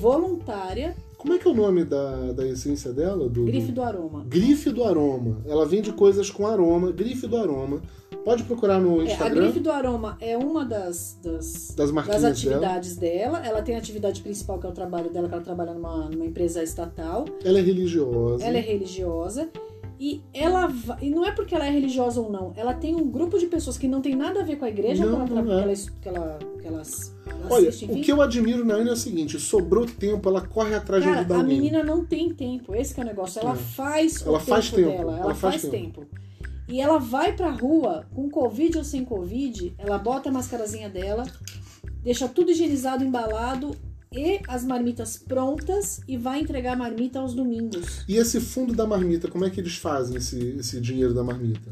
voluntária, 0.00 0.94
Como 1.18 1.34
é 1.34 1.38
que 1.38 1.46
é 1.46 1.50
o 1.50 1.54
nome 1.54 1.84
da, 1.84 2.32
da 2.32 2.46
essência 2.46 2.92
dela? 2.92 3.28
Do, 3.28 3.44
grife 3.44 3.72
do 3.72 3.82
aroma. 3.82 4.24
Grife 4.26 4.70
do 4.70 4.84
Aroma. 4.84 5.42
Ela 5.46 5.66
vende 5.66 5.92
coisas 5.92 6.30
com 6.30 6.46
aroma. 6.46 6.90
Grife 6.92 7.26
do 7.26 7.36
Aroma. 7.36 7.82
Pode 8.24 8.44
procurar 8.44 8.78
no 8.80 8.98
É, 8.98 9.02
a 9.02 9.12
Instagram 9.12 9.42
grife 9.44 9.60
do 9.60 9.70
aroma 9.70 10.16
é 10.20 10.36
uma 10.36 10.64
das, 10.64 11.18
das, 11.22 11.74
das 11.74 11.90
das 11.90 12.06
dela. 12.06 12.28
atividades 12.28 12.96
dela. 12.96 13.44
Ela 13.46 13.62
tem 13.62 13.74
a 13.74 13.78
atividade 13.78 14.20
principal, 14.20 14.58
que 14.58 14.66
é 14.66 14.68
o 14.68 14.72
trabalho 14.72 15.10
dela, 15.10 15.28
que 15.28 15.34
ela 15.34 15.42
trabalha 15.42 15.72
numa, 15.72 16.08
numa 16.08 16.26
empresa 16.26 16.62
estatal. 16.62 17.24
Ela 17.44 17.58
é 17.58 17.62
religiosa. 17.62 18.44
Ela 18.44 18.58
é 18.58 18.60
religiosa. 18.60 19.48
E 20.02 20.22
ela 20.32 20.72
e 21.02 21.10
não 21.10 21.26
é 21.26 21.30
porque 21.32 21.54
ela 21.54 21.66
é 21.66 21.70
religiosa 21.70 22.22
ou 22.22 22.32
não, 22.32 22.54
ela 22.56 22.72
tem 22.72 22.94
um 22.96 23.06
grupo 23.10 23.38
de 23.38 23.46
pessoas 23.46 23.76
que 23.76 23.86
não 23.86 24.00
tem 24.00 24.16
nada 24.16 24.40
a 24.40 24.42
ver 24.42 24.56
com 24.56 24.64
a 24.64 24.68
igreja 24.70 25.04
Não, 25.04 25.26
que, 25.26 25.32
ela, 25.32 25.42
não 25.42 25.58
é. 25.60 25.74
que, 25.74 26.08
ela, 26.08 26.38
que, 26.58 26.66
elas 26.66 27.14
Olha, 27.50 27.68
o 27.68 28.00
que 28.00 28.10
eu 28.10 28.22
admiro 28.22 28.64
na 28.64 28.76
Ana 28.76 28.88
é 28.88 28.92
o 28.94 28.96
seguinte: 28.96 29.38
sobrou 29.38 29.84
tempo, 29.84 30.26
ela 30.30 30.40
corre 30.40 30.74
atrás 30.74 31.02
de 31.02 31.08
Cara, 31.10 31.20
ajudar 31.20 31.34
a 31.34 31.38
alguém. 31.40 31.58
menina 31.58 31.84
não 31.84 32.02
tem 32.02 32.32
tempo, 32.32 32.74
esse 32.74 32.98
é 32.98 33.02
o 33.02 33.06
negócio. 33.06 33.40
Ela 33.42 33.52
É. 33.52 33.56
faz 33.56 34.24
Ela 34.26 34.38
o 34.38 34.40
faz 34.40 34.70
tempo, 34.70 34.76
tempo, 34.88 34.98
dela, 34.98 35.12
ela, 35.12 35.20
ela 35.20 35.34
faz 35.34 35.60
faz, 35.60 35.70
tempo. 35.70 36.06
E 36.70 36.80
ela 36.80 36.98
vai 36.98 37.32
pra 37.34 37.50
rua, 37.50 38.06
com 38.14 38.30
Covid 38.30 38.78
ou 38.78 38.84
sem 38.84 39.04
Covid, 39.04 39.74
ela 39.76 39.98
bota 39.98 40.28
a 40.28 40.32
mascarazinha 40.32 40.88
dela, 40.88 41.24
deixa 42.02 42.28
tudo 42.28 42.52
higienizado, 42.52 43.02
embalado 43.04 43.74
e 44.12 44.40
as 44.48 44.64
marmitas 44.64 45.16
prontas 45.18 46.00
e 46.06 46.16
vai 46.16 46.40
entregar 46.40 46.74
a 46.74 46.76
marmita 46.76 47.18
aos 47.18 47.34
domingos. 47.34 48.04
E 48.08 48.16
esse 48.16 48.40
fundo 48.40 48.72
da 48.72 48.86
marmita, 48.86 49.28
como 49.28 49.44
é 49.44 49.50
que 49.50 49.60
eles 49.60 49.76
fazem 49.76 50.16
esse, 50.16 50.38
esse 50.58 50.80
dinheiro 50.80 51.12
da 51.12 51.24
marmita? 51.24 51.70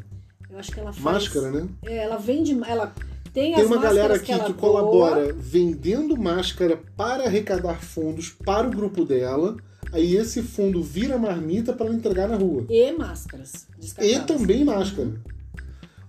Eu 0.51 0.59
acho 0.59 0.73
que 0.73 0.81
ela 0.81 0.93
faz. 0.93 1.05
Máscara, 1.05 1.51
né? 1.53 1.69
É, 1.85 1.99
ela 1.99 2.17
vende. 2.17 2.59
Ela 2.67 2.93
tem, 3.33 3.55
Tem 3.55 3.65
uma 3.67 3.79
galera 3.79 4.17
aqui 4.17 4.33
que 4.33 4.39
doa. 4.39 4.55
colabora 4.55 5.33
vendendo 5.33 6.17
máscara 6.17 6.77
para 6.97 7.25
arrecadar 7.25 7.81
fundos 7.81 8.31
para 8.31 8.67
o 8.67 8.71
grupo 8.71 9.05
dela. 9.05 9.57
Aí 9.93 10.17
esse 10.17 10.43
fundo 10.43 10.83
vira 10.83 11.17
marmita 11.19 11.73
para 11.73 11.87
ela 11.87 11.95
entregar 11.95 12.29
na 12.29 12.37
rua. 12.37 12.67
E 12.69 12.93
máscaras. 12.93 13.67
E 14.01 14.19
também 14.21 14.65
máscara. 14.65 15.13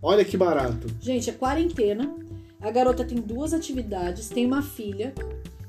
Olha 0.01 0.23
que 0.23 0.37
barato. 0.37 0.87
Gente, 0.99 1.29
é 1.29 1.33
quarentena. 1.33 2.13
A 2.61 2.71
garota 2.71 3.05
tem 3.05 3.17
duas 3.21 3.53
atividades, 3.53 4.27
tem 4.27 4.45
uma 4.45 4.61
filha, 4.61 5.13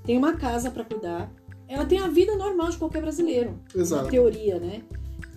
tem 0.04 0.18
uma 0.18 0.34
casa 0.36 0.70
pra 0.70 0.84
cuidar. 0.84 1.32
Ela 1.68 1.84
tem 1.86 2.00
a 2.00 2.08
vida 2.08 2.34
normal 2.34 2.68
de 2.70 2.78
qualquer 2.78 3.00
brasileiro. 3.00 3.60
Na 3.72 3.80
Exato. 3.80 4.08
teoria, 4.10 4.58
né? 4.58 4.82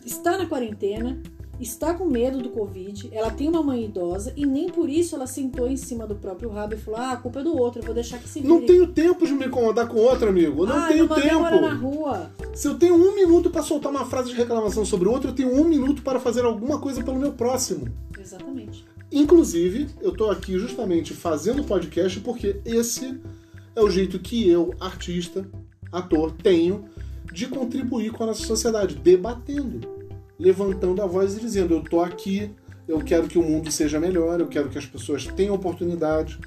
Está 0.04 0.36
na 0.38 0.48
quarentena, 0.48 1.22
está 1.64 1.94
com 1.94 2.06
medo 2.06 2.40
do 2.40 2.50
Covid, 2.50 3.10
ela 3.12 3.32
tem 3.32 3.50
uma 3.50 3.64
mãe 3.64 3.86
idosa 3.86 4.34
e 4.36 4.46
nem 4.46 4.70
por 4.70 4.90
isso 4.90 5.16
ela 5.16 5.26
sentou 5.26 5.68
em 5.68 5.78
cima 5.78 6.06
do 6.06 6.16
próprio 6.16 6.50
rabo 6.50 6.76
e 6.76 6.78
falou: 6.78 7.00
ah, 7.00 7.12
a 7.14 7.18
culpa 7.18 7.40
é 7.40 7.44
do 7.44 7.58
outro, 7.58 7.82
eu 7.82 7.86
vou 7.86 7.94
deixar 7.94 8.20
que 8.20 8.30
se 8.30 8.40
vire. 8.40 8.54
Não 8.54 8.62
tenho 8.62 8.88
tempo 8.88 9.26
de 9.26 9.34
me 9.34 9.48
incomodar 9.48 9.88
com 9.88 9.98
outro, 9.98 10.30
amigo. 10.30 10.64
Eu 10.64 10.68
não 10.68 10.78
ah, 10.78 10.88
tenho 10.88 11.08
mora 11.08 11.62
na 11.62 11.70
tempo. 11.72 11.90
rua. 11.90 12.32
Se 12.54 12.68
eu 12.68 12.76
tenho 12.76 12.96
um 12.96 13.16
minuto 13.16 13.50
para 13.50 13.64
soltar 13.64 13.92
uma 13.92 14.06
frase 14.06 14.30
de 14.30 14.36
reclamação 14.36 14.86
sobre 14.86 15.08
o 15.08 15.12
outro, 15.12 15.32
eu 15.32 15.36
tenho 15.36 15.60
um 15.60 15.64
minuto 15.64 16.02
para 16.04 16.20
fazer 16.20 16.46
alguma 16.46 16.80
coisa 16.80 17.04
pelo 17.04 17.18
meu 17.18 17.32
próximo. 17.32 17.88
Exatamente. 18.20 18.86
Inclusive, 19.12 19.88
eu 20.02 20.12
tô 20.12 20.30
aqui 20.30 20.58
justamente 20.58 21.14
fazendo 21.14 21.64
podcast 21.64 22.20
porque 22.20 22.58
esse 22.66 23.20
é 23.76 23.82
o 23.82 23.90
jeito 23.90 24.20
que 24.20 24.50
eu, 24.50 24.74
artista, 24.80 25.48
ator, 25.92 26.32
tenho 26.32 26.86
de 27.32 27.48
contribuir 27.48 28.12
com 28.12 28.24
a 28.24 28.28
nossa 28.28 28.46
sociedade, 28.46 28.96
debatendo, 28.96 29.88
levantando 30.44 31.02
a 31.02 31.08
voz 31.08 31.38
e 31.38 31.40
dizendo: 31.40 31.74
eu 31.74 31.82
tô 31.82 32.02
aqui, 32.02 32.52
eu 32.88 33.00
quero 33.00 33.28
que 33.28 33.40
o 33.40 33.44
mundo 33.44 33.72
seja 33.72 34.00
melhor, 34.00 34.40
eu 34.40 34.48
quero 34.48 34.70
que 34.70 34.78
as 34.78 34.86
pessoas 34.86 35.26
tenham 35.26 35.56
oportunidade. 35.56 36.38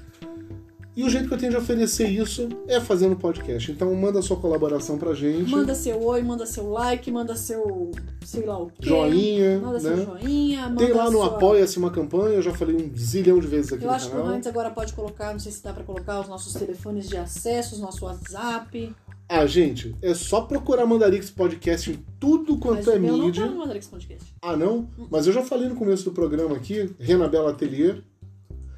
E 0.95 1.03
o 1.03 1.09
jeito 1.11 1.27
que 1.27 1.33
eu 1.35 1.37
tenho 1.37 1.51
de 1.51 1.57
oferecer 1.59 2.07
isso 2.07 2.49
é 2.67 2.81
fazendo 2.81 3.15
podcast. 3.15 3.71
Então 3.71 3.93
manda 3.93 4.19
sua 4.19 4.35
colaboração 4.35 4.97
pra 4.97 5.13
gente. 5.13 5.47
Manda 5.47 5.75
seu 5.75 6.01
oi, 6.03 6.23
manda 6.23 6.43
seu 6.47 6.71
like, 6.71 7.11
manda 7.11 7.35
seu 7.35 7.91
sei 8.25 8.43
lá 8.43 8.57
o 8.57 8.65
quê. 8.65 8.73
joinha, 8.79 9.59
Manda 9.59 9.79
né? 9.79 9.95
seu 9.95 10.05
joinha, 10.05 10.67
manda 10.67 10.83
Tem 10.83 10.95
lá 10.95 11.05
no 11.05 11.19
sua... 11.19 11.27
Apoia-se 11.27 11.77
uma 11.77 11.91
campanha, 11.91 12.37
eu 12.37 12.41
já 12.41 12.51
falei 12.51 12.75
um 12.75 12.97
zilhão 12.97 13.39
de 13.39 13.45
vezes 13.45 13.73
aqui 13.73 13.83
Eu 13.83 13.89
no 13.89 13.93
acho 13.93 14.09
que 14.09 14.15
o 14.15 14.19
canal. 14.21 14.33
Heinz 14.33 14.47
agora 14.47 14.71
pode 14.71 14.93
colocar, 14.93 15.31
não 15.33 15.39
sei 15.39 15.51
se 15.51 15.63
dá 15.63 15.71
pra 15.71 15.83
colocar, 15.83 16.19
os 16.19 16.27
nossos 16.27 16.51
telefones 16.53 17.07
de 17.07 17.15
acesso, 17.15 17.75
os 17.75 17.79
nosso 17.79 18.03
WhatsApp. 18.03 18.91
Ah, 19.29 19.45
gente, 19.45 19.93
é 20.01 20.13
só 20.13 20.41
procurar 20.41 20.85
Mandarix 20.85 21.29
Podcast 21.29 21.91
em 21.91 21.99
tudo 22.19 22.57
quanto 22.57 22.77
Mas 22.77 22.87
é 22.87 22.95
o 22.97 23.01
meu 23.01 23.17
não 23.17 23.25
mídia. 23.25 23.43
tá 23.45 23.51
no 23.51 23.57
Mandarix 23.59 23.87
Podcast. 23.87 24.33
Ah, 24.41 24.55
não? 24.55 24.89
Mas 25.11 25.27
eu 25.27 25.33
já 25.33 25.43
falei 25.43 25.67
no 25.67 25.75
começo 25.75 26.05
do 26.05 26.11
programa 26.11 26.55
aqui, 26.55 26.89
Rena 26.97 27.27
Bela 27.27 27.51
Atelier. 27.51 28.01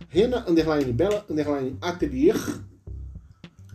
Rena 0.07 0.43
underline 0.49 0.91
Bela 0.91 1.23
underline 1.29 1.77
Atelier. 1.79 2.35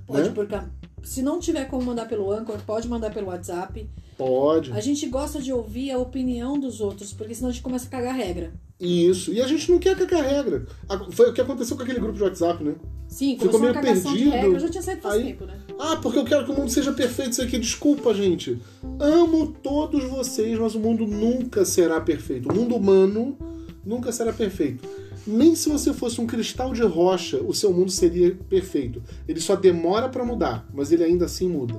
Pode, 0.07 0.29
Né? 0.29 0.35
porque 0.35 0.57
se 1.03 1.23
não 1.23 1.39
tiver 1.39 1.67
como 1.67 1.85
mandar 1.85 2.07
pelo 2.09 2.33
Anchor, 2.33 2.59
pode 2.67 2.89
mandar 2.89 3.13
pelo 3.15 3.29
WhatsApp. 3.29 3.89
Pode. 4.19 4.73
A 4.73 4.81
gente 4.81 5.07
gosta 5.09 5.41
de 5.41 5.53
ouvir 5.53 5.91
a 5.93 5.99
opinião 5.99 6.59
dos 6.59 6.81
outros, 6.81 7.13
porque 7.13 7.35
senão 7.35 7.51
a 7.51 7.53
gente 7.53 7.63
começa 7.63 7.87
a 7.87 7.91
cagar 7.91 8.15
regra. 8.17 8.53
Isso. 8.85 9.33
E 9.33 9.41
a 9.41 9.47
gente 9.47 9.71
não 9.71 9.79
quer 9.79 9.97
cagar 9.97 10.23
regra. 10.23 10.67
Foi 11.11 11.31
o 11.31 11.33
que 11.33 11.41
aconteceu 11.41 11.77
com 11.77 11.83
aquele 11.83 11.99
grupo 12.01 12.15
de 12.17 12.23
WhatsApp, 12.23 12.63
né? 12.63 12.75
Sim, 13.09 13.39
Ficou 13.39 13.61
meio 13.61 13.73
perdido. 13.75 14.13
de 14.17 14.25
regra. 14.29 14.49
Eu 14.49 14.59
já 14.61 14.69
tinha 14.69 14.83
saído 14.83 15.03
faz 15.03 15.15
Aí- 15.15 15.25
tempo, 15.25 15.45
né? 15.47 15.55
Ah, 15.79 15.97
porque 15.97 16.19
eu 16.19 16.25
quero 16.25 16.45
que 16.45 16.51
o 16.51 16.55
mundo 16.55 16.71
seja 16.71 16.93
perfeito, 16.93 17.33
isso 17.33 17.43
aqui. 17.43 17.59
Desculpa, 17.59 18.13
gente. 18.15 18.59
Amo 18.99 19.55
todos 19.63 20.05
vocês, 20.05 20.59
mas 20.59 20.75
o 20.75 20.81
mundo 20.81 21.07
nunca 21.07 21.65
será 21.65 22.01
perfeito. 22.01 22.51
O 22.51 22.55
mundo 22.55 22.75
humano 22.77 23.37
nunca 23.85 24.11
será 24.13 24.33
perfeito. 24.33 24.87
Nem 25.27 25.55
se 25.55 25.69
você 25.69 25.93
fosse 25.93 26.21
um 26.21 26.27
cristal 26.27 26.73
de 26.73 26.83
rocha, 26.83 27.39
o 27.43 27.55
seu 27.55 27.73
mundo 27.73 27.91
seria 27.91 28.37
perfeito. 28.49 29.03
Ele 29.27 29.41
só 29.41 29.57
demora 29.57 30.09
pra 30.09 30.25
mudar, 30.25 30.67
mas 30.75 30.93
ele 30.93 31.05
ainda 31.05 31.25
assim 31.27 31.49
muda. 31.49 31.75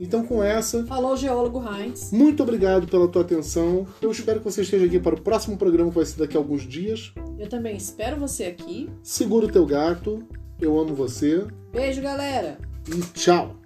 Então, 0.00 0.24
com 0.24 0.42
essa, 0.42 0.84
Falou 0.86 1.14
geólogo 1.14 1.62
Heinz. 1.62 2.10
muito 2.10 2.42
obrigado 2.42 2.88
pela 2.88 3.06
tua 3.06 3.20
atenção. 3.20 3.86
Eu 4.00 4.10
espero 4.10 4.38
que 4.40 4.44
você 4.44 4.62
esteja 4.62 4.86
aqui 4.86 4.98
para 4.98 5.14
o 5.14 5.20
próximo 5.20 5.58
programa, 5.58 5.90
que 5.90 5.96
vai 5.96 6.06
ser 6.06 6.18
daqui 6.18 6.36
a 6.38 6.40
alguns 6.40 6.62
dias. 6.62 7.12
Eu 7.38 7.48
também 7.48 7.76
espero 7.76 8.18
você 8.18 8.44
aqui. 8.44 8.88
Segura 9.02 9.46
o 9.46 9.52
teu 9.52 9.66
gato. 9.66 10.22
Eu 10.58 10.78
amo 10.78 10.94
você. 10.94 11.46
Beijo, 11.70 12.00
galera! 12.00 12.58
E 12.88 13.00
tchau! 13.12 13.56